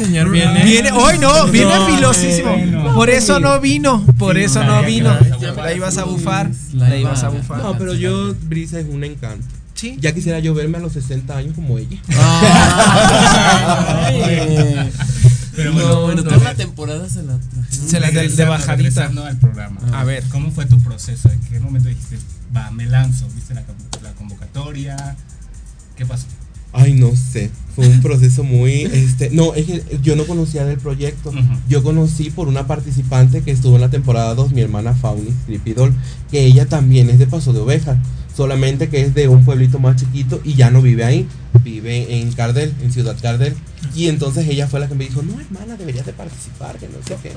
[0.04, 0.64] señor viene.
[0.64, 2.94] Viene, hoy no, viene No, filosísimo.
[2.94, 5.16] Por eso no vino, por eso no vino.
[5.56, 7.62] la ibas a bufar, La la iba ibas a bufar.
[7.62, 9.46] No, pero yo, Brisa es un encanto.
[9.74, 9.96] Sí.
[10.00, 11.98] Ya quisiera yo verme a los 60 años como ella.
[14.04, 14.90] Ay.
[15.54, 17.88] Pero No, bueno, bueno, no, toda la temporada se la trajeron.
[17.88, 19.06] Se la de, bajadita.
[19.06, 19.80] al programa.
[19.92, 20.24] A ver.
[20.30, 21.30] ¿Cómo fue tu proceso?
[21.30, 22.18] ¿En qué momento dijiste,
[22.56, 23.28] va, me lanzo?
[23.34, 23.62] ¿Viste la,
[24.02, 25.16] la convocatoria?
[25.96, 26.26] ¿Qué pasó?
[26.72, 27.50] Ay, no sé.
[27.74, 28.82] Fue un proceso muy.
[28.82, 31.32] este No, es que yo no conocía del proyecto.
[31.68, 35.94] Yo conocí por una participante que estuvo en la temporada 2, mi hermana Fauni Cripidol,
[36.30, 37.98] que ella también es de Paso de Ovejas.
[38.36, 41.26] Solamente que es de un pueblito más chiquito y ya no vive ahí.
[41.62, 43.54] Vive en Cardel, en Ciudad Cardel.
[43.94, 46.76] Y entonces ella fue la que me dijo: No, hermana, deberías de participar.
[46.78, 47.30] Que no sé qué.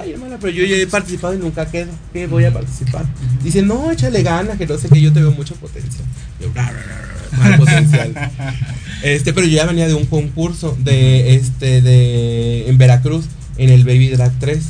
[0.00, 1.90] Ay, hermana, pero yo ya he participado y nunca quedo.
[2.12, 3.06] Que voy a participar.
[3.42, 6.04] Dice: No, échale ganas, que no sé que yo te veo mucho potencial.
[6.40, 8.12] Yo, "Ra, ra, ra, ra, mal potencial.
[9.02, 13.26] Este, pero yo ya venía de un concurso de este de en Veracruz
[13.58, 14.62] en el Baby Drag 3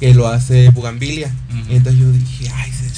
[0.00, 1.30] que lo hace Bugambilia.
[1.70, 2.88] Entonces yo dije, ay, ¿se-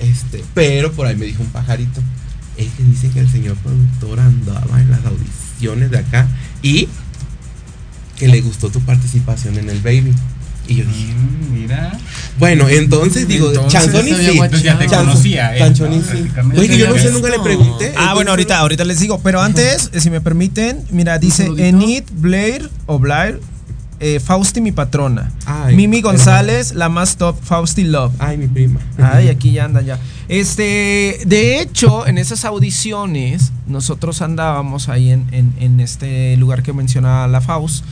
[0.00, 2.00] Este, pero por ahí me dijo un pajarito,
[2.56, 6.26] es que dicen que el señor productor andaba en las audiciones de acá
[6.62, 6.88] y
[8.16, 10.12] que le gustó tu participación en el Baby.
[10.68, 11.98] Y yo dije, Mm, mira.
[12.38, 14.38] bueno, entonces digo, Entonces, Chanzoni sí.
[14.62, 15.82] ya te Chanzoni- conocía, eh, sí.
[16.56, 17.86] Oye, que yo no sé, ¿Ya nunca le pregunté.
[17.86, 19.20] Ah, Entonces, bueno, ahorita, ahorita les digo.
[19.22, 21.48] Pero antes, eh, si me permiten, mira, dice?
[21.58, 23.40] Enid Blair o Blair,
[24.00, 25.30] eh, Fausti, mi patrona.
[25.46, 28.12] Ay, Mimi González, la más top, Fausti Love.
[28.18, 28.80] Ay, mi prima.
[28.98, 29.98] Ay, aquí ya andan ya.
[30.28, 36.72] Este, de hecho, en esas audiciones, nosotros andábamos ahí en, en- en este lugar que
[36.72, 37.84] mencionaba la Faust.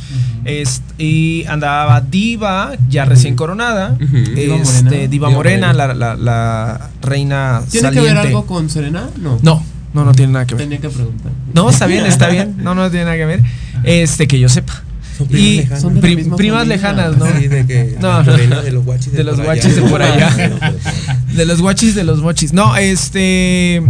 [0.45, 3.97] Est- y andaba Diva, ya recién coronada.
[4.03, 4.17] Ujú.
[4.35, 5.07] Diva este, Morena.
[5.09, 5.73] Diva Morena.
[5.75, 9.11] La, la- la reina ¿Tiene que ver algo con Serena?
[9.21, 9.39] No.
[9.43, 10.65] No, no, no tiene nada que ver.
[10.65, 11.33] Tenía que preguntar.
[11.53, 12.57] No, está bien, está bien.
[12.59, 13.43] No, no tiene nada que ver.
[13.85, 14.85] Este, que yo sepa.
[15.19, 15.81] Son primas Y lejanas.
[15.83, 16.65] Son primas familia.
[16.65, 17.27] lejanas, ¿no?
[17.39, 18.37] Sí, de que No, no.
[18.37, 20.31] de los guachis De los por guachis de por allá.
[21.35, 22.53] De los guachis, de los mochis.
[22.53, 23.83] No, este.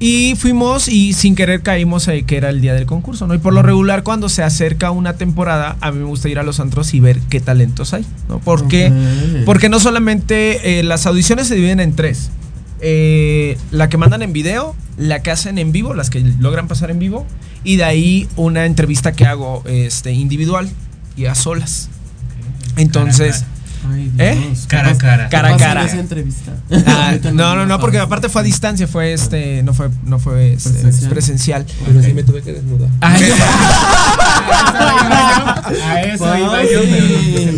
[0.00, 3.34] Y fuimos y sin querer caímos ahí que era el día del concurso, ¿no?
[3.34, 6.42] Y por lo regular cuando se acerca una temporada, a mí me gusta ir a
[6.42, 8.40] los antros y ver qué talentos hay, ¿no?
[8.40, 9.44] Porque, Ok.
[9.46, 12.30] porque no solamente eh, las audiciones se dividen en tres.
[12.86, 16.90] Eh, la que mandan en video, la que hacen en vivo, las que logran pasar
[16.90, 17.24] en vivo,
[17.64, 20.68] y de ahí una entrevista que hago este, individual
[21.16, 21.88] y a solas.
[22.76, 23.44] Entonces,
[23.90, 24.54] Ay, ¿Eh?
[24.68, 25.28] Cara a cara.
[25.28, 25.84] Cara a cara.
[25.84, 26.52] esa entrevista.
[26.86, 30.54] Ah, no, no, no, porque aparte fue a distancia, fue este, no fue, no fue
[30.54, 31.10] este, Presencial.
[31.10, 31.66] presencial.
[31.86, 32.88] Pero sí me tuve que desnudar.
[33.00, 33.32] Ay,
[35.82, 36.80] A eso iba yo,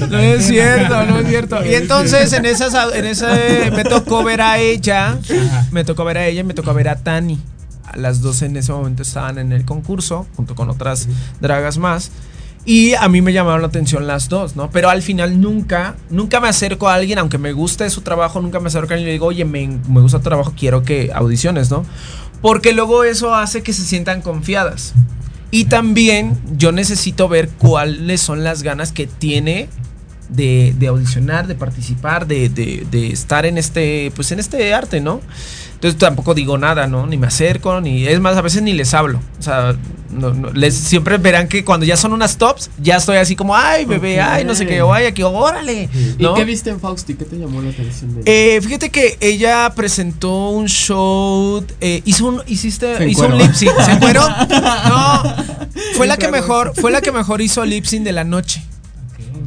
[0.00, 1.64] pero no es cierto, no es cierto.
[1.64, 5.16] Y entonces en esas, en ese me tocó ver a ella,
[5.70, 7.40] me tocó ver a ella y me tocó ver a Tani.
[7.84, 11.08] A Las dos en ese momento estaban en el concurso, junto con otras
[11.40, 12.10] dragas más.
[12.68, 14.70] Y a mí me llamaron la atención las dos, ¿no?
[14.72, 18.58] Pero al final nunca, nunca me acerco a alguien, aunque me guste su trabajo, nunca
[18.58, 21.10] me acerco a alguien y le digo, oye, me, me gusta tu trabajo, quiero que
[21.14, 21.84] audiciones, ¿no?
[22.42, 24.94] Porque luego eso hace que se sientan confiadas.
[25.52, 29.68] Y también yo necesito ver cuáles son las ganas que tiene
[30.28, 35.20] de, audicionar, de participar, de, de- de estar en este, pues en este arte, ¿no?
[35.76, 37.06] Entonces tampoco digo nada, ¿no?
[37.06, 38.06] Ni me acerco, ni.
[38.06, 39.20] Es más, a veces ni les hablo.
[39.38, 39.76] O sea,
[40.10, 43.54] no- no, les, siempre verán que cuando ya son unas tops, ya estoy así como,
[43.54, 45.90] ay, bebé, ay, no sé qué, ay, aquí, órale.
[46.18, 46.32] ¿Y ¿no?
[46.34, 47.12] qué viste en Fausti?
[47.14, 48.56] ¿Qué te llamó la atención de ella?
[48.56, 53.52] Eh, fíjate que ella presentó un show, eh, hizo un, hiciste, Se hizo un lip
[53.52, 54.22] sync, ¿se encueró?
[54.88, 55.22] No,
[55.94, 58.62] fue la que mejor, fue la que mejor hizo lip sync de la noche,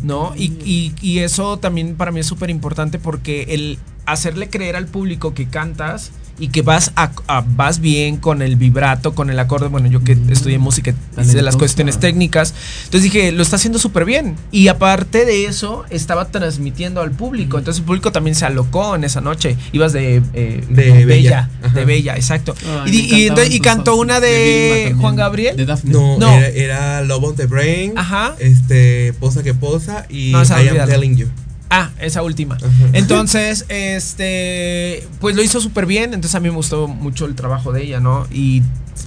[0.04, 0.34] ¿no?
[0.36, 4.86] Y, y- y eso también para mí es súper importante porque el hacerle creer al
[4.88, 9.40] público que cantas y que vas a, a- vas bien con el vibrato, con el
[9.40, 11.58] acorde, bueno, yo que estudié música, hice las Talentosa.
[11.58, 12.54] cuestiones técnicas,
[12.86, 14.36] entonces dije, lo está haciendo súper bien.
[14.52, 17.58] Y aparte de eso, estaba transmitiendo al público.
[17.58, 19.58] Entonces el público también se alocó en esa noche.
[19.72, 21.06] Ibas de, eh, De Bella.
[21.06, 21.50] Bella.
[21.74, 21.86] De.
[21.86, 22.56] Bella, exacto.
[22.86, 24.96] Ay, y, cantó una De de.
[25.00, 25.56] Juan Gabriel.
[25.58, 25.92] De Daphne.
[25.92, 26.34] No, No.
[26.34, 27.94] Era, era Love of the Brain.
[27.98, 28.36] Ajá.
[28.40, 31.28] Este, Posa que Posa y No, I am telling you.
[31.70, 32.58] Ah, esa última.
[32.94, 36.14] Entonces, este, pues lo hizo súper bien.
[36.14, 38.28] Entonces a mí me gustó mucho el trabajo de ella, ¿no?
[38.32, 38.64] Y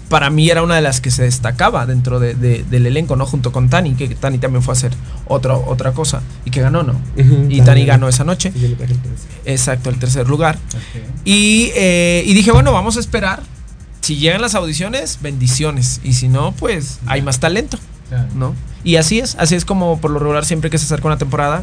[0.09, 3.27] para mí era una de las que se destacaba dentro de- de- del elenco, ¿no?
[3.27, 4.93] Junto con Tani, que Tani también fue a hacer
[5.27, 7.01] otra, otra cosa y que ganó, ¿no?
[7.49, 8.09] Y Tani ganó.
[8.09, 8.53] esa noche.
[8.55, 9.01] Y yo le traje el.
[9.53, 10.59] Exacto, el tercer lugar.
[11.25, 13.43] Y, eh, y dije, bueno, vamos a esperar.
[14.01, 16.01] Si llegan las audiciones, bendiciones.
[16.05, 17.79] Y si no, pues hay más talento.
[18.37, 18.55] ¿No?
[18.85, 21.63] Y así es, así es como por lo regular siempre que se acerca una temporada,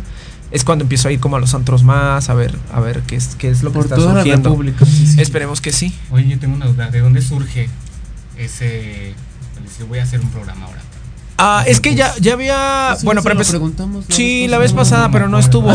[0.52, 3.16] es cuando empiezo a ir como a los antros más, a ver, a ver qué
[3.16, 4.50] es, qué es lo que está toda la surgiendo.
[4.50, 4.86] República.
[4.86, 5.22] sí, sí.
[5.22, 5.94] Esperemos que sí.
[6.12, 6.90] Oye, yo tengo una duda.
[6.90, 7.70] ¿De dónde surge
[8.38, 9.14] ese.
[9.64, 10.82] decir, voy a hacer un programa ahora?
[11.42, 12.94] Ah, es que ya, ya había.
[12.98, 13.54] Eso bueno, empezar.
[13.54, 15.04] preguntamos la Sí, vez la vez pasada.
[15.04, 15.72] pasada, pero no estuvo.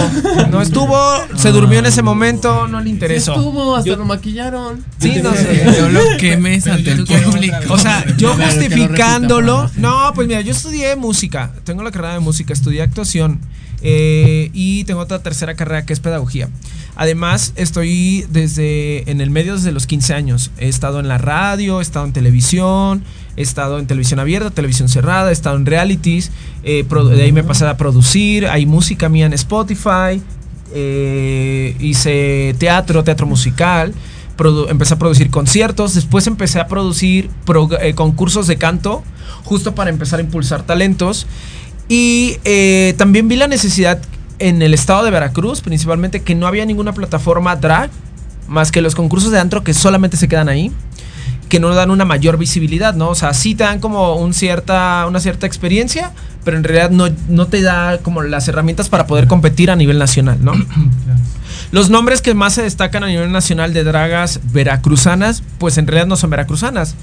[0.50, 0.98] No estuvo,
[1.36, 3.32] se durmió en ese momento, no le Sí interesó.
[3.34, 4.84] estuvo, hasta lo maquillaron.
[4.98, 5.64] Sí, no sé.
[5.78, 7.56] Yo lo quemes ante el público.
[7.70, 9.70] O sea, yo Pero justificándolo.
[9.76, 11.50] No, pues mira, yo estudié música.
[11.64, 13.40] Tengo la carrera de música, estudié actuación.
[13.84, 16.48] Eh, y tengo otra tercera carrera que es pedagogía.
[16.96, 20.50] Además, estoy desde en el medio desde los 15 años.
[20.58, 23.02] He estado en la radio, he estado en televisión,
[23.36, 26.30] he estado en televisión abierta, televisión cerrada, he estado en realities.
[26.62, 28.46] eh, de ahí me pasé a producir.
[28.46, 30.22] Hay música mía en Spotify.
[30.76, 33.92] eh, hice teatro, teatro musical.
[34.68, 35.94] empecé a producir conciertos.
[35.94, 39.02] Después empecé a producir pro- concursos de canto,
[39.44, 41.26] justo para empezar a impulsar talentos.
[41.88, 44.00] Y eh, también vi la necesidad
[44.38, 47.90] en el estado de Veracruz, principalmente, que no había ninguna plataforma drag,
[48.48, 50.72] más que los concursos de antro que solamente se quedan ahí,
[51.48, 53.10] que no dan una mayor visibilidad, ¿no?
[53.10, 56.12] O sea, sí te dan como un cierta, una cierta experiencia,
[56.44, 59.98] pero en realidad no, no te da como las herramientas para poder competir a nivel
[59.98, 60.52] nacional, ¿no?
[61.70, 66.06] Los nombres que más se destacan a nivel nacional de dragas veracruzanas, pues en realidad
[66.06, 66.94] no son veracruzanas.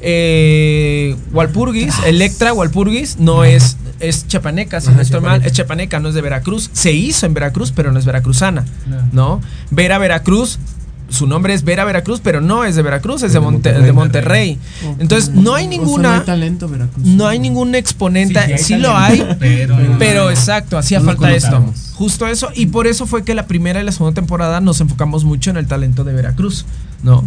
[0.00, 6.08] Eh, Walpurgis, Electra Walpurgis, no es, es chapaneca, si no estoy mal, es chapaneca, no
[6.08, 6.70] es de Veracruz.
[6.72, 8.64] Se hizo en Veracruz, pero no es veracruzana,
[9.12, 9.40] ¿no?
[9.70, 10.58] Vera Veracruz,
[11.08, 14.58] su nombre es Vera Veracruz, pero no es de Veracruz, es de, Monte- de Monterrey.
[14.98, 17.04] Entonces, no hay O sea, no ninguna, hay talento, Veracruz.
[17.06, 20.98] no hay ningún exponente, Sí, sí hay sí, lo hay, pero pero, no- exacto, hacía
[21.00, 21.64] no falta esto.
[21.94, 25.24] Justo eso, y por eso fue que la primera y la segunda temporada nos enfocamos
[25.24, 26.64] mucho en el talento de Veracruz,
[27.04, 27.24] ¿no?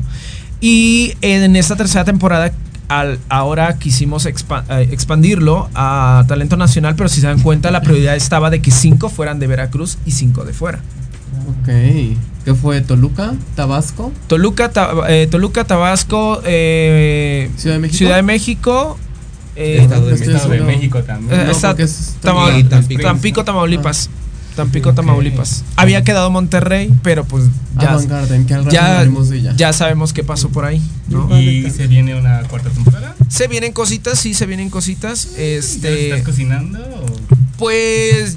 [0.59, 2.51] Y en esta tercera temporada,
[2.87, 7.81] al, ahora quisimos expa- eh, expandirlo a talento nacional, pero si se dan cuenta, la
[7.81, 10.79] prioridad estaba de que cinco fueran de Veracruz y cinco de fuera.
[11.61, 11.67] Ok.
[12.45, 12.79] ¿Qué fue?
[12.79, 13.33] ¿Toluca?
[13.55, 14.11] ¿Tabasco?
[14.27, 17.97] Toluca, Ta- eh, Toluca Tabasco, eh, ¿Ciudad de México?
[17.97, 18.97] Ciudad de México,
[19.57, 20.63] eh, Estado de Estado.
[20.65, 21.41] México también.
[21.41, 23.01] Eh, No, está porque es Tama- Y Tampico.
[23.01, 24.09] Tampico, Tamaulipas.
[24.57, 24.93] Tampico.
[24.93, 25.63] Tamaulipas.
[25.77, 27.45] Había quedado Monterrey, pero pues
[27.79, 30.81] ya, Avant Garden, que al rato ya, de ya sabemos qué pasó por ahí.
[31.07, 31.39] ¿no?
[31.39, 33.15] Y se viene una cuarta temporada.
[33.29, 35.23] Se vienen cositas, sí, se vienen cositas.
[35.23, 36.79] ¿Ya las Este, estás cocinando?
[36.79, 38.35] o- pues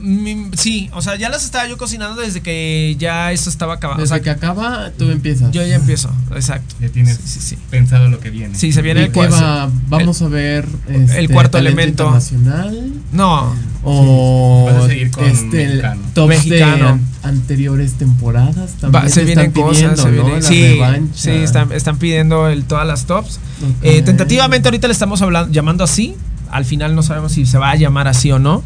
[0.00, 4.00] mi- sí, o sea, ya las estaba yo cocinando desde que ya esto estaba acabando.
[4.00, 5.50] O Desde sea, que acaba, tú empiezas.
[5.52, 6.74] yo ya empiezo, exacto.
[6.80, 7.58] Ya tienes Sí, sí, sí.
[7.70, 8.54] pensado lo que viene.
[8.56, 9.36] Sí, se viene ¿Y el cuarto.
[9.36, 9.70] va?
[9.88, 12.04] ¿Vamos a ver este, el cuarto elemento.
[12.04, 12.92] internacional?
[13.12, 16.00] No, ¿O Vas a seguir con este, mexicano.
[16.14, 16.76] tops Mexicano.
[16.84, 18.56] de an- anteriores temporadas?
[18.56, 20.24] va- También se te vienen están cosas, pidiendo, se ¿no?
[20.24, 23.36] vienen- La sí, sí, están, están pidiendo el, todas las tops.
[23.36, 23.76] Ok.
[23.82, 26.14] Eh, tentativamente ahorita le estamos hablando, llamando así.
[26.50, 28.62] Al final no sabemos si se va a llamar así o no.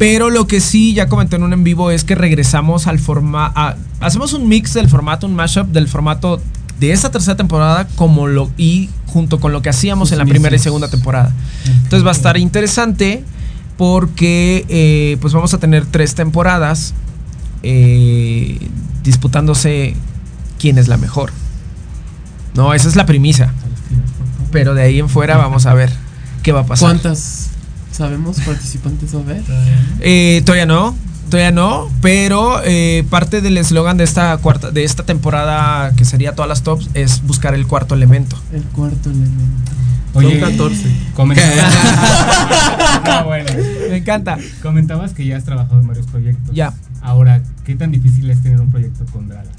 [0.00, 3.76] Pero lo que sí ya comenté en un en vivo es que regresamos al formato.
[4.00, 6.40] Hacemos un mix del formato, un mashup del formato
[6.78, 10.56] de esta tercera temporada como lo y junto con lo que hacíamos en la primera
[10.56, 11.34] y segunda temporada.
[11.66, 13.24] Entonces va a estar interesante
[13.76, 16.94] porque eh, pues vamos a tener tres temporadas
[17.62, 18.58] eh,
[19.04, 19.96] disputándose
[20.58, 21.30] quién es la mejor.
[22.54, 23.52] No, esa es la premisa.
[24.50, 25.92] Pero de ahí en fuera vamos a ver
[26.42, 26.88] qué va a pasar.
[26.88, 27.49] ¿Cuántas
[28.00, 29.42] sabemos participantes va a haber?
[30.00, 30.96] Eh, todavía no,
[31.28, 36.34] todavía no, pero eh, parte del eslogan de esta cuarta, de esta temporada que sería
[36.34, 38.36] todas las tops es buscar el cuarto elemento.
[38.54, 39.72] El cuarto elemento.
[40.14, 40.86] Oye, Son 14.
[41.14, 41.74] Comentabas,
[43.04, 43.50] No, bueno.
[43.90, 44.38] Me encanta.
[44.62, 46.54] Comentabas que ya has trabajado en varios proyectos.
[46.54, 46.72] Ya.
[47.02, 49.50] Ahora, ¿qué tan difícil es tener un proyecto con Draga?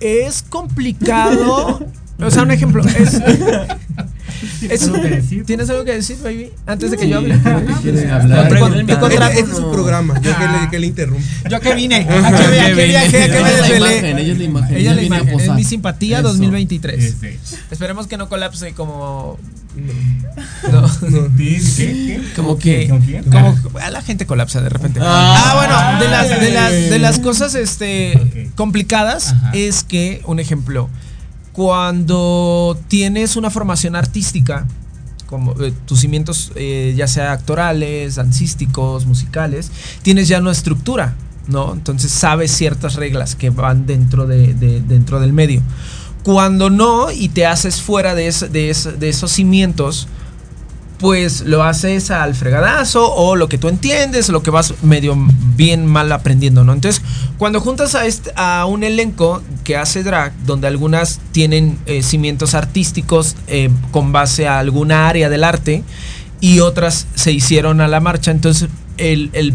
[0.00, 1.78] Es complicado.
[2.18, 2.82] o sea, un ejemplo.
[2.84, 3.22] Es,
[4.68, 5.44] es- algo que decir?
[5.44, 6.50] ¿Tienes algo que decir, baby?
[6.66, 7.38] Antes de que yo hable.
[7.82, 8.48] ¿Quiere hablar?
[8.48, 8.82] Cuenta.
[8.82, 9.38] mi contrato.
[9.38, 10.20] Este es su programa.
[10.20, 11.24] Yo que le, que le interrumpo.
[11.50, 11.96] Yo que vine.
[12.10, 13.22] ¿A qué, viajé?
[13.24, 13.78] ¿A qué me Ella es la desvelé?
[13.98, 14.76] imagen, ella es la imagen.
[14.76, 15.34] Ella ella es la viene a imagen.
[15.40, 15.56] Es posar.
[15.56, 16.28] mi simpatía Eso.
[16.28, 17.04] 2023.
[17.04, 17.38] Este,
[17.70, 19.38] Esperemos que no colapse como.
[20.70, 20.80] No.
[21.08, 21.28] No.
[21.36, 22.20] ¿qué?
[22.60, 22.88] Que.
[22.88, 23.24] ¿Con quién?
[23.24, 25.00] Como a la gente colapsa de repente.
[25.02, 25.34] Ah.
[25.44, 29.50] Ah, bueno, de las, de las, de las cosas este, complicadas Ajá.
[29.54, 30.88] es que, un ejemplo,
[31.52, 34.66] cuando tienes una formación artística,
[35.26, 39.70] como eh, tus cimientos, eh, ya sea actorales, dancísticos, musicales,
[40.02, 41.14] tienes ya una estructura.
[41.48, 41.72] ¿no?
[41.72, 45.60] Entonces sabe ciertas reglas que van dentro, de, de- dentro del medio.
[46.22, 50.06] Cuando no y te haces fuera de, de esos cimientos,
[51.02, 55.16] pues lo haces al fregadazo o lo que tú entiendes, lo que vas medio
[55.56, 56.72] bien mal aprendiendo, ¿no?
[56.72, 57.02] Entonces,
[57.38, 58.30] cuando juntas a, este,
[58.68, 64.60] un elenco que hace drag, donde algunas tienen eh, cimientos artísticos eh, con base a
[64.60, 65.82] alguna área del arte
[66.40, 69.54] y otras se hicieron a la marcha, entonces el-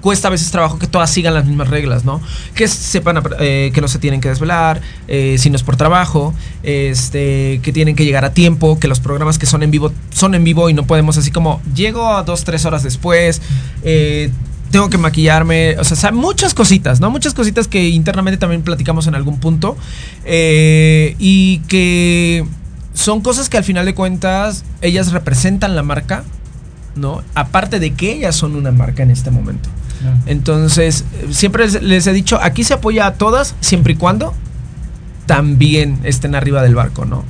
[0.00, 2.20] cuesta a veces trabajo que todas sigan las mismas reglas, ¿no?
[2.54, 6.34] Que sepan eh, que no se tienen que desvelar, eh, si no es por trabajo,
[6.62, 10.34] este, que tienen que llegar a tiempo, que los programas que son en vivo son
[10.34, 13.42] en vivo y no podemos así como llego a dos, tres horas después,
[13.82, 14.30] eh,
[14.70, 17.10] tengo que maquillarme, o sea, muchas cositas, ¿no?
[17.10, 19.78] Muchas cositas que internamente también platicamos en algún punto
[20.26, 22.44] y que
[22.92, 26.24] son cosas que al final de cuentas ellas representan la marca,
[26.96, 27.22] ¿no?
[27.34, 29.70] Aparte de que ellas son una marca en este momento.
[30.26, 34.34] Entonces, siempre les- he dicho, aquí se apoya a todas, siempre y cuando
[35.26, 37.24] también estén arriba del barco, ¿no?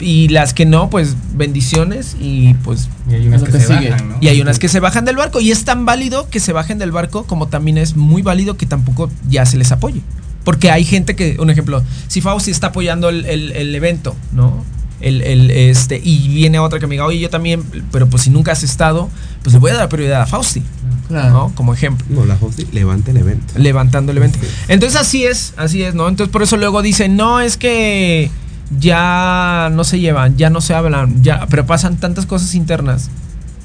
[0.00, 2.88] Y las que no, pues bendiciones y pues...
[3.08, 3.90] Y hay unas que, que se sigue.
[3.90, 4.16] bajan, ¿no?
[4.20, 6.78] Y hay unas que se bajan del barco y es tan válido que se bajen
[6.78, 10.00] del barco como también es muy válido que tampoco ya se les apoye.
[10.42, 14.64] Porque hay gente que, un ejemplo, si Fausti está apoyando el, el- el evento, ¿no?
[15.00, 17.62] El, el, este, y viene otra que me diga, oye, yo también,
[17.92, 19.08] pero pues si nunca has estado,
[19.44, 20.62] pues le voy a dar prioridad a Fausti,
[21.06, 21.30] Claro.
[21.30, 21.52] ¿no?
[21.54, 23.52] Como ejemplo No, la host levanta el evento.
[23.58, 24.38] levantando el evento.
[24.68, 26.08] Entonces así es, así es, ¿no?
[26.08, 28.30] Entonces por eso luego dicen, no, es que
[28.78, 33.10] ya no se llevan, ya no se hablan, ya, pero pasan tantas cosas internas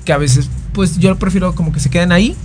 [0.05, 2.35] que a veces, pues yo prefiero como que se queden ahí,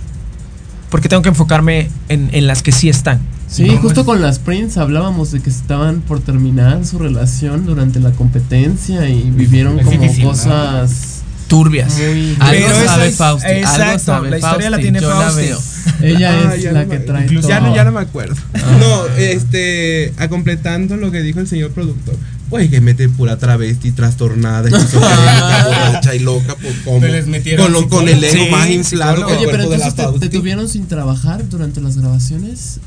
[0.89, 3.19] porque tengo que enfocarme en, en las que sí están.
[3.47, 8.11] Sí, justo con las Prince hablábamos de que estaban por terminar su relación durante la
[8.11, 10.29] competencia y vivieron como difícil, ¿no?
[10.31, 11.14] cosas
[11.47, 11.93] Turbias.
[11.93, 12.35] muy...
[12.39, 13.47] Algo Pero sabe es- Fausti.
[13.47, 15.41] algo exacto, sabe la historia la tiene yo Fausti.
[15.41, 15.59] veo.
[16.01, 18.35] Ella Ah, es ya la no que trae incluso- Ya no, ya no me acuerdo.
[18.79, 22.15] No, este, a completando lo que dijo el señor productor.
[22.49, 24.69] Pues que mete pura travesti, trastornada,
[25.65, 26.99] borracha y loca, pues como.
[27.01, 29.69] Se les metieron Con, lo- con el ego Sí, más inflado que el Oye, pero
[29.69, 32.79] la entonces te, tuvieron sin trabajar durante las grabaciones.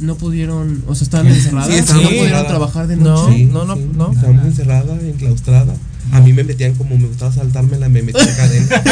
[0.00, 1.68] No pudieron, o sea, estaban encerradas.
[1.74, 3.04] Sí, no pudieron trabajar de No.
[3.26, 3.36] noche.
[3.36, 4.12] Sí, no, no, sí, no.
[4.12, 5.76] Estábamos encerradas, enclaustradas.
[6.12, 8.82] A mí me metían como me gustaba saltármela, me metían cadena.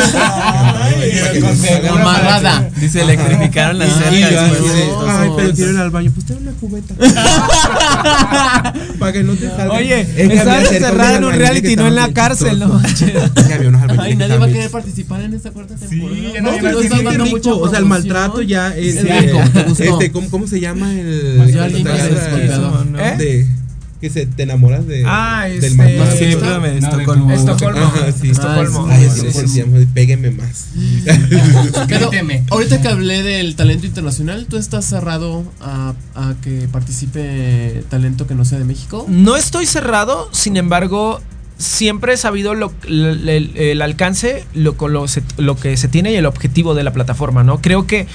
[1.83, 1.95] No.
[2.01, 2.69] Amarrada.
[2.81, 4.27] Dice, electrificaron la cerca ay,
[5.05, 5.53] pero horas".
[5.55, 6.11] quiero ir al baño.
[6.15, 6.95] Pues ten una cubeta.
[8.99, 9.75] Para que no te salga.
[9.75, 12.81] Oye, estabas encerrada en un reality, no en la cárcel, ¿no?
[13.99, 16.41] Ay, nadie va a querer participar en esta cuarta temporada.
[16.43, 18.97] no, no estás Sí, dando rico, mucha o sea, el maltrato ya es.
[18.97, 21.39] Este, ¿cómo, ¿Cómo se llama el.
[24.05, 25.05] Más que se te enamoras de.
[25.07, 26.17] Ah, del este-.
[26.19, 27.27] Sí, de No, de Estocolmo.
[27.27, 27.81] tu- Estocolmo.
[27.81, 28.31] Ajá, sí.
[28.31, 28.87] Estocolmo.
[28.91, 29.63] Ay, Sí, sí, sí, sí, sí.
[29.79, 30.69] sí, péguenme más.
[31.89, 32.11] Pero
[32.51, 38.35] ahorita que hablé del talento internacional, ¿tú estás cerrado a, a que participe talento que
[38.35, 39.07] no sea de México?
[39.09, 41.21] No estoy cerrado, sin embargo,
[41.59, 45.89] siempre he sabido lo, el, el- el alcance, lo, con lo, se- lo que se
[45.89, 47.61] tiene y el objetivo de la plataforma, ¿no?
[47.61, 48.07] Creo que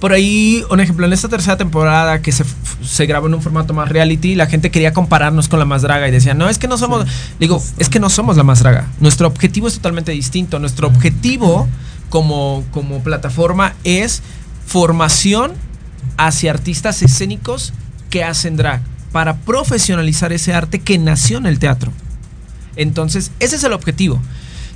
[0.00, 2.44] por ahí, un ejemplo, en esta tercera temporada que se,
[2.82, 6.06] se grabó en un formato más reality, la gente quería compararnos con la más draga
[6.06, 7.06] y decía, no, es que no somos,
[7.40, 8.88] digo, es que no somos la más draga.
[9.00, 10.58] Nuestro objetivo es totalmente distinto.
[10.58, 11.66] Nuestro objetivo
[12.10, 14.22] como, como plataforma es
[14.66, 15.52] formación
[16.18, 17.72] hacia artistas escénicos
[18.10, 18.82] que hacen drag
[19.12, 21.92] para profesionalizar ese arte que nació en el teatro.
[22.76, 24.20] Entonces, ese es el objetivo.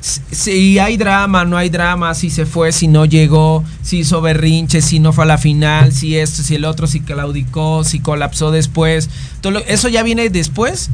[0.00, 4.80] Si- hay drama, no hay drama, si se fue, si no llegó, si hizo berrinche,
[4.80, 8.50] si no fue a la final, si esto, si el otro, si claudicó, si colapsó
[8.50, 9.10] después.
[9.42, 10.90] Todo eso ya viene después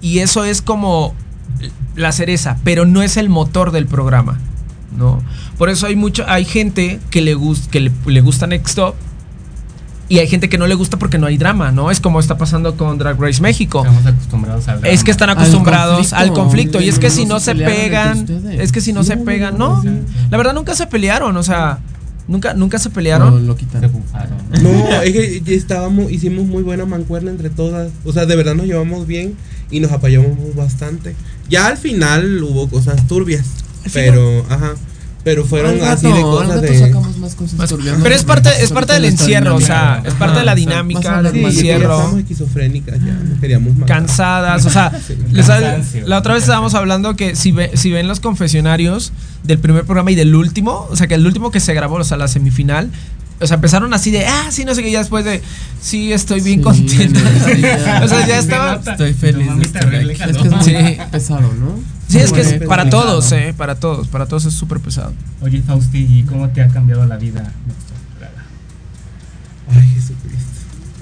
[0.00, 1.14] y eso es como
[1.96, 4.38] la cereza, pero no es el motor del programa,
[4.96, 5.20] ¿no?
[5.58, 7.36] Por eso hay mucho, hay gente que le,
[7.70, 8.94] que le, le gusta Next Top
[10.12, 11.90] y hay gente que no le gusta porque no hay drama, ¿no?
[11.90, 13.78] Es como está pasando con Drag Race México.
[13.84, 16.42] Estamos acostumbrados al Es que están acostumbrados al conflicto.
[16.42, 16.80] conflicto.
[16.82, 19.24] Y es que No si no se pegan, es que si no Sí, se no,
[19.24, 19.90] pegan, no, no.
[19.90, 19.98] no,
[20.30, 21.78] La verdad nunca se pelearon, o sea,
[22.28, 23.46] nunca, nunca se Lo, pelearon.
[23.46, 23.90] lo Se quitan.
[23.90, 24.36] bufaron.
[24.62, 27.90] No, es que estábamos, hicimos muy buena mancuerna entre todas.
[28.04, 29.34] O sea, de verdad nos llevamos bien
[29.70, 31.14] y nos apoyamos bastante.
[31.48, 33.46] Ya al final hubo cosas turbias.
[33.94, 34.74] Pero, ajá.
[35.24, 36.78] Pero fueron así de cosas de.
[36.80, 37.72] sacamos más cosas Más-.
[38.02, 41.40] Pero es parte, es parte del encierro, o sea, es parte de la dinámica del
[41.42, 41.96] más Sí, encierro.
[41.96, 43.98] estamos esquizofrénicas, ya nos queríamos matar.
[43.98, 44.92] cansadas, o sea,
[45.30, 49.12] les- la otra vez estábamos hablando que si, ve- si ven los confesionarios
[49.44, 52.04] del primer programa y del último, o sea, que el último que se grabó, o
[52.04, 52.90] sea, la semifinal,
[53.40, 55.40] o sea, empezaron así de, ah, sí, no sé qué, ya después de,
[55.80, 56.86] sí, estoy bien Sí,
[57.62, 58.00] ya.
[58.04, 58.80] o sea, ya estaba...
[58.84, 60.10] Estoy feliz de estar aquí.
[60.10, 60.72] Es que es Sí.
[60.74, 62.01] muy pesado, ¿no?
[62.12, 65.14] Sí, es que es para todos, eh, para todos, para todos es súper pesado.
[65.40, 67.50] Oye, Fausti, ¿y cómo te ha cambiado la vida?
[69.74, 69.96] Ay,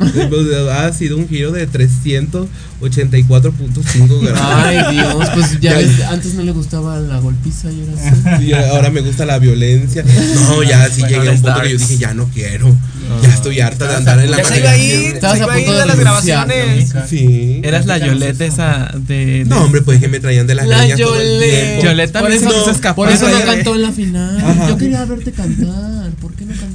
[0.72, 4.40] Ha sido un giro de 384.5 grados.
[4.42, 7.92] Ay, Dios, pues ya Ya- ves, antes no le gustaba la golpiza y ahora
[8.38, 8.44] sí.
[8.46, 10.02] Y ahora me gusta la violencia.
[10.02, 12.74] No, ya sí Bueno, llegué a un punto que yo dije, ya no quiero.
[13.22, 15.98] Ya estoy harta de andar en la Ya se iba a Estabas punto de las
[15.98, 16.94] grabaciones.
[17.08, 17.60] Sí.
[17.64, 19.40] Eras la Yolette esa de.
[19.40, 21.50] de- No, hombre, pues que me traían de las La el Yolette.
[21.80, 21.84] tiempo.
[21.84, 22.94] Yolette Por también eso, se escapar.
[22.94, 24.38] por eso no cantó en la final.
[24.40, 24.68] Ajá.
[24.68, 26.10] Yo quería verte cantar.
[26.20, 26.69] ¿Por qué no cantaste?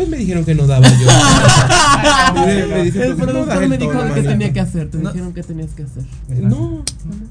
[0.00, 1.06] Pues me dijeron que no daba yo.
[2.46, 4.90] me, me dijeron El no productor me dijo que tenía que hacer.
[4.90, 6.04] Te dijeron que tenías que hacer.
[6.40, 6.82] No,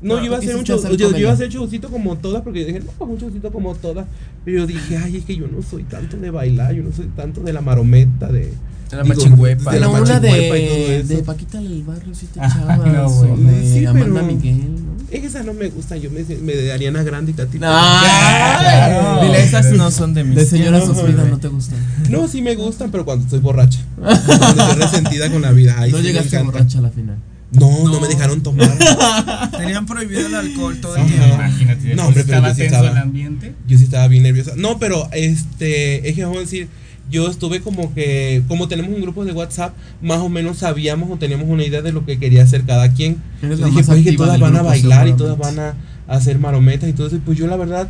[0.03, 2.43] no, yo iba a hacer un show, hacer yo, iba a hacer showcito como todas,
[2.43, 4.05] porque yo dije, no, pues un showcito como todas.
[4.45, 7.07] Pero yo dije, ay, es que yo no soy tanto de bailar, yo no soy
[7.07, 8.53] tanto de la marometa, de.
[8.89, 9.71] De la digo, machingüepa.
[9.71, 11.07] de la una machingüepa y todo de, eso.
[11.09, 12.77] de Paquita del Barrio, si te Ah, echabas.
[12.93, 13.43] no, o güey.
[13.61, 14.89] de Sí, Amanda pero- Miguel, ¿no?
[15.11, 17.59] Es que esas no me gustan, yo me, me de Ariana Grande y Katy.
[17.63, 19.27] Ay.
[19.27, 20.35] Dile, esas no son de mis.
[20.35, 21.79] De señora No, sufrida no te gustan.
[22.09, 23.79] No, sí me gustan, pero cuando estoy borracha.
[23.95, 25.75] Cuando estoy resentida con la vida.
[25.87, 27.17] No sí llegaste borracha a la final.
[27.51, 28.69] No, no, me dejaron tomar.
[29.57, 31.25] Tenían prohibido el alcohol todo el tiempo.
[31.33, 33.55] Imagínate, No, hombre, pero estaba yo sí tenso estaba- el ambiente.
[33.67, 34.51] Yo sí estaba bien nerviosa.
[34.55, 36.69] No, pero este, es que vamos a decir,
[37.09, 41.17] yo estuve como que, como tenemos un grupo de WhatsApp, más o menos sabíamos o
[41.17, 43.21] teníamos una idea de lo que quería hacer cada quien.
[43.41, 45.75] La dije, pues es que todas van a bailar y todas van a,
[46.07, 47.17] hacer marometas y todo eso.
[47.17, 47.87] y Pues yo la verdad,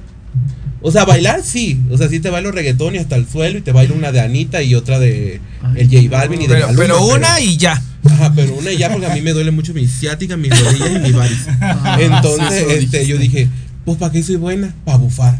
[0.81, 1.79] o sea, bailar sí.
[1.91, 4.21] O sea, sí te bailo reggaetón y hasta el suelo y te bailo una de
[4.21, 7.57] Anita y otra de Ay, el J Balvin y de Pero, Maluma, pero una y
[7.57, 7.81] ya.
[8.05, 10.91] Ajá, pero una y ya porque a mí me duele mucho mi ciática, mis rodillas
[10.95, 11.47] y mi varices.
[11.61, 13.49] Ah, Entonces, sí, este, yo dije,
[13.83, 14.73] pues ¿para qué soy buena?
[14.85, 15.39] Para bufar.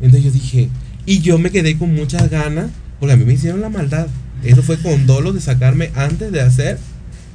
[0.00, 0.68] Entonces yo dije,
[1.04, 2.70] y yo me quedé con muchas ganas,
[3.00, 4.06] porque a mí me hicieron la maldad.
[4.42, 6.78] Eso fue con dolo de sacarme antes de hacer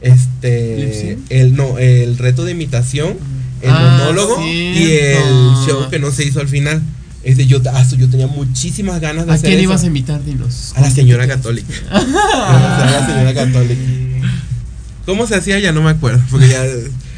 [0.04, 3.18] ¿Lip este el no el reto de imitación,
[3.62, 4.50] el Ah, monólogo sí.
[4.76, 5.66] y el No.
[5.68, 6.82] show que no se hizo al final.
[7.24, 9.70] Este, yo, ah, yo tenía muchísimas ganas de ¿A hacer quién eso.
[9.70, 10.74] ibas a invitar, dinos?
[10.76, 11.72] A la señora católica.
[11.92, 13.82] a la señora católica.
[15.06, 15.60] ¿Cómo se hacía?
[15.60, 16.22] Ya no me acuerdo.
[16.32, 16.64] Porque ya.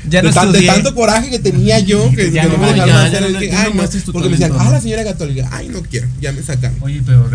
[0.10, 2.60] Ya no de, tan- de tanto coraje que tenía yo que, Ya que no, no,
[2.65, 3.24] me dejaron ya, hacer.
[3.24, 3.72] el que- ay,
[4.11, 5.48] porque me decían, ah, la señora católica.
[5.53, 6.07] Ay, no quiero.
[6.20, 6.78] Ya me sacaron.
[6.82, 7.30] Oye, pero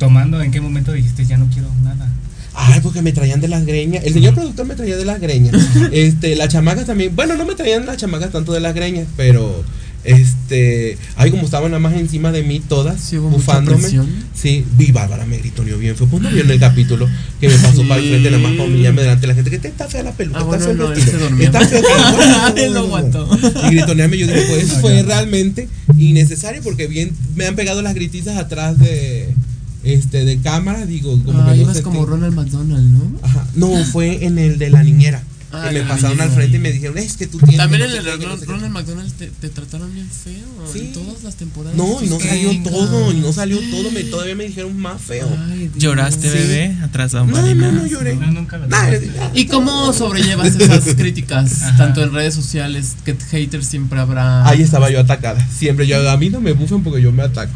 [0.00, 2.08] retomando, ¿en qué momento dijiste ya no quiero nada?
[2.54, 4.02] Ay, porque me traían de las greñas.
[4.04, 5.54] El señor productor me traía de las greñas.
[5.92, 7.14] Este, las chamacas también.
[7.14, 9.62] Bueno, no me traían las chamacas tanto de las greñas, pero.
[10.02, 10.96] Este.
[11.16, 13.86] Ay, como estaban nada más encima de mí todas, Sí, bufándome.
[14.34, 15.94] Sí, vi Bárbara me gritoneó bien.
[15.94, 17.06] Fue pues no vio en el capítulo
[17.38, 17.88] que me pasó Sí.
[17.88, 19.50] para el frente nada más para humillarme delante de la gente.
[19.50, 21.46] Que te está fea la peluca, Ah, está bueno, feo el no, durmió.
[21.46, 21.82] Está feo.
[23.70, 25.68] Y gritonearme, yo dije, pues eso fue realmente
[25.98, 29.34] innecesario porque bien me han pegado las gritizas atrás de.
[29.82, 32.04] Este, de cámara, digo, como Ah, que no ibas como.
[32.04, 33.18] Ronald McDonald, ¿no?
[33.22, 33.46] Ajá.
[33.54, 35.22] No, fue en el de la niñera.
[35.52, 36.34] Ah, que de me pasaron al niñera.
[36.36, 37.56] frente y me dijeron, es que tú tienes.
[37.56, 38.52] También no en el que no sé qué".
[38.52, 40.78] Ronald McDonald te, te trataron bien feo Sí.
[40.80, 41.76] en todas las temporadas.
[41.76, 45.28] No, y no salió todo, y no salió todo, me, todavía me dijeron más feo.
[45.48, 45.70] Ay.
[45.76, 46.38] ¿Lloraste, Sí.
[46.38, 46.76] bebé?
[46.84, 48.14] Atrás de No, no, no lloré.
[48.14, 49.10] No, nunca lo Nah, tomaste.
[49.34, 51.76] ¿Y cómo sobrellevas esas críticas, Ajá.
[51.78, 54.46] tanto en redes sociales, que haters siempre habrá?
[54.46, 55.44] Ahí estaba yo atacada.
[55.50, 57.52] Siempre yo, a mí no me bufen porque yo me ataco.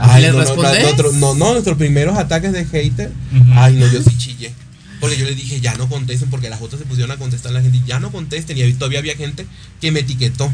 [0.00, 0.72] Ah, Ay, ¿le no, no, respondes?
[0.74, 3.12] no, nuestro- no, no, nuestros primeros ataques de hater.
[3.54, 4.52] Ay, no, yo sí chillé.
[5.00, 7.60] Porque yo le dije, ya no contesten, porque las otras se pusieron a contestar la
[7.60, 8.56] gente, ya no contesten.
[8.56, 9.46] Y todavía había gente
[9.80, 10.50] que me etiquetó.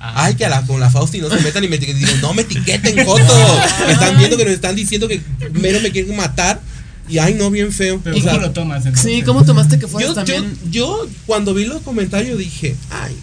[0.00, 0.24] Ah.
[0.24, 2.04] Ay, que a la, con la Fausti no se metan y me etiqueten.
[2.04, 3.62] Digo, no me etiqueten, Joto.
[3.88, 6.60] Están viendo que nos están diciendo que mero me quieren matar.
[7.08, 8.00] Y ay, no, bien feo.
[8.02, 8.84] Pero O sea, ¿cómo lo tomas?
[8.84, 9.12] entonces?
[9.12, 10.58] Sí, ¿cómo tomaste que fueras yo, yo, también?
[10.70, 13.14] yo, cuando vi los comentarios dije, ay,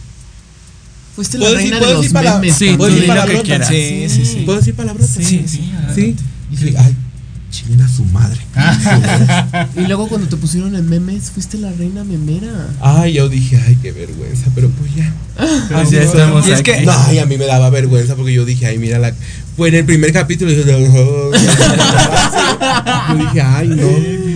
[1.21, 2.55] Fuiste la ¿Puedo reina decir- de los memes.
[2.55, 2.73] Sí.
[2.77, 3.67] ¿puedo decir palabrotas?
[3.67, 4.41] Sí, sí, sí.
[4.43, 5.07] ¿Puedo decir palabras?
[5.07, 5.71] Sí, Sí, sí.
[5.93, 6.15] Sí.
[6.51, 6.95] Y dije, ay,
[7.51, 8.39] chinguen a su madre.
[9.77, 12.69] Y luego cuando te pusieron en memes, fuiste la reina memera.
[12.81, 15.13] Ay, yo dije, ay, qué vergüenza, pero pues ya.
[15.71, 16.71] Pues ya estamos Y es aquí.
[16.71, 19.13] que- No, ay, a mí me daba vergüenza porque yo dije, ay, mira la.
[19.57, 21.31] Pues en el primer capítulo dije, yo
[23.17, 23.87] dije, ay, no.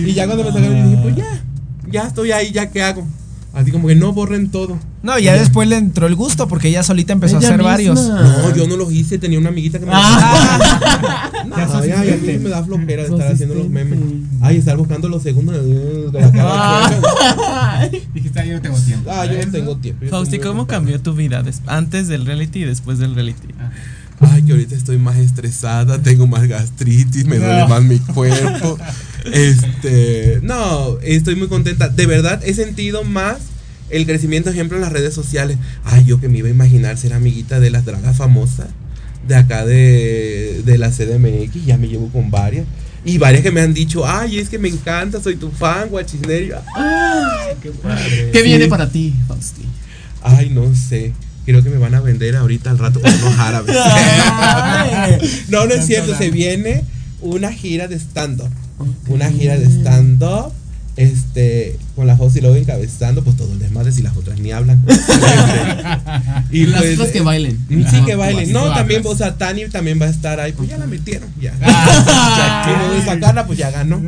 [0.08, 1.42] Y ya cuando me sacaron, yo dije, pues ya,
[1.90, 3.04] ya estoy ahí, ya qué hago.
[3.56, 4.78] Así como que no borren todo.
[5.02, 7.70] No, ya después le entró el gusto porque ella solita empezó Ella a hacer misma.
[7.72, 7.98] varios.
[8.06, 11.30] No, yo no los hice, tenía una amiguita que me Ah.
[11.46, 13.98] No, ay, ay, a mí me da flojera de estar haciendo los memes.
[14.42, 15.54] Ay, estar buscando los segundos
[16.12, 16.90] de la cara.
[17.80, 18.02] Ay.
[18.12, 19.10] Dijiste, ah, yo no tengo tiempo.
[19.10, 20.06] Ah, yo no tengo tiempo.
[20.10, 23.48] Fausti, ¿cómo cambió tu vida antes del reality y después del reality?
[24.20, 27.68] Ay, que ahorita estoy más estresada, tengo más gastritis, me duele No.
[27.68, 28.76] más mi cuerpo.
[29.32, 31.88] Este, no, estoy muy contenta.
[31.88, 33.38] De verdad, he sentido más
[33.90, 35.58] el crecimiento, ejemplo, en las redes sociales.
[35.84, 38.68] Ay, yo que me iba a imaginar ser amiguita de las dragas famosas
[39.26, 42.64] de acá de, de la CDMX, ya me llevo con varias.
[43.04, 46.58] Y varias que me han dicho, ay, es que me encanta, soy tu fan, guachisnerio.
[46.74, 48.30] Ay, qué padre.
[48.32, 48.70] ¿Qué viene Sí.
[48.70, 49.62] para ti, Fausti?
[50.22, 51.12] Ay, no sé.
[51.44, 53.76] Creo que me van a vender ahorita al rato con unos árabes.
[55.48, 56.16] no, no es cierto.
[56.16, 56.82] Se viene
[57.20, 58.50] una gira de stand-up.
[59.08, 60.52] Una gira de stand-up
[60.96, 64.82] este, con la Fausti luego encabezando, pues todo el desmadre y las otras ni hablan.
[66.50, 67.58] Y las otras que bailen.
[67.68, 68.52] Sí, que bailen.
[68.52, 70.52] No, también, o sea, Tani también va a estar ahí.
[70.52, 71.52] Pues ya la metieron, ya.
[72.66, 74.00] Y no de sacarla, pues ya ganó.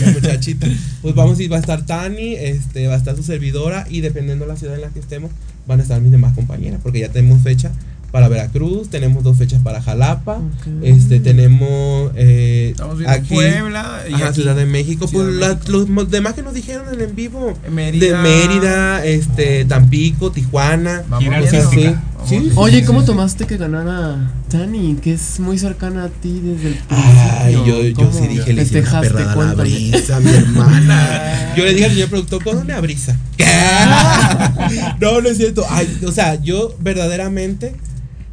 [0.00, 0.68] La muchachita.
[1.02, 4.00] Pues vamos a ir, va a estar Tani, este, va a estar su servidora y
[4.00, 5.30] dependiendo de la ciudad en la que estemos,
[5.66, 7.72] van a estar mis demás compañeras, porque ya tenemos fecha
[8.10, 10.38] para Veracruz, tenemos dos fechas para Jalapa,
[10.82, 15.40] este, tenemos eh, Estamos viendo Puebla y ajá, aquí, Ciudad de México, Ciudad pues de
[15.40, 15.72] la- México.
[15.96, 18.06] los demás que nos dijeron en vivo, Mérida.
[18.06, 21.94] de Mérida, este, Tampico, Tijuana, Vamos sí,
[22.26, 22.52] sí.
[22.56, 24.96] Oye, ¿cómo tomaste que ganara Tani?
[25.02, 27.66] Que es muy cercana a ti desde el Ay, principio.
[27.66, 31.32] yo, yo ¿Cómo sí dije, le hice una perrada a la brisa, mi hermana.
[31.56, 33.16] Yo le dije al señor productor, ¿cuándo a brisa?
[35.00, 35.64] no, no es cierto.
[35.70, 37.74] Ay, o sea, yo verdaderamente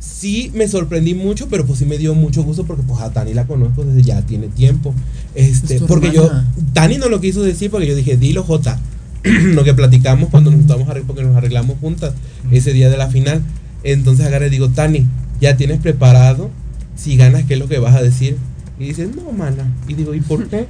[0.04, 3.34] sí me sorprendí mucho, pero pues sí me dio mucho gusto porque pues a Tani
[3.34, 4.94] la conozco desde ya tiene tiempo.
[5.36, 6.30] Este, Es porque yo.
[6.74, 8.80] Tani no lo quiso decir porque yo dije, dilo J.
[9.24, 12.14] lo que platicamos cuando nos arreglando, porque nos arreglamos juntas
[12.52, 13.42] ese día de la final.
[13.84, 15.06] Entonces agarré y digo, Tani,
[15.40, 16.50] ya tienes preparado.
[16.96, 18.38] Si ganas, ¿qué es lo que vas a decir?
[18.80, 19.74] Y dice, no, mana.
[19.88, 20.68] Y digo, ¿y por qué?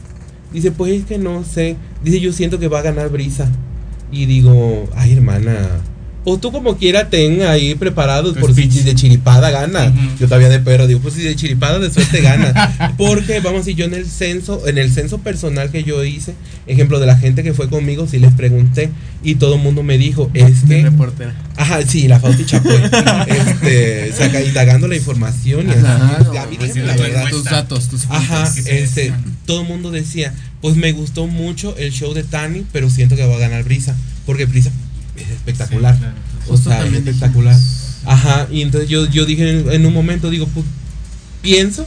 [0.51, 1.75] Dice, pues es que no sé.
[2.03, 3.51] Dice, yo siento que va a ganar Brisa.
[4.11, 5.81] Y digo, ay, hermana.
[6.25, 9.93] O tú como quiera ten ahí preparado por si de chiripada gana.
[10.19, 12.93] Yo todavía de perro digo, pues si de chiripada de suerte gana.
[12.97, 16.33] Porque vamos a decir, yo en el censo, en el censo personal que yo hice,
[16.65, 18.89] ejemplo de la gente que fue conmigo, sí les pregunté
[19.21, 21.35] y todo el mundo me dijo, es que Reportera.
[21.57, 22.73] Ajá, sí, la Fausti Chapoy.
[23.27, 25.81] este, saca, indagando la información y así.
[25.81, 27.29] Claro, pues, la verdad.
[27.29, 29.13] tus datos, tus Ajá, este,
[29.45, 33.25] todo el mundo decía, pues me gustó mucho el show de Tani, pero siento que
[33.25, 33.95] va a ganar Brisa,
[34.25, 34.71] porque Brisa
[35.15, 35.95] es espectacular.
[36.47, 37.55] O Justo sea, es espectacular.
[38.05, 40.65] Ajá, y entonces yo, yo dije en, en un momento, digo, pues
[41.41, 41.85] pienso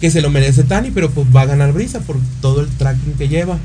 [0.00, 3.14] que se lo merece Tani, pero pues va a ganar Brisa por todo el tracking
[3.14, 3.58] que lleva.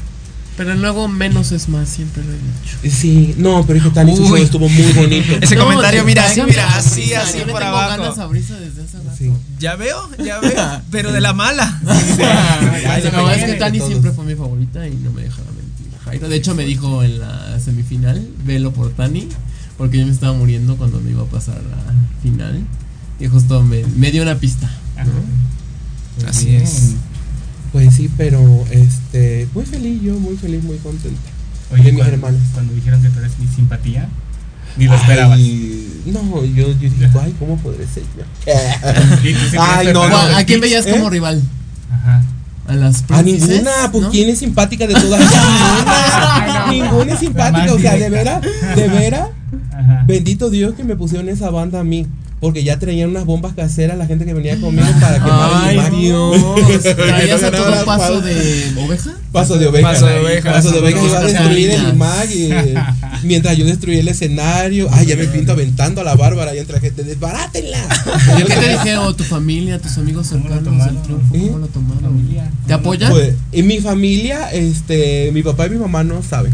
[0.57, 2.97] Pero luego menos es más, siempre lo he dicho.
[2.99, 4.41] Sí, no, pero es que Tani Uy.
[4.41, 5.33] estuvo muy bonito.
[5.39, 8.01] Ese No, comentario, mira, así, mira, así, Brisa, así por tengo abajo.
[8.01, 9.11] ganas a Brisa desde hace rato.
[9.17, 9.31] Sí.
[9.59, 11.79] Ya veo, ya veo, pero de la mala.
[11.87, 15.43] Ay, No, no, es que Tani siempre fue mi favorita y no me dejaba.
[16.07, 19.27] Jairo, de hecho, me dijo en la semifinal, velo por Tani,
[19.77, 22.61] porque yo me estaba muriendo cuando me iba a pasar a la final.
[23.19, 24.69] Y justo me, me dio una pista.
[24.97, 26.27] ¿no?
[26.29, 26.93] Así es.
[27.71, 28.39] Pues sí, pero
[28.71, 31.19] este, muy feliz yo, muy feliz, muy contento.
[31.71, 32.41] Oye, mis cuando, hermanos.
[32.53, 34.07] cuando dijeron que tú eres mi simpatía,
[34.77, 35.37] ni lo esperabas.
[35.37, 38.23] No, yo, yo dije, ay, ¿cómo podré ser yo?
[39.59, 40.09] Ay, no, no.
[40.15, 40.91] ¿Cuál- ¿A quién veías ¿Eh?
[40.91, 41.41] como rival?
[41.91, 42.23] Ajá.
[42.67, 44.11] A las A ninguna, pues ¿no?
[44.11, 45.21] quién es simpática de todas
[46.69, 48.41] ninguna, ninguna es simpática, o sea, de veras,
[48.75, 49.29] de veras,
[50.05, 52.07] bendito Dios que me pusieron esa banda a mí,
[52.39, 55.99] porque ya traían unas bombas caseras la gente que venía conmigo para quemar Ay, imagen.
[55.99, 56.83] Dios.
[56.95, 59.15] ¿Traías a todo paso de oveja?
[59.31, 59.91] Paso de oveja.
[59.91, 60.51] Paso de oveja.
[60.53, 61.01] Paso de oveja.
[61.03, 62.49] Iba a destruir el IMAG y,
[63.23, 64.87] mientras yo destruía el escenario.
[64.91, 67.03] Ay, ya me pinto aventando a la bárbara y entra gente.
[67.03, 67.79] ¡Desbarátenla!
[68.37, 69.17] ¿Qué te dijeron?
[69.17, 71.33] ¿Tu familia, tus amigos ¿Cómo lo cercanos del triunfo?
[71.33, 72.27] ¿Cómo lo tomaron?
[72.67, 73.11] ¿Te apoyan?
[73.11, 76.53] Pues, en mi familia, este, mi papá y mi mamá no saben.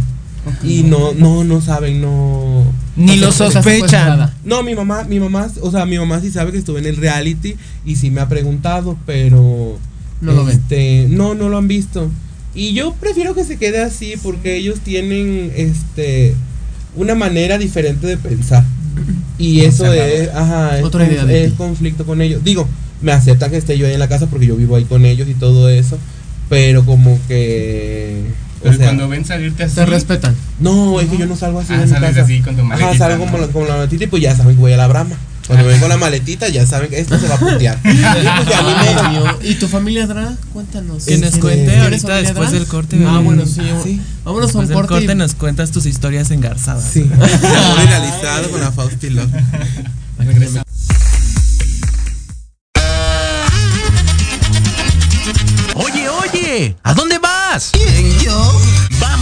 [0.64, 2.64] Y no, no, no saben, no.
[2.96, 4.32] Ni lo sospechan.
[4.44, 6.98] No, mi mamá, mi mamá, o sea, mi mamá sí sabe que estuve en el
[6.98, 7.56] reality
[7.86, 9.78] y sí me ha preguntado, pero
[10.22, 10.58] No lo ven.
[10.58, 12.10] este, no, no lo han visto.
[12.56, 16.36] Y yo prefiero que se quede así porque ellos tienen este
[16.96, 18.64] una manera diferente de pensar.
[19.40, 22.44] Y eso es, ajá, es, Otra idea es conflicto con ellos.
[22.44, 22.68] Digo,
[23.02, 25.28] me aceptan que esté yo ahí en la casa porque yo vivo ahí con ellos
[25.28, 25.98] y todo eso,
[26.50, 28.22] pero como que
[28.64, 29.76] o Pero sea, cuando ven salirte así.
[29.76, 30.36] Te respetan.
[30.60, 32.22] no, es que yo no salgo así Ah, de mi sales casa.
[32.24, 33.32] así con tu Ajá, maletita, salgo ¿no?
[33.32, 35.16] con la, con la maletita y pues ya saben que voy a la brama.
[35.46, 37.78] Cuando me ven con la maletita ya saben que esto se va a putear.
[37.84, 38.06] Y pues
[38.58, 39.10] Ay, modo.
[39.10, 39.36] Dios.
[39.44, 40.38] ¿Y tu familia drag?
[40.54, 41.04] Cuéntanos.
[41.04, 42.98] Que nos Este, cuente ¿tienes ahorita después del corte.
[43.06, 43.62] Ah, bueno, sí.
[43.84, 44.02] Sí.
[44.24, 44.88] Vámonos a Después un del corte.
[44.94, 46.86] corte y- nos cuentas tus historias engarzadas.
[46.94, 47.02] Sí.
[47.14, 49.30] Amor realizado con la Fausti Love.
[50.18, 50.64] Regresamos.
[55.76, 57.72] Oye, oye, ¿a dónde vas?
[58.23, 58.23] yo?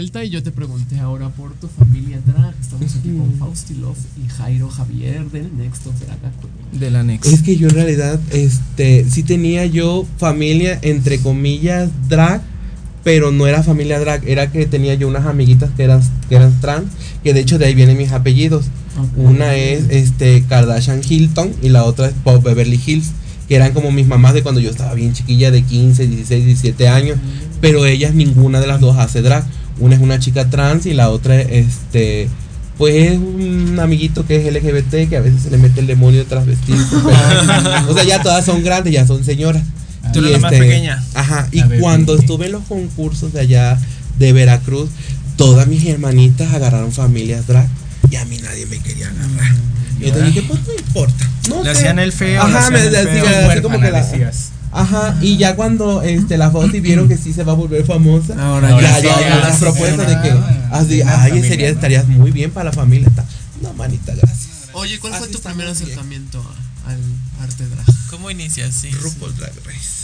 [0.00, 2.54] Vuelta y yo te pregunté ahora por tu familia drag.
[2.58, 6.18] Estamos aquí con Fausti Love y Jairo Javier del Next of Drag.
[6.72, 7.30] De la Next.
[7.30, 12.40] Es que yo en realidad, este, sí tenía yo familia, entre comillas, drag,
[13.04, 16.00] pero no era familia drag, era que tenía yo unas amiguitas que eran,
[16.30, 16.90] que eran trans,
[17.22, 18.68] que de hecho de ahí vienen mis apellidos.
[19.16, 23.10] Una es este Kardashian Hilton y la otra es Pop Beverly Hills,
[23.48, 26.88] que eran como mis mamás de cuando yo estaba bien chiquilla, de 15, 16, 17
[26.88, 27.18] años,
[27.60, 29.44] pero ellas ninguna de las dos hace drag.
[29.80, 32.28] Una es una chica trans y la otra, este,
[32.78, 36.24] pues es un amiguito que es LGBT, que a veces se le mete el demonio
[36.26, 36.96] tras vestirse.
[37.88, 39.62] o sea, ya todas son grandes, ya son señoras.
[40.12, 41.02] Tú Y eres la más pequeña.
[41.14, 43.78] Ajá, y cuando estuve en los concursos de allá
[44.18, 44.88] de Veracruz,
[45.36, 47.68] todas mis hermanitas agarraron familias drag
[48.10, 49.54] y a mí nadie me quería agarrar.
[50.00, 51.28] Y entonces dije, pues no importa.
[51.48, 51.78] No Le sé.
[51.78, 54.50] hacían el feo, le Ajá, hacían me decía, así como que la- Decías.
[54.72, 58.34] Ajá, y ya cuando este, la Fausti vieron que sí se va a volver famosa,
[58.38, 60.34] Ahora ya, ya ya, las propuestas de que,
[60.70, 63.08] así, ay, sería, estarías muy bien para la familia.
[63.08, 63.24] Está.
[63.62, 64.68] No, manita, gracias.
[64.72, 66.42] Oye, ¿cuál fue tu primer acercamiento
[66.86, 67.00] al
[67.42, 67.86] arte drag?
[68.10, 68.74] ¿Cómo inicias?
[68.74, 68.90] Sí.
[68.90, 70.00] RuPaul Drag Race.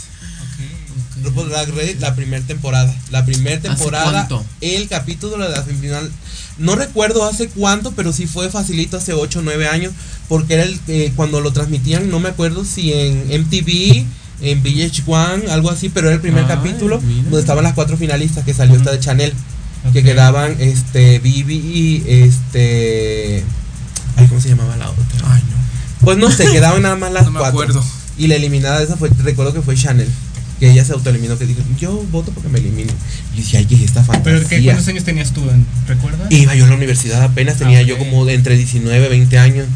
[1.23, 2.93] RuPaul Drag Race, la primera temporada.
[3.09, 4.45] La primera temporada, cuánto?
[4.61, 6.11] el capítulo de la semifinal.
[6.57, 9.93] No recuerdo hace cuánto, pero sí fue facilito, hace 8 o 9 años.
[10.27, 14.05] Porque era el eh, cuando lo transmitían, no me acuerdo si en MTV,
[14.41, 17.23] en VH1, algo así, pero era el primer Ay, capítulo mira.
[17.23, 19.33] donde estaban las cuatro finalistas que salió esta de Chanel.
[19.93, 23.43] Que quedaban este Vivi y este.
[24.17, 25.03] Ay, ¿cómo se llamaba la otra?
[25.25, 25.57] Ay, no.
[26.05, 27.61] Pues no sé, quedaban nada más las No me cuatro.
[27.61, 27.83] acuerdo.
[28.17, 30.09] Y la eliminada de esa fue, recuerdo que fue Chanel.
[30.59, 32.95] Que ella se autoeliminó, que dijo, yo voto porque me eliminen.
[33.33, 34.23] Y yo dije, ay, ¿qué es esta fantasía?
[34.23, 35.41] ¿Pero qué, cuántos años tenías tú?
[35.87, 36.31] ¿Recuerdas?
[36.31, 39.67] Iba yo a la universidad apenas, tenía yo como de entre 19, 20 años.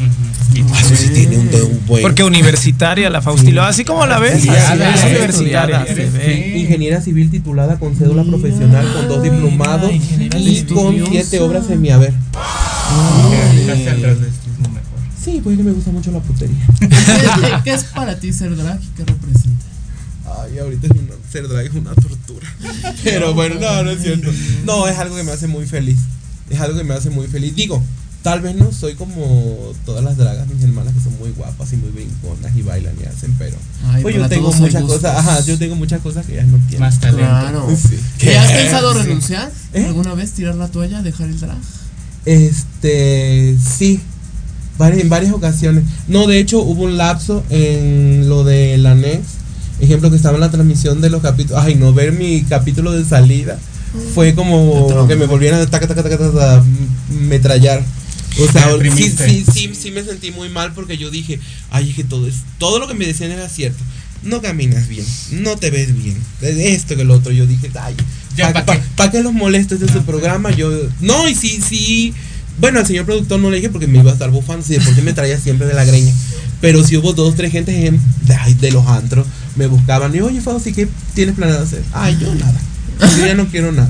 [0.53, 2.01] Y ah, eso sí tiene un, un buen...
[2.01, 5.81] Porque universitaria la Faustilo, así como la ves, Sí, así estudiada, es universitaria.
[5.83, 6.57] estudiada, se ve.
[6.57, 9.91] Ingeniera civil titulada con cédula profesional, con dos diplomados
[10.37, 12.13] y con siete obras en mi haber.
[14.57, 14.81] Mejor.
[15.23, 16.57] Sí, pues es que me gusta mucho la putería.
[16.79, 16.89] ¿Qué,
[17.63, 19.65] qué es para ti ser drag y qué representa?
[20.25, 22.47] Ay, ahorita es una, ser drag es una tortura.
[23.03, 24.29] Pero bueno, no, no es cierto.
[24.65, 25.97] No, es algo que me hace muy feliz.
[26.49, 27.55] Es algo que me hace muy feliz.
[27.55, 27.81] Digo,
[28.21, 31.77] tal vez no soy como todas las dragas, mis hermanas, que son muy guapas y
[31.77, 33.57] muy brinconas y bailan y hacen, pero.
[33.87, 36.81] Ay, pues yo tengo muchas cosas, ajá, yo tengo muchas cosas que ellas no tienen.
[36.81, 37.23] Más talento.
[37.23, 37.67] Claro.
[37.75, 37.99] Sí.
[38.25, 38.99] ¿Y has pensado Sí.
[38.99, 39.51] renunciar?
[39.73, 39.85] ¿Eh?
[39.85, 41.57] ¿Alguna vez tirar la toalla, dejar el drag?
[42.25, 43.99] Este, sí,
[44.89, 45.83] en varias ocasiones.
[46.07, 49.21] No, de hecho hubo un lapso en lo de la NEX,
[49.81, 53.03] ejemplo que estaba en la transmisión de los capítulos, ay, no ver mi capítulo de
[53.05, 53.57] salida
[54.15, 56.63] fue como que me volvieran a taca, taca, taca, taca, taca,
[57.09, 57.83] metrallar.
[58.39, 61.39] O sea, sí, sí, sí, sí me sentí muy mal porque yo dije,
[61.69, 63.83] ay, es que todo es, todo lo que me decían era cierto.
[64.23, 67.31] No caminas bien, no te ves bien, esto que lo otro.
[67.33, 67.95] Yo dije, ay,
[68.37, 68.81] Ya, ¿para ¿pa' qué?
[68.95, 70.51] ¿pa' qué los molestos de su programa?
[70.51, 70.71] Yo,
[71.01, 72.13] no, y sí, sí.
[72.59, 75.01] Bueno, al señor productor no le dije porque me iba a estar bufando, sí, porque
[75.01, 76.13] me traía siempre de la greña.
[76.61, 79.25] Pero si hubo dos, tres gente en- de, ay, de los antros,
[79.55, 81.83] me buscaban y, oye, Fausti, ¿qué tienes planeado hacer?
[81.93, 82.59] Ay, yo nada.
[83.17, 83.89] Yo ya no quiero nada.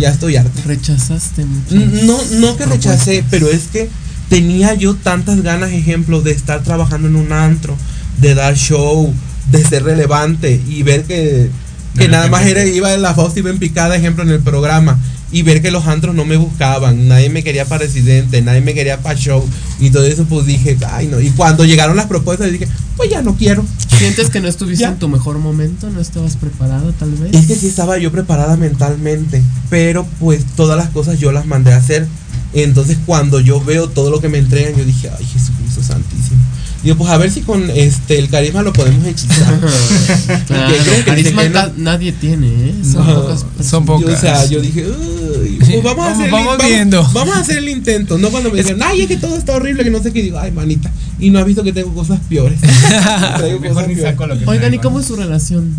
[0.00, 0.62] Ya estoy harta.
[0.64, 1.74] ¿Rechazaste mucho?
[1.76, 3.88] N- No, no que rechacé, pero es que
[4.28, 7.76] tenía yo tantas ganas, ejemplo, de estar trabajando en un antro,
[8.20, 9.12] de dar show,
[9.50, 11.50] de ser relevante y ver que,
[11.96, 14.98] que nada más era, iba la Fausti bien picada, ejemplo, en el programa.
[15.32, 18.74] Y ver que los antros no me buscaban, nadie me quería para residente, nadie me
[18.74, 19.44] quería para show.
[19.80, 21.20] Y todo eso, pues dije, ay no.
[21.20, 23.64] Y cuando llegaron las propuestas, dije, pues ya no quiero.
[23.98, 24.90] ¿Sientes que no estuviste Ya.
[24.90, 25.90] en tu mejor momento?
[25.90, 27.34] ¿No estabas preparado tal vez?
[27.34, 31.72] Es que sí estaba yo preparada mentalmente, pero pues todas las cosas yo las mandé
[31.72, 32.06] a hacer.
[32.54, 36.40] Entonces cuando yo veo todo lo que me entregan, yo dije, ay Jesucristo Santísimo.
[36.86, 39.58] Digo, pues a ver si con este el carisma lo podemos hechizar.
[40.46, 42.74] Claro, ¿Qué creen que carisma que nadie tiene, ¿eh?
[42.84, 43.66] Son No, pocas personas.
[43.66, 44.06] son pocas.
[44.08, 47.02] Yo, o sea, yo dije, "Uy, Sí, pues vamos, a vamos- hacer el- vamos viendo.
[47.12, 48.18] Vamos a hacer el intento.
[48.18, 50.22] No cuando me dicen, ay, es que todo está horrible, que no sé qué.
[50.22, 50.92] Digo, ay, manita.
[51.18, 52.60] Y no has visto que tengo cosas peores.
[53.36, 54.12] Traigo Mejor cosas ni peores.
[54.12, 55.74] saco lo que Oigan, ¿y cómo es su relación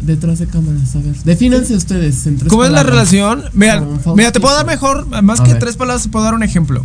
[0.00, 0.96] detrás de cámaras?
[0.96, 3.44] A ver, defínanse ustedes en tres ¿Cómo es la relación?
[3.52, 3.84] Mira,
[4.16, 5.60] mira, te puedo dar mejor, más A que ver.
[5.60, 6.84] tres palabras, te puedo dar un ejemplo.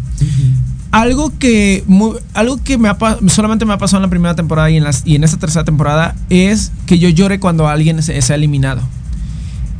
[0.98, 1.84] Algo que
[2.34, 2.98] algo que me ha
[3.28, 5.64] solamente me ha pasado en la primera temporada y en, las, y en esta tercera
[5.64, 8.82] temporada es que yo llore cuando alguien se, se ha eliminado.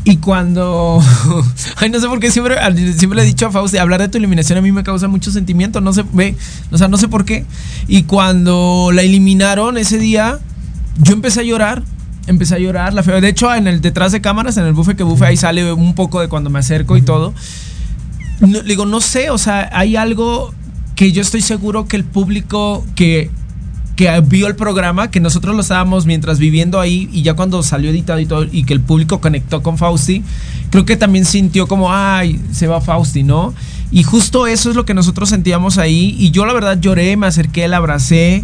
[0.04, 1.02] Y cuando.
[1.78, 2.56] Ay, no sé por qué siempre,
[2.96, 5.32] siempre le he dicho a Fausti, hablar de tu eliminación a mí me causa mucho
[5.32, 5.82] sentimiento.
[5.82, 6.36] No sé, ve,
[6.72, 7.46] o sea, no sé por qué.
[7.88, 10.38] Y cuando la eliminaron ese día,
[11.00, 11.82] yo empecé a llorar.
[12.28, 12.94] Empecé a llorar.
[12.94, 13.20] La feo.
[13.20, 15.96] De hecho, en el detrás de cámaras, en el bufe que bufe, ahí sale un
[15.96, 17.34] poco de cuando me acerco y todo.
[18.40, 20.54] No, digo, no sé, o sea, hay algo
[20.98, 23.30] que yo estoy seguro que el público que,
[23.96, 27.92] que vio el programa, que nosotros lo estábamos mientras viviendo ahí y ya cuando salió
[27.92, 30.24] editado y todo, y que el público conectó con Fausti,
[30.72, 33.54] creo que también sintió como, ay, se va Fausti, ¿no?
[33.92, 36.16] Y justo eso es lo que nosotros sentíamos ahí.
[36.18, 38.44] Y yo la verdad lloré, me acerqué, la abracé,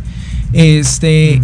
[0.53, 1.41] este...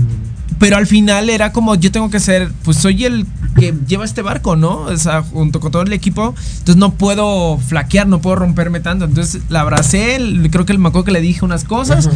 [0.60, 3.26] Pero al final era como yo tengo que ser, pues soy el
[3.58, 4.82] que lleva este barco, ¿no?
[4.82, 6.36] O sea, junto con todo el equipo.
[6.60, 9.06] Entonces no puedo flaquear, no puedo romperme tanto.
[9.06, 12.10] Entonces la abracé, el- creo que me acuerdo que le dije unas cosas.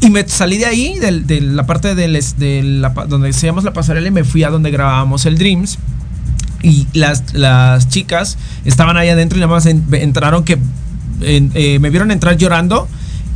[0.00, 3.62] Y me salí de ahí, del- de, la parte del, de la donde se llama
[3.62, 5.78] la pasarela, y me fui a donde grabábamos el Dreams.
[6.62, 10.56] Y las, las chicas estaban ahí adentro y nada más en- entraron que
[11.20, 12.86] en- eh, me vieron entrar llorando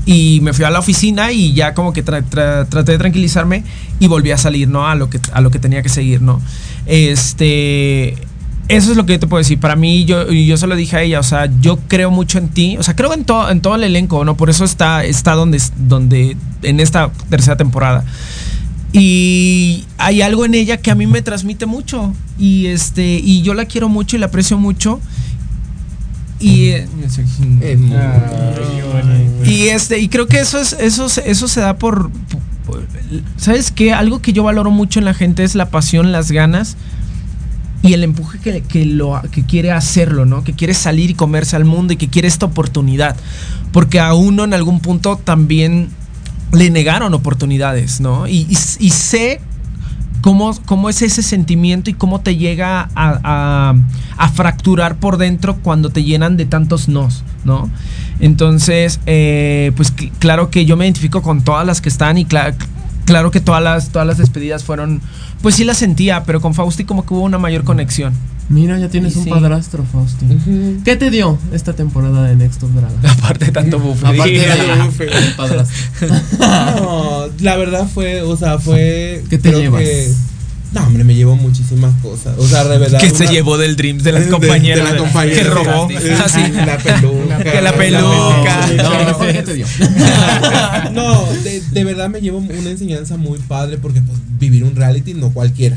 [0.05, 3.65] y me fui a la oficina y ya como que tra- tra- traté de tranquilizarme
[4.01, 4.87] y volví a salir, ¿no?
[4.89, 6.41] A lo que, a lo que tenía que seguir, ¿no?
[6.87, 8.16] Este...
[8.69, 9.59] Eso es lo que yo te puedo decir.
[9.59, 12.49] Para mí, yo, yo se lo dije a ella, o sea, yo creo mucho en
[12.49, 12.77] ti.
[12.79, 14.37] O sea, creo en, todo en todo el elenco, ¿no?
[14.37, 18.05] Por eso está, está donde, donde, en esta tercera temporada.
[18.93, 22.15] Y hay algo en ella que a mí me transmite mucho.
[22.39, 25.01] Y este, y yo la quiero mucho y la aprecio mucho.
[26.43, 26.70] Y,
[27.62, 27.97] eh, muy-
[29.48, 32.10] y este, y creo que eso es, eso, se- eso se da por,
[32.66, 32.86] por-
[33.36, 33.93] ¿sabes qué?
[33.93, 36.77] Algo que yo valoro mucho en la gente es la pasión, las ganas
[37.82, 40.44] y el empuje que, que lo, que quiere hacerlo, ¿no?
[40.44, 43.16] Que quiere salir y comerse al mundo y que quiere esta oportunidad.
[43.73, 45.89] Porque a uno en algún punto también
[46.52, 48.27] le negaron oportunidades, ¿no?
[48.28, 48.56] Y, y-
[48.86, 49.40] y sé
[50.23, 53.74] cómo, cómo es ese sentimiento y cómo te llega a, a-
[54.16, 57.69] a fracturar por dentro cuando te llenan de tantos nos, ¿no?
[58.20, 62.24] Entonces, eh, pues cl- claro que yo me identifico con todas las que están y
[62.24, 62.55] cla-
[63.05, 65.01] claro que todas las, todas las despedidas fueron,
[65.43, 68.12] pues sí las sentía, pero con Fausti como que hubo una mayor conexión.
[68.53, 69.31] Mira, ya tienes Y un sí.
[69.31, 70.27] padrastro, Fausti.
[70.85, 72.99] ¿Qué te dio esta temporada de Next of Dragon?
[73.19, 74.05] Aparte de tanto buffet.
[74.07, 75.11] Aparte de Tanto buffet.
[75.12, 75.77] el padrastro.
[76.39, 79.24] No, la verdad fue, o sea, fue.
[79.31, 79.83] ¿Qué te llevas?
[79.83, 80.12] que-
[80.74, 82.35] no, hombre, me llevo muchísimas cosas.
[82.39, 82.99] O sea, de verdad.
[82.99, 84.87] Que se llevó del Dreams de las de- compañeras.
[84.89, 85.89] de la compañera que robó.
[86.24, 86.41] Así.
[86.51, 87.39] La peluca.
[87.45, 88.66] Que la peluca.
[88.83, 89.66] No, mejor, ¿qué te dio?
[90.93, 95.12] No, de, de verdad me llevo una enseñanza muy padre porque pues vivir un reality
[95.15, 95.77] no cualquiera.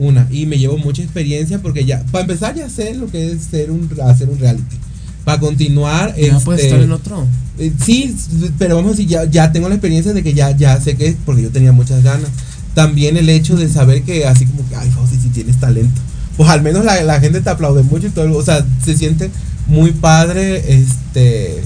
[0.00, 3.42] Una, y me llevo mucha experiencia porque ya, para empezar ya sé lo que es
[3.42, 4.76] ser un, hacer un reality.
[5.24, 7.26] Para continuar, Ya puedes este, estar en otro.
[7.58, 8.16] eh, sí,
[8.58, 11.08] pero vamos a decir, ya, ya tengo la experiencia de que ya, ya sé que
[11.08, 12.30] es porque yo tenía muchas ganas.
[12.74, 16.00] También el hecho de saber que así como que, ay, Fausti, si tienes talento.
[16.38, 18.34] Pues al menos la, la gente te aplaude mucho y todo.
[18.34, 19.30] O sea, se siente
[19.66, 21.62] muy padre este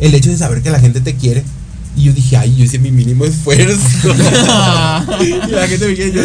[0.00, 1.44] el hecho de saber que la gente te quiere.
[1.96, 3.78] Y yo dije, ay, yo hice mi mínimo esfuerzo.
[5.20, 6.22] y la gente me yo-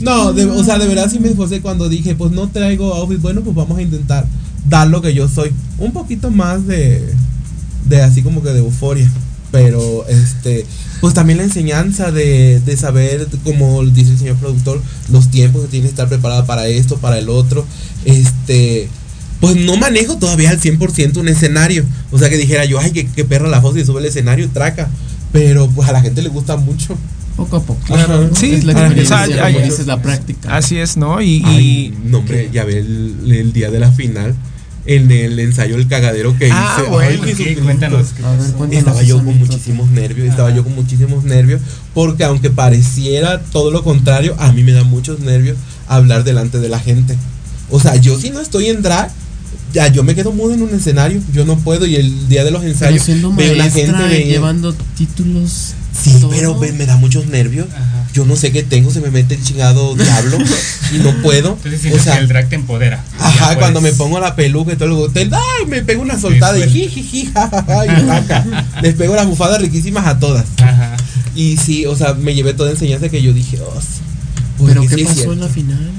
[0.00, 3.20] no, de- o sea, de verdad sí me esforcé cuando dije, pues no traigo outfit.
[3.20, 4.26] Bueno, pues vamos a intentar
[4.68, 5.52] dar lo que yo soy.
[5.78, 7.14] Un poquito más de,
[7.88, 9.10] de así como que de euforia.
[9.52, 10.66] Pero este,
[11.00, 14.82] pues también la enseñanza de, de saber, como dice el señor productor,
[15.12, 17.64] los tiempos que tiene que estar preparada para esto, para el otro.
[18.04, 18.88] Este,
[19.52, 21.84] pues no manejo todavía al 100% un escenario.
[22.10, 24.48] O sea, que dijera yo, ay, qué, qué perra la voz y sube el escenario,
[24.50, 24.88] traca.
[25.32, 26.96] Pero pues a la gente le gusta mucho.
[27.36, 27.94] Poco a poco.
[27.94, 28.28] Ajá.
[28.34, 30.56] Sí, es la experiencia, o sea, como dices, la práctica.
[30.56, 31.20] Así es, ¿no?
[31.20, 34.34] Y, y- Ay, no, hombre, ya ve el, el día de la final.
[34.86, 36.90] En el ensayo el cagadero que Ah, hice.
[36.90, 38.08] bueno, Ay, sí, cuéntanos
[38.70, 41.62] Estaba yo con muchísimos nervios, estaba yo con muchísimos nervios,
[41.94, 45.56] porque aunque pareciera todo lo contrario, a mí me da muchos nervios
[45.88, 47.16] hablar delante de la gente.
[47.70, 49.10] O sea, yo si no estoy en drag,
[49.74, 52.52] ya yo me quedo mudo en un escenario, yo no puedo y el día de
[52.52, 53.06] los ensayos
[53.36, 55.74] veo la gente llevando títulos.
[55.92, 56.30] Sí, todo.
[56.30, 57.66] pero me, me da muchos nervios.
[57.72, 58.06] Ajá.
[58.12, 60.38] Yo no sé qué tengo, se me mete el chingado diablo
[60.92, 61.58] y no puedo.
[61.64, 63.02] Entonces O sea, que el drag te empodera.
[63.18, 65.66] Ajá, Ya cuando me pongo la peluca y todo el hotel, ¡ay!
[65.66, 66.78] Me pego una soltada y suelta.
[66.78, 68.66] jijiji, jajaja, y jaca.
[68.82, 70.46] Les pego las bufadas riquísimas a todas.
[70.58, 70.96] Ajá.
[71.34, 74.66] Y sí, o sea, me llevé toda enseñanza que yo dije, oh, sí.
[74.66, 75.90] Pero ¿qué sí pasó en la final?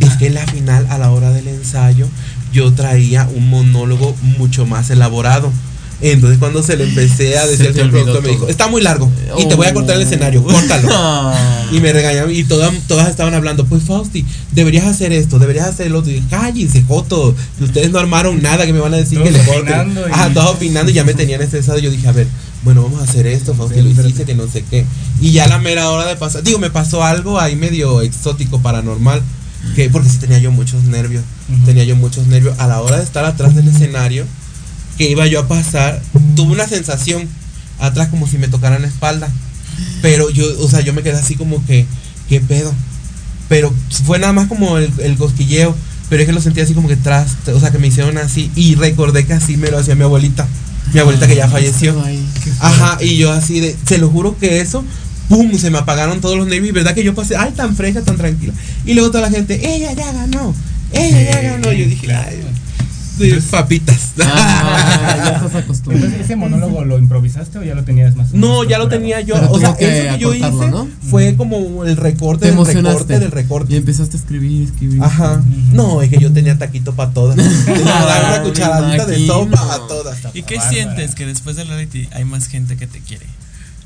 [0.00, 2.08] Es que en la final, a la hora del ensayo,
[2.52, 5.52] yo traía un monólogo mucho más elaborado.
[6.02, 9.46] Entonces cuando se lo empecé a decir al productor, me dijo, está muy largo y
[9.46, 10.04] te voy a cortar el Oh.
[10.06, 10.88] escenario, córtalo.
[11.72, 15.88] Y me regañaban y todas, todas estaban hablando, pues Fausti, deberías hacer esto, deberías hacer
[15.90, 16.10] lo otro.
[16.10, 19.92] Y cállense, Joto, ustedes no armaron nada, que me van a decir que le corten.
[19.92, 21.78] y- Ajá, todos opinando y ya me tenían estresado.
[21.78, 22.26] Yo dije, a ver,
[22.64, 24.84] bueno, vamos a hacer esto, Fausti, lo hiciste, que no sé qué.
[25.20, 29.22] Y ya la mera hora de pasar, digo, me pasó algo ahí medio exótico, paranormal,
[29.74, 31.22] que porque sí tenía yo muchos nervios,
[31.64, 32.58] tenía yo muchos nervios.
[32.58, 34.26] A la hora de estar atrás del escenario,
[34.98, 36.02] que iba yo a pasar,
[36.34, 37.28] tuve una sensación
[37.78, 39.28] atrás como si me tocaran la espalda.
[40.02, 41.86] Pero yo, o sea, yo me quedé así como que,
[42.28, 42.72] ¿qué pedo?
[43.48, 43.72] Pero
[44.04, 45.74] fue nada más como el, el cosquilleo.
[46.08, 48.50] Pero es que lo sentí así como que tras, o sea, que me hicieron así.
[48.56, 50.46] Y recordé que así me lo hacía mi abuelita.
[50.92, 52.02] Mi abuelita que ya falleció.
[52.04, 54.84] Ay, qué Ajá, y yo así de, se lo juro que eso,
[55.30, 55.54] ¡pum!
[55.54, 56.68] Se me apagaron todos los nervios.
[56.68, 58.52] Y verdad que yo pasé, ay, tan fresca, tan tranquila.
[58.84, 60.54] Y luego toda la gente, ella ya ganó,
[60.92, 61.72] ella ya Sí, ganó.
[61.72, 62.42] Yo dije, ay,
[63.50, 64.12] papitas.
[64.22, 66.06] Ah, ya estás acostumbrado.
[66.06, 69.34] Entonces, ¿ese monólogo lo improvisaste o ya lo tenías más No, ya lo tenía yo.
[69.34, 70.88] Pero o sea, eso que yo hice ¿no?
[71.02, 73.74] fue como el recorte Te del recorte del recorte.
[73.74, 75.02] Y empezaste a escribir, escribir.
[75.02, 75.42] Ajá.
[75.72, 77.36] No, es que yo tenía taquito para todas.
[77.64, 80.18] Tenía dar una cucharadita de sopa a todas.
[80.34, 81.14] ¿Y qué sientes?
[81.14, 83.26] Que después del reality hay más gente que te quiere.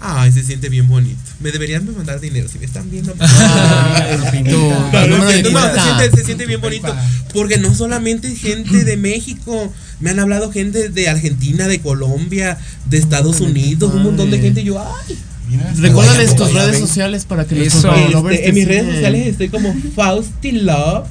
[0.06, 1.18] Ay, se siente bien bonito.
[1.40, 3.14] Me deberían mandar dinero si me están viendo.
[6.14, 6.94] Se siente, bien bonito.
[7.32, 12.98] Porque no solamente gente de México, me han hablado gente de Argentina, de Colombia, de
[12.98, 14.60] Estados Unidos, un montón de gente.
[14.60, 15.16] Y yo, ay.
[15.78, 19.74] Recuérdales tus redes sociales para que followers Este, te en mis redes sociales estoy como
[19.97, 21.06] Fausti Love.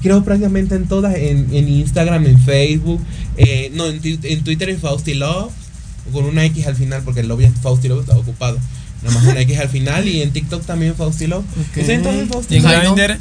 [0.00, 3.00] Creo prácticamente en todas, en, en Instagram, en Facebook.
[3.36, 5.52] eh, no, en Twitter es Fausti Love.
[6.12, 8.58] Con una X al final, porque el lobby es Fausti Love estaba ocupado.
[9.02, 10.08] Nada más una X al final.
[10.08, 11.44] Y en TikTok también Fausti Love.
[11.44, 11.76] Ok.
[11.76, 12.62] Estoy en todas en.
[12.62, 13.18] Grindr?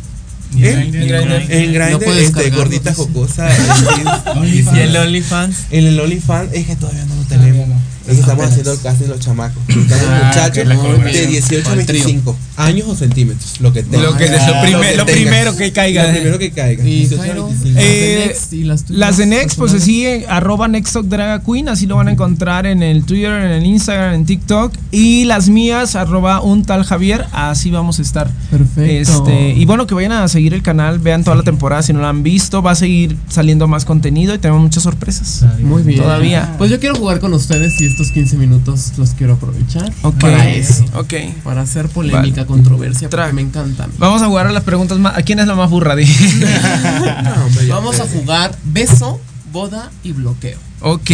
[0.56, 0.90] ¿Eh?
[0.92, 1.52] Grindr, Grindr.
[1.52, 3.50] En No Grindr, este, gordita jocosa.
[4.46, 5.66] ¿Y el OnlyFans?
[5.72, 7.67] En el OnlyFans es que todavía no lo tenemos.
[8.08, 8.12] No.
[8.12, 8.50] Es que estamos Apenas.
[8.52, 9.64] haciendo el casting los chamacos.
[9.70, 11.30] Ah, muchachos de colaboración.
[11.30, 12.04] 18 a Al trío.
[12.06, 13.60] 25 años o centímetros.
[13.60, 14.04] Lo que tenga.
[14.04, 16.04] Lo que es lo, Ah, primer- lo primero que caiga.
[16.08, 16.84] Lo primero que caiga.
[16.84, 17.76] Y 18 a Jairo, 25.
[17.76, 17.90] las Eh,
[18.20, 19.84] de Next y las de Next, pues personales.
[19.84, 20.68] así, eh, arroba
[21.04, 24.74] Draga Queen, así lo van a encontrar en el Twitter, en el Instagram, en TikTok.
[24.92, 28.30] Y las mías, arroba un tal Javier, así vamos a estar.
[28.52, 28.82] Perfecto.
[29.28, 32.02] Este, y bueno, que vayan a seguir el canal, vean toda la temporada si no
[32.02, 35.46] la han visto, va a seguir saliendo más contenido y tenemos muchas sorpresas.
[35.60, 36.02] Muy bien.
[36.02, 36.56] Todavía.
[36.58, 40.52] Pues yo quiero jugar con ustedes si estos 15 minutos los quiero aprovechar Ok, para
[40.52, 40.86] eso.
[40.94, 41.14] ok.
[41.44, 43.88] Para hacer polémica, controversia, porque me encanta.
[43.98, 45.18] Vamos a jugar a las preguntas más.
[45.18, 45.96] ¿A quién es la más burra?
[47.70, 49.20] Vamos a jugar beso,
[49.52, 50.60] boda y bloqueo.
[50.82, 51.10] ok.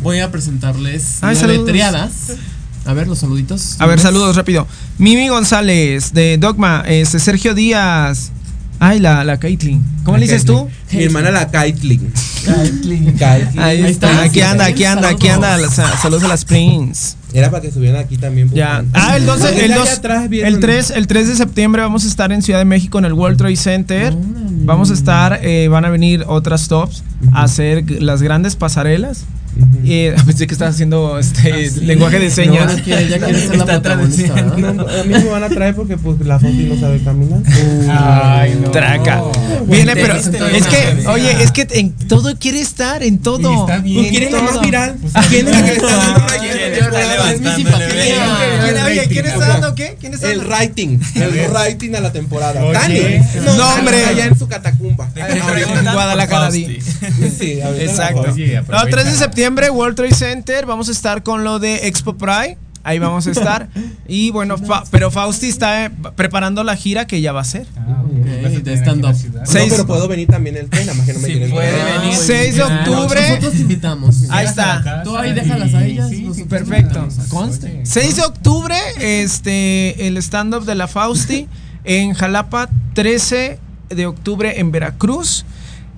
[0.00, 1.66] Voy a presentarles Ay, nueve saludos.
[1.66, 2.12] triadas.
[2.86, 3.76] A ver, los saluditos.
[3.78, 4.66] A ver, saludos rápido.
[4.96, 6.84] Mimi González de Dogma.
[6.86, 8.32] Este, Sergio Díaz.
[8.84, 9.80] Ay, la, la Caitlin.
[10.04, 10.68] ¿Cómo le dices tú?
[10.90, 12.12] Mi hermana la Caitlin.
[12.44, 13.12] Caitlin.
[13.16, 13.60] Caitlin.
[13.62, 14.22] Ahí está.
[14.22, 15.56] Aquí anda, aquí anda, aquí anda.
[15.70, 17.14] Sa- Saludos a las Prince.
[17.32, 18.50] Era para que estuvieran aquí también.
[18.52, 18.84] Ya.
[18.92, 21.36] Ah, el 12, Porque el, está 2, allá atrás viendo- el 3, el 3 de
[21.36, 24.12] septiembre vamos a estar en Ciudad de México en el World Trade Center.
[24.64, 29.24] Vamos a estar, eh, van a venir otras tops a hacer las grandes pasarelas.
[29.84, 32.76] Eh, pensé que estabas haciendo este lenguaje de señas.
[32.76, 34.84] No, quiere, ya quiere ser la Está protagonista, traduciendo.
[34.84, 37.40] No, a mí me van a traer porque pues la Fausti no sabe caminar.
[37.90, 38.70] Ay, no.
[38.70, 39.22] Traca.
[39.66, 43.66] Viene, pero es que, oye, es que en todo quiere estar, en todo.
[43.66, 44.96] Pues, ¿Quién es la más viral?
[45.28, 46.26] ¿Quién es la que le está dando?
[46.26, 47.40] Es.
[48.62, 49.96] ¿Quién, oye, ¿quién está dando qué?
[50.00, 52.62] ¿Quién está El rating, el rating a la temporada.
[52.72, 53.00] Dani.
[53.56, 54.04] No, hombre.
[54.04, 55.10] Allá en su catacumba.
[55.14, 56.50] En Guadalajara.
[56.50, 56.80] Sí,
[57.78, 58.34] Exacto.
[58.36, 58.62] la.
[58.68, 60.66] No, 3 de septiembre, World Trade Center.
[60.66, 62.56] Vamos a estar con lo de Expo Pride.
[62.84, 63.68] Ahí vamos a estar.
[64.08, 67.62] Y bueno, Fa- pero Fausti está eh, preparando la gira que ya va a ser.
[67.62, 68.26] Ok,
[68.62, 69.14] de stand-up.
[69.32, 71.70] No, Seis- pero puedo venir también el tren, nada más que no me quieren puede
[71.72, 72.00] traer.
[72.00, 72.14] venir.
[72.16, 73.20] 6 de octubre.
[73.28, 74.16] Nosotros te invitamos.
[74.30, 75.02] Ahí está.
[75.04, 76.10] Tú ahí déjalas a ellas.
[76.10, 76.98] nosotros Perfecto.
[77.00, 77.14] invitamos.
[77.28, 77.80] Conste.
[77.84, 81.48] 6 de octubre, este, el stand-up de la Fausti
[81.84, 82.68] en Jalapa.
[82.94, 83.58] 13
[83.88, 85.44] de octubre en Veracruz.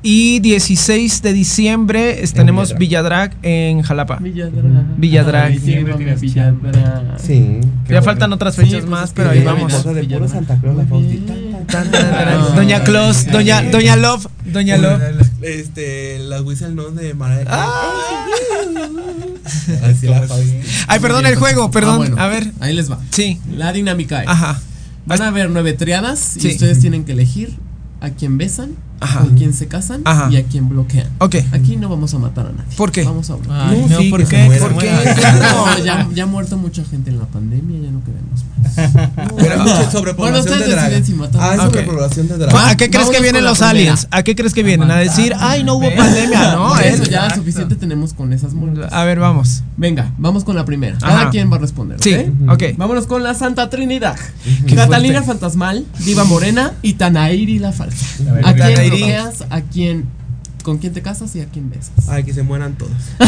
[0.06, 4.18] Y 16 de diciembre tenemos Villadrag en Jalapa.
[4.18, 4.84] Villadrag.
[4.98, 5.46] Villadrag.
[5.52, 7.18] Ay, llévame, Villadrag.
[7.18, 7.60] Sí.
[7.88, 9.82] Ya faltan otras fechas más, pero ahí vamos.
[9.82, 10.84] De puro Santa Claus, la.
[12.54, 15.00] Doña Claus, Doña, Doña Love, Doña Love.
[15.40, 18.74] Este, las whistle notes de Mariah Fausti.
[20.86, 21.94] Ay, perdón el juego, perdón.
[21.94, 22.52] Ah, bueno, A ver.
[22.60, 22.98] Ahí les va.
[23.10, 23.40] Sí.
[23.56, 24.28] La dinámica es.
[24.28, 24.60] Ajá.
[25.06, 26.48] Van a haber nueve triadas y Sí.
[26.48, 27.54] ustedes tienen que elegir
[28.00, 29.20] a quién besan, Ajá.
[29.20, 30.28] con quién se casan Ajá.
[30.30, 31.06] y a quién bloquean.
[31.18, 31.36] Ok.
[31.52, 32.74] Aquí no vamos a matar a nadie.
[32.76, 33.04] ¿Por qué?
[33.04, 33.68] Vamos a bloquear.
[33.68, 34.36] Ay, No, no, sí, ¿por qué?
[34.36, 34.68] se muera.
[34.68, 34.90] ¿Por qué?
[35.44, 39.10] No, ya, ya ha muerto mucha gente en la pandemia, ya no queremos más.
[39.36, 40.84] Pero Bueno, sobrepoblación ustedes de drag.
[40.90, 41.42] deciden si matar.
[41.42, 41.64] Hay Ok.
[41.66, 42.56] sobrepoblación de drag.
[42.56, 44.08] ¿A qué crees Vámonos que vienen los aliens?
[44.10, 44.90] ¿A qué crees que vienen?
[44.90, 46.68] A decir, ay, no hubo pandemia, ¿no?
[46.70, 48.90] Por eso Es- ya suficiente tenemos con esas muertes.
[48.92, 49.62] A ver, vamos.
[49.76, 50.96] Venga, vamos con la primera.
[50.98, 51.30] Cada Ajá.
[51.30, 51.98] quien va a responder.
[52.00, 52.52] Sí, ¿ok?
[52.52, 52.62] ok.
[52.76, 54.16] Vámonos con la Santa Trinidad.
[54.74, 55.22] Catalina.
[55.22, 58.04] Fantasmal, Diva Morena y Tanairi la falsa.
[58.44, 59.44] ¿A quién Bloqueas?
[59.50, 60.04] ¿A quién?
[60.62, 62.08] ¿Con quién te casas y a quién besas?
[62.08, 62.92] Ay, que se mueran todos.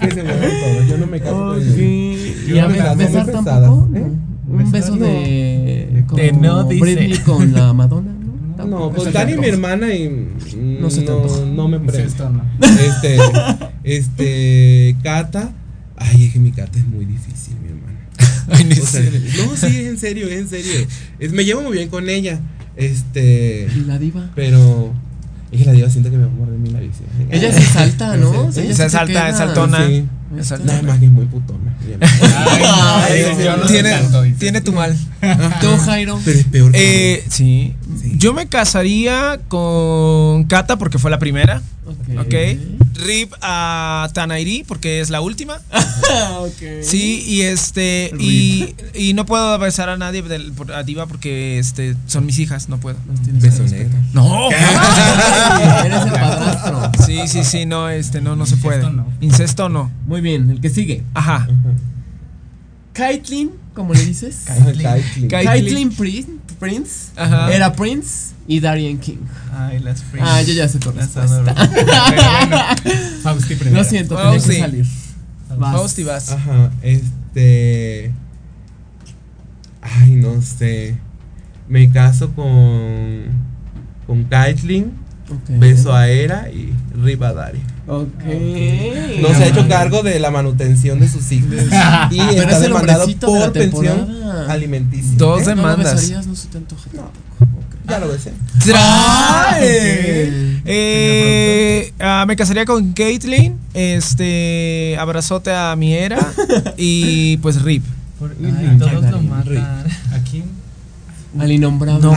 [0.00, 0.88] que se mueran todos.
[0.88, 1.78] Yo no me caso con ellos.
[1.78, 3.88] ¿Y Yo a no me caso, besar muy tampoco?
[3.90, 3.98] No.
[3.98, 4.10] ¿eh?
[4.48, 6.04] Un beso de.
[6.14, 6.80] De no dice.
[6.80, 8.28] Britney con la Madonna, ¿no?
[8.66, 10.08] No, pues Dani mi hermana y
[10.56, 12.30] No se no, no me presta.
[12.60, 13.18] Este,
[13.84, 15.52] este, Cata.
[15.96, 17.98] Ay, es que mi Cata es muy difícil, mi hermana.
[18.48, 20.86] Ay, no O sea, no, sí, es en serio, es en serio.
[21.18, 22.40] Es, me llevo muy bien con ella.
[22.78, 24.30] Este, ¿Y la diva?
[24.34, 24.92] pero
[25.50, 26.92] es que la diva siento que me va a morder mi nariz.
[27.30, 28.52] Ella se salta, ¿no?
[28.52, 29.86] sea, ella Se sí te salta, queda- es saltona.
[29.86, 30.04] Sí.
[30.64, 31.74] Nada más que es muy putona.
[33.66, 33.94] Tiene,
[34.38, 34.96] tiene tu mal.
[35.60, 36.20] Tú, Jairo.
[36.24, 36.72] Pero es peor.
[36.72, 37.74] que Eh, sí.
[38.00, 38.12] Sí.
[38.18, 41.62] Yo me casaría con Kata porque fue la primera.
[42.18, 42.34] Ok.
[42.94, 45.60] Rip a Tanairi porque es la última.
[46.38, 46.82] ok.
[46.82, 48.12] Sí, y este.
[48.18, 52.68] Y, y no puedo besar a nadie del, a Diva porque este son mis hijas,
[52.68, 52.96] no puedo.
[53.32, 53.98] Beso negro.
[54.12, 54.50] No.
[55.84, 56.92] Eres el padrastro.
[57.06, 58.90] Sí, sí, sí, no, este, no, no se puede.
[58.90, 59.06] no.
[59.20, 59.90] Incesto no.
[60.06, 61.04] Muy bien, el que sigue.
[61.14, 61.48] Ajá.
[62.92, 64.42] Kaitlyn, ¿cómo le dices?
[64.44, 64.82] Kaitlyn.
[64.82, 65.28] Kaitlyn.
[65.28, 66.28] Kaitlyn Prince,
[66.58, 67.54] Prince Ajá.
[67.54, 69.18] era Prince y Darian King.
[69.56, 70.28] Ay, las Prince.
[70.28, 71.54] Ah, yo ya sé tu Las respuesta.
[73.22, 73.76] Fausti primero.
[73.76, 74.86] Lo siento, tenía que salir.
[75.56, 75.76] Vas.
[75.76, 76.32] Fausti vas.
[76.32, 78.12] Ajá, este.
[79.80, 80.96] Ay, no sé.
[81.68, 83.26] Me caso con.
[84.08, 84.90] Con Kaitlyn,
[85.48, 87.60] Beso a Era y Rivadari.
[87.86, 88.24] Ok.
[89.22, 91.50] No se ha hecho cargo de la manutención de sus hijos.
[92.10, 94.52] y Pero está es el demandado hombrecito de la por pensión temporada.
[94.52, 95.12] alimenticia.
[95.16, 95.44] Dos ¿Eh?
[95.44, 96.10] No demandas.
[96.26, 97.12] no se te antoja tampoco.
[97.88, 98.32] Ya lo besé.
[98.74, 99.64] ¡Ay!
[100.60, 100.62] Ok.
[100.66, 103.56] Eh, ah, me casaría con Caitlyn.
[103.74, 104.96] Este.
[104.98, 106.18] Abrazote a mi era.
[106.76, 107.84] y pues Rip.
[108.18, 109.32] Por- ay, todos lo matan.
[109.32, 109.64] ¿A quién?
[111.38, 112.02] Al innombrable.
[112.02, 112.14] No.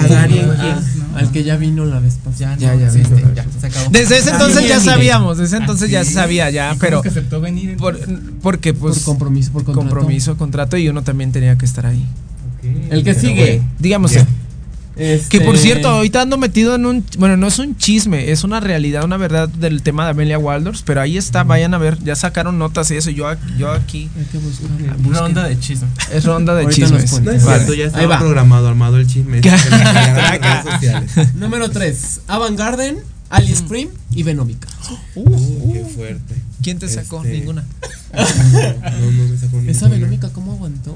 [1.16, 2.56] Al que ya vino la vez pasada.
[2.58, 3.24] Ya, Ya, viste.
[3.36, 3.90] ya, se acabó.
[3.92, 5.38] Desde ese entonces ya sabíamos.
[5.38, 6.74] Desde ese entonces ya ¿Ah, se sabía, ya.
[6.74, 7.02] ¿Y Pero.
[7.02, 8.00] que aceptó venir Por,
[8.42, 9.00] porque pues.
[9.00, 9.90] por compromiso, por contrato.
[9.90, 12.06] compromiso, contrato y uno también tenía que estar ahí.
[12.90, 13.62] El que Pero sigue.
[13.80, 14.14] Digamos.
[15.30, 17.06] Que por Este- cierto, ahorita ando metido en un.
[17.18, 20.82] Bueno, no es un chisme, es una realidad, una verdad del tema de Amelia Waldorf.
[20.86, 21.98] Pero ahí está, vayan a ver.
[22.04, 23.10] Ya sacaron notas y eso.
[23.10, 23.26] Yo,
[23.58, 24.10] yo aquí.
[24.34, 25.14] Busquen.
[25.14, 25.88] Ronda de chisme.
[26.14, 27.20] Es ronda de chismes.
[27.22, 27.66] No es Vale.
[27.66, 28.20] cierto, ya Ahí va.
[28.20, 29.42] programado, armado el chisme.
[31.36, 32.22] Número 3.
[32.28, 32.98] Avant Garden,
[33.30, 34.68] Alice Scream y Venomica.
[35.16, 36.36] Uh, qué fuerte.
[36.62, 37.24] ¿Quién te sacó?
[37.24, 37.66] Este- Ninguna.
[38.14, 39.90] No, no me sacó Esa ninguna.
[39.90, 40.96] Venomica, ¿cómo aguantó?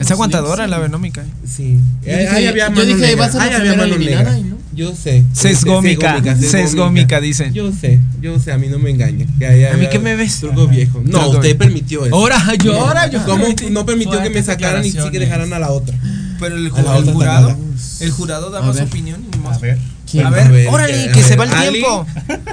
[0.00, 0.82] Es aguantadora la sí.
[0.82, 1.24] venómica.
[1.46, 1.78] Sí.
[2.04, 3.72] Yo Ahí- dije- ahí había yo mano dije, negra, va a ser la ahí había
[3.74, 4.38] primera eliminada negra.
[4.38, 4.56] y no.
[4.74, 5.24] Yo sé.
[5.32, 7.52] Sesgómica, Sesgómica, dicen.
[7.54, 10.40] Yo sé, yo sé, a mí no me ahí ¿A mí qué me ves?
[10.40, 11.00] Truco viejo.
[11.04, 12.14] No, usted permitió eso.
[12.14, 13.24] Ahora, yo, ahora yo.
[13.24, 15.96] ¿Cómo no permitió que me sacaran y sí que dejaran a la otra?
[16.40, 17.56] Pero el, jurado.
[18.00, 18.88] El jurado A daba su ver.
[18.88, 19.22] opinión.
[19.32, 19.54] y modo.
[19.54, 19.78] A ver.
[20.10, 20.26] ¿Quién?
[20.26, 22.06] A ver, órale, que se va el tiempo.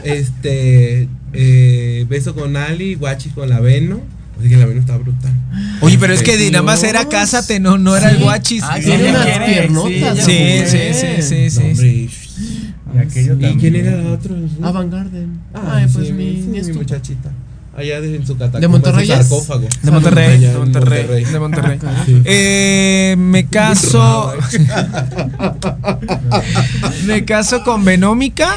[0.04, 4.02] Este, eh, beso con Ali, guachi con la Veno.
[4.40, 5.32] Oye, que la Veno está brutal.
[5.82, 8.64] Oye, pero es que nada más era cásate, no, no era el guachis.
[8.64, 10.18] Ah, Tiene ella unas quiere, piernotas.
[10.26, 10.32] sí,
[10.66, 11.62] Sí, sí, sí, sí, no, sí.
[11.72, 12.10] hombre,
[12.94, 13.60] Y aquello ¿Y también.
[13.60, 14.36] quién era la otra?
[14.62, 15.40] Avant Garden.
[15.54, 16.80] Ah, Ay, pues sí, mi, sí, mi mi estupa.
[16.80, 17.32] muchachita.
[17.78, 18.60] Allá de, en su catacumba.
[18.60, 19.68] ¿De Monterrey en su sarcófago.
[19.84, 21.80] De Monterrey, Allá de Monterrey, de Monterrey.
[22.08, 22.22] Sí.
[22.26, 24.34] Eh, me caso.
[27.06, 28.56] me caso con Venómica.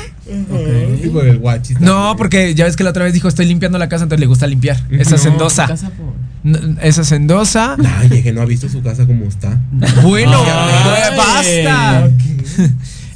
[1.03, 1.75] Sí, por el guachi.
[1.81, 4.27] No, porque ya ves que la otra vez dijo estoy limpiando la casa, entonces le
[4.27, 4.77] gusta limpiar.
[4.91, 5.67] Esa es No, endosa.
[5.67, 7.77] casa por- N- Esa es endosa.
[7.99, 9.59] Ay, es que no ha visto su casa como está.
[10.03, 11.17] Bueno, Ay.
[11.17, 12.11] basta.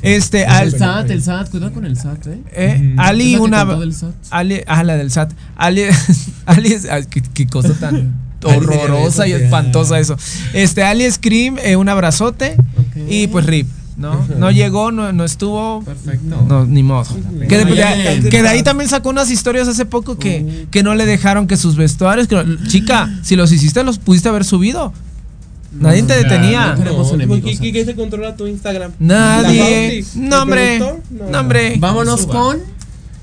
[0.05, 2.39] Este, El al, SAT, el SAT, cuidado con el SAT, eh.
[2.52, 2.94] eh.
[2.98, 3.64] Ali, una.
[3.93, 4.14] SAT.
[4.31, 5.32] Ali, ah, la del SAT.
[5.56, 5.82] Ali,
[6.47, 6.86] Ali es.
[6.89, 8.14] ay, qué, qué cosa tan
[8.44, 10.16] horrorosa y espantosa eso.
[10.52, 12.56] Este, Ali Scream, eh, un abrazote.
[13.09, 13.66] Y pues Rip,
[13.97, 14.26] ¿no?
[14.39, 15.82] No llegó, no, no estuvo.
[15.82, 16.44] Perfecto.
[16.48, 17.06] No, ni modo.
[17.48, 18.28] Que de, Muy ya- bien.
[18.28, 21.56] que de ahí también sacó unas historias hace poco que, que no le dejaron que
[21.56, 22.28] sus vestuarios.
[22.28, 24.93] que chica, si los hiciste, los pudiste haber subido.
[25.79, 26.69] Nadie te detenía.
[26.75, 27.73] no queremos No, enemigos ¿quién- aquí.
[27.73, 28.93] ¿Quién se controla tu Instagram?
[28.99, 30.05] Nadie.
[30.15, 30.79] No, ¿El hombre.
[31.11, 31.77] No, hombre.
[31.79, 32.33] Vámonos Suba.
[32.33, 32.59] con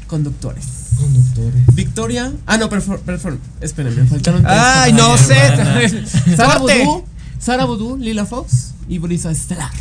[0.08, 0.66] conductores.
[0.98, 1.62] Conductores.
[1.74, 2.32] Victoria.
[2.46, 4.54] Ah, no, perfor, perfor- espérenme, me faltaron tres.
[4.56, 5.36] Ay, no sé.
[6.36, 6.58] Sara.
[6.60, 7.04] Vudú,
[7.40, 9.72] Sara Vudú, Lila Fox y Brisa Estelar.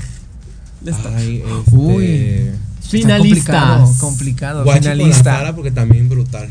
[1.15, 1.77] Ay, este.
[1.77, 2.51] Uy.
[2.89, 3.99] Finalistas.
[3.99, 4.65] Complicado, complicado.
[4.73, 5.53] Finalista.
[5.55, 6.49] Porque también brutal.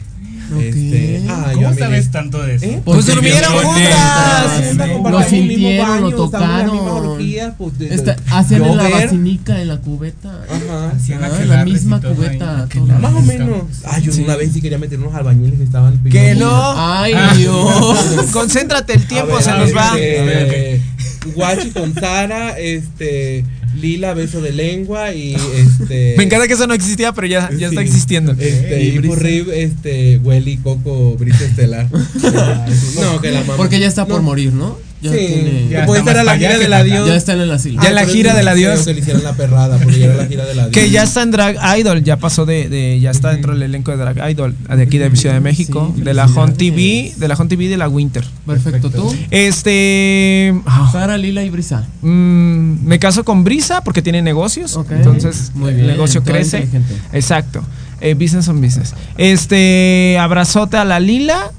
[0.51, 0.61] Ok.
[0.61, 2.65] Este, ah, ¿Cómo sabes tanto de eso?
[2.65, 2.81] ¿Eh?
[2.84, 4.76] Pues durmieron juntas.
[5.11, 7.19] Lo sintieron, lo tocaron.
[7.80, 10.43] Está- Hacían en la vacinica en la cubeta.
[10.49, 10.91] Ajá.
[10.95, 12.13] Hacían Ah, la misma ahí.
[12.15, 12.67] cubeta.
[12.73, 12.99] Toda.
[12.99, 13.63] Más o menos.
[13.85, 16.73] Ah, yo una vez sí quería meter unos albañiles que estaban Que no.
[16.76, 18.26] Ay, Dios.
[18.31, 19.93] Concéntrate, el tiempo se nos va.
[19.97, 20.81] eh,
[21.35, 23.43] Guachi con Sara, este.
[23.80, 26.15] Lila, beso de lengua y este.
[26.18, 28.34] Me encanta que eso no existía, pero ya, ya está existiendo.
[28.34, 31.88] Este, y por Rib, este, Welly, Coco, Brisa Estelar.
[32.95, 33.57] no, que la mamá.
[33.57, 34.23] Porque ya está por No.
[34.23, 34.77] morir, ¿no?
[35.01, 35.67] Ya sí, tiene.
[35.69, 37.07] Ya puede está estar a la gira del adiós.
[37.07, 37.81] Ya está en el asilo.
[37.81, 38.85] Ya la por gira del adiós.
[38.85, 40.71] Que le hicieran la perrada, porque ya era la gira del adiós.
[40.73, 43.91] Que ya está en Drag Idol, ya pasó de, de- ya está dentro del elenco
[43.91, 47.27] de Drag Idol, de aquí de Ciudad de México, Sí, de la Home TV, de
[47.30, 48.26] la Home TV y de la Winter.
[48.45, 49.15] Perfecto, tú.
[49.31, 51.88] Este, ah, Sara, Lila y Brisa.
[52.01, 56.67] mm, me caso con Brisa porque tiene negocios, entonces Muy el negocio crece.
[57.13, 57.63] Exacto.
[58.01, 58.93] Eh, business on business.
[59.17, 61.51] Este, abrazote a la Lila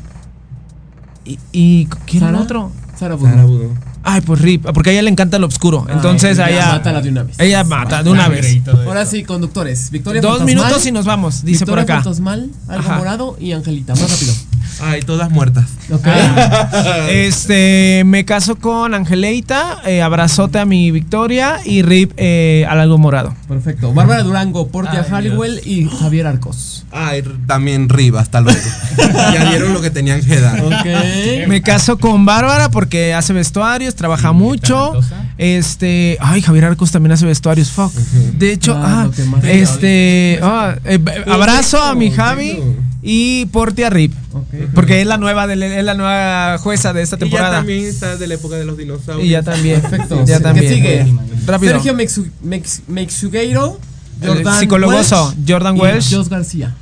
[1.25, 2.73] y, y ¿quién era otro?
[3.01, 3.31] Sara Vudú.
[3.31, 3.75] Sara Budó.
[4.03, 5.87] Ay, pues Rip, porque a ella le encanta lo oscuro.
[5.89, 7.41] Entonces ella mátala de una vez.
[7.41, 8.61] Ella mata de una vez.
[8.87, 9.91] Ahora sí, conductores.
[9.91, 12.03] Victoria Dos Fantasmal, minutos y nos vamos, dice Victoria por acá.
[12.03, 12.99] Fantasmal, Algo Ajá.
[12.99, 13.95] Morado y Angelita.
[13.95, 14.35] Más rápido.
[14.83, 15.67] Ay, todas muertas.
[15.91, 16.07] Ok.
[17.11, 22.99] Este, me caso con Angeleita, eh, abrazote a mi Victoria y Rip eh, al algo
[22.99, 23.35] morado.
[23.49, 23.93] Perfecto.
[23.93, 26.85] Bárbara Durango, Portia Ay, Halliwell y Javier Arcos.
[26.93, 28.61] Ay, también Rib, hasta luego.
[29.35, 30.61] ya dieron lo que tenían que dar.
[30.61, 31.49] Ok.
[31.49, 34.93] Me caso con Bárbara porque hace vestuarios, trabaja Sí, mucho.
[35.39, 37.93] Este, ay, Javier Arcos también hace vestuarios, fuck.
[37.93, 42.59] De hecho, Ah, ah, este, ah, eh, abrazo a mi Javi
[43.03, 44.13] y Porti a Rip,
[44.75, 47.57] porque es la nueva de, es la nueva jueza de esta Y ya temporada.
[47.59, 49.27] también está de la época de los dinosaurios.
[49.27, 49.81] Y ya también.
[49.81, 50.25] Perfecto.
[50.27, 50.75] Ya ¿Qué también.
[50.75, 51.07] sigue?
[51.47, 51.73] Rápido.
[51.73, 53.79] Sergio Mexu- Mex- Mexugueiro,
[54.21, 56.15] El Jordan psicologoso, Welch Jordan y Welch.
[56.15, 56.75] Jos García.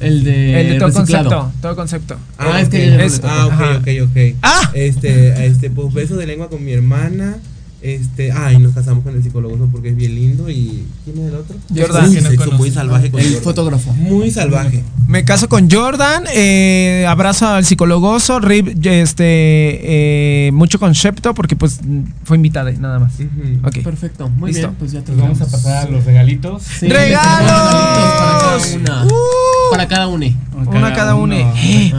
[0.00, 1.30] El de, el de todo reciclado.
[1.30, 2.16] concepto, todo concepto.
[2.38, 3.20] Ah, es que Es-.
[3.22, 4.36] Ah, ok, ok, ok.
[4.42, 4.70] ¡Ah!
[4.74, 7.36] Este, este, pues beso de lengua con mi hermana.
[7.82, 11.34] Este, ay, nos casamos con el psicólogo porque es bien lindo y ¿quién es el
[11.34, 11.56] otro?
[11.76, 12.04] Jordan.
[12.06, 12.58] Muy Que no sexo, conoce.
[12.58, 13.42] muy salvaje con El Jordan.
[13.42, 13.92] fotógrafo.
[13.94, 14.84] Muy salvaje.
[15.08, 21.80] Me caso con Jordan, eh, abrazo al psicologoso, Rip, este, eh, mucho concepto porque pues
[22.24, 23.14] fue invitada y nada más.
[23.14, 23.66] Ujú.
[23.66, 23.78] Ok.
[23.82, 24.28] Perfecto.
[24.28, 24.68] Muy Listo.
[24.68, 26.62] bien, pues ya Pues vamos a pasar a los regalitos.
[26.62, 27.50] Sí, ¡Regalos!
[27.50, 29.04] Para cada una.
[29.06, 29.70] Uh.
[29.72, 30.26] Para cada una.
[30.66, 31.36] Una cada una.
[31.36, 31.52] A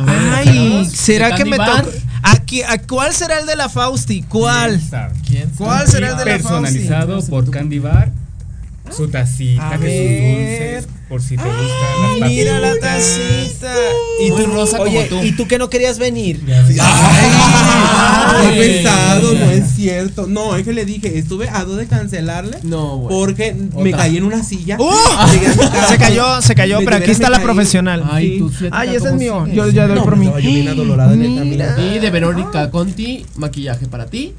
[0.05, 0.89] ver, Ay.
[0.93, 1.83] ¿será ¿De que me toca?
[2.23, 4.23] Aquí, ¿a ¿Cuál será el de la Fausti?
[4.23, 4.81] ¿Cuál?
[5.27, 6.79] ¿Quién ¿Cuál será el de la Fausti?
[6.79, 8.11] Personalizado por Candy Bar.
[8.91, 13.73] Su tacita, que sus dulces, por si te gustan las Mira la tacita.
[14.19, 15.23] Y tú, rosa como oye, tú.
[15.23, 16.43] ¿y tú que no querías venir?
[16.47, 17.31] Ay,
[18.41, 20.27] qué pesado, no es cierto.
[20.27, 22.57] No, es que le dije, estuve a dos de cancelarle.
[22.63, 23.09] No, güey.
[23.15, 24.77] Porque me caí en una silla.
[24.79, 24.91] ¡Uh!
[25.89, 27.45] Se cayó, se cayó, pero aquí está la caí.
[27.45, 28.03] profesional.
[28.09, 28.45] Ay, Sí.
[28.57, 29.41] ciática, Ay, ese es ¿cómo mío.
[29.45, 29.57] sigue?
[29.57, 30.27] Yo ya doy No, por mí.
[30.27, 31.65] en el camino.
[31.95, 34.33] Y de Verónica Conti, maquillaje para ti.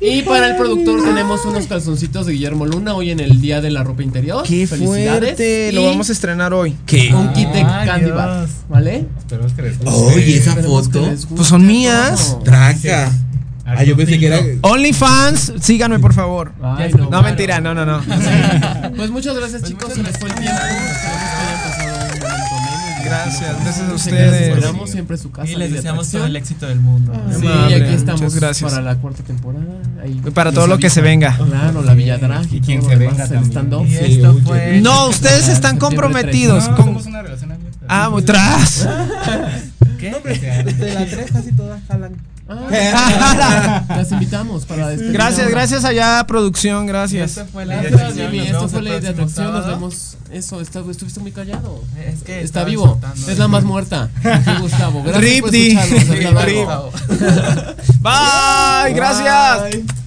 [0.00, 3.70] Y para el productor tenemos unos calzoncitos de Guillermo Luna hoy en el día de
[3.70, 4.44] la ropa interior.
[4.46, 5.18] Qué Felicidades.
[5.20, 5.72] fuerte.
[5.72, 6.76] Lo vamos a estrenar hoy.
[7.14, 9.06] Un kit de Candy Bar, ¿vale?
[9.18, 9.90] Esperemos que les guste.
[10.14, 11.12] Oye, esa foto.
[11.34, 12.36] Pues son mías.
[12.44, 13.10] Traca.
[13.68, 14.40] Ah, yo pensé que era.
[14.62, 16.52] OnlyFans, síganme por favor.
[16.62, 17.24] Ay, no, claro.
[17.24, 18.00] mentira, no, no, no.
[18.96, 19.92] Pues muchas gracias, chicos.
[19.92, 20.60] Se les fue el tiempo.
[23.06, 24.30] Gracias, gracias a ustedes.
[24.32, 25.50] les esperamos siempre su casa.
[25.50, 27.12] Y les de deseamos todo el éxito del mundo.
[27.38, 28.70] Sí, Amable, y aquí estamos gracias.
[28.70, 29.64] para la cuarta temporada.
[30.02, 31.36] Ahí Y para todo lo que se venga.
[31.36, 33.86] Claro, la Villa Drag Y quien todo se venga también.
[33.86, 34.42] Y Sí, esto oye.
[34.42, 34.80] fue.
[34.80, 36.68] No, ustedes están comprometidos.
[36.68, 37.86] No, con- somos una relación abierta.
[37.88, 38.88] Ah, muy tras.
[39.98, 40.10] ¿Qué?
[40.10, 42.14] De las tres casi todas jalan.
[42.48, 45.12] Ah, las invitamos para despedir.
[45.12, 47.36] Gracias, gracias allá, producción, gracias.
[47.36, 48.30] Esto fue la Gracias, atracción.
[48.30, 48.38] Jimmy.
[48.38, 49.52] Nos Esto fue el ley de atracción.
[49.52, 50.16] Nos vemos.
[50.30, 51.82] Eso, está, estuviste muy callado.
[52.04, 53.00] Es que Está vivo.
[53.28, 54.10] Es la más muerta.
[54.60, 55.02] Gustavo.
[55.02, 55.76] Gracias Rip, por Di.
[55.76, 56.24] escucharnos.
[56.24, 56.92] Hasta luego.
[58.00, 60.05] Bye, gracias.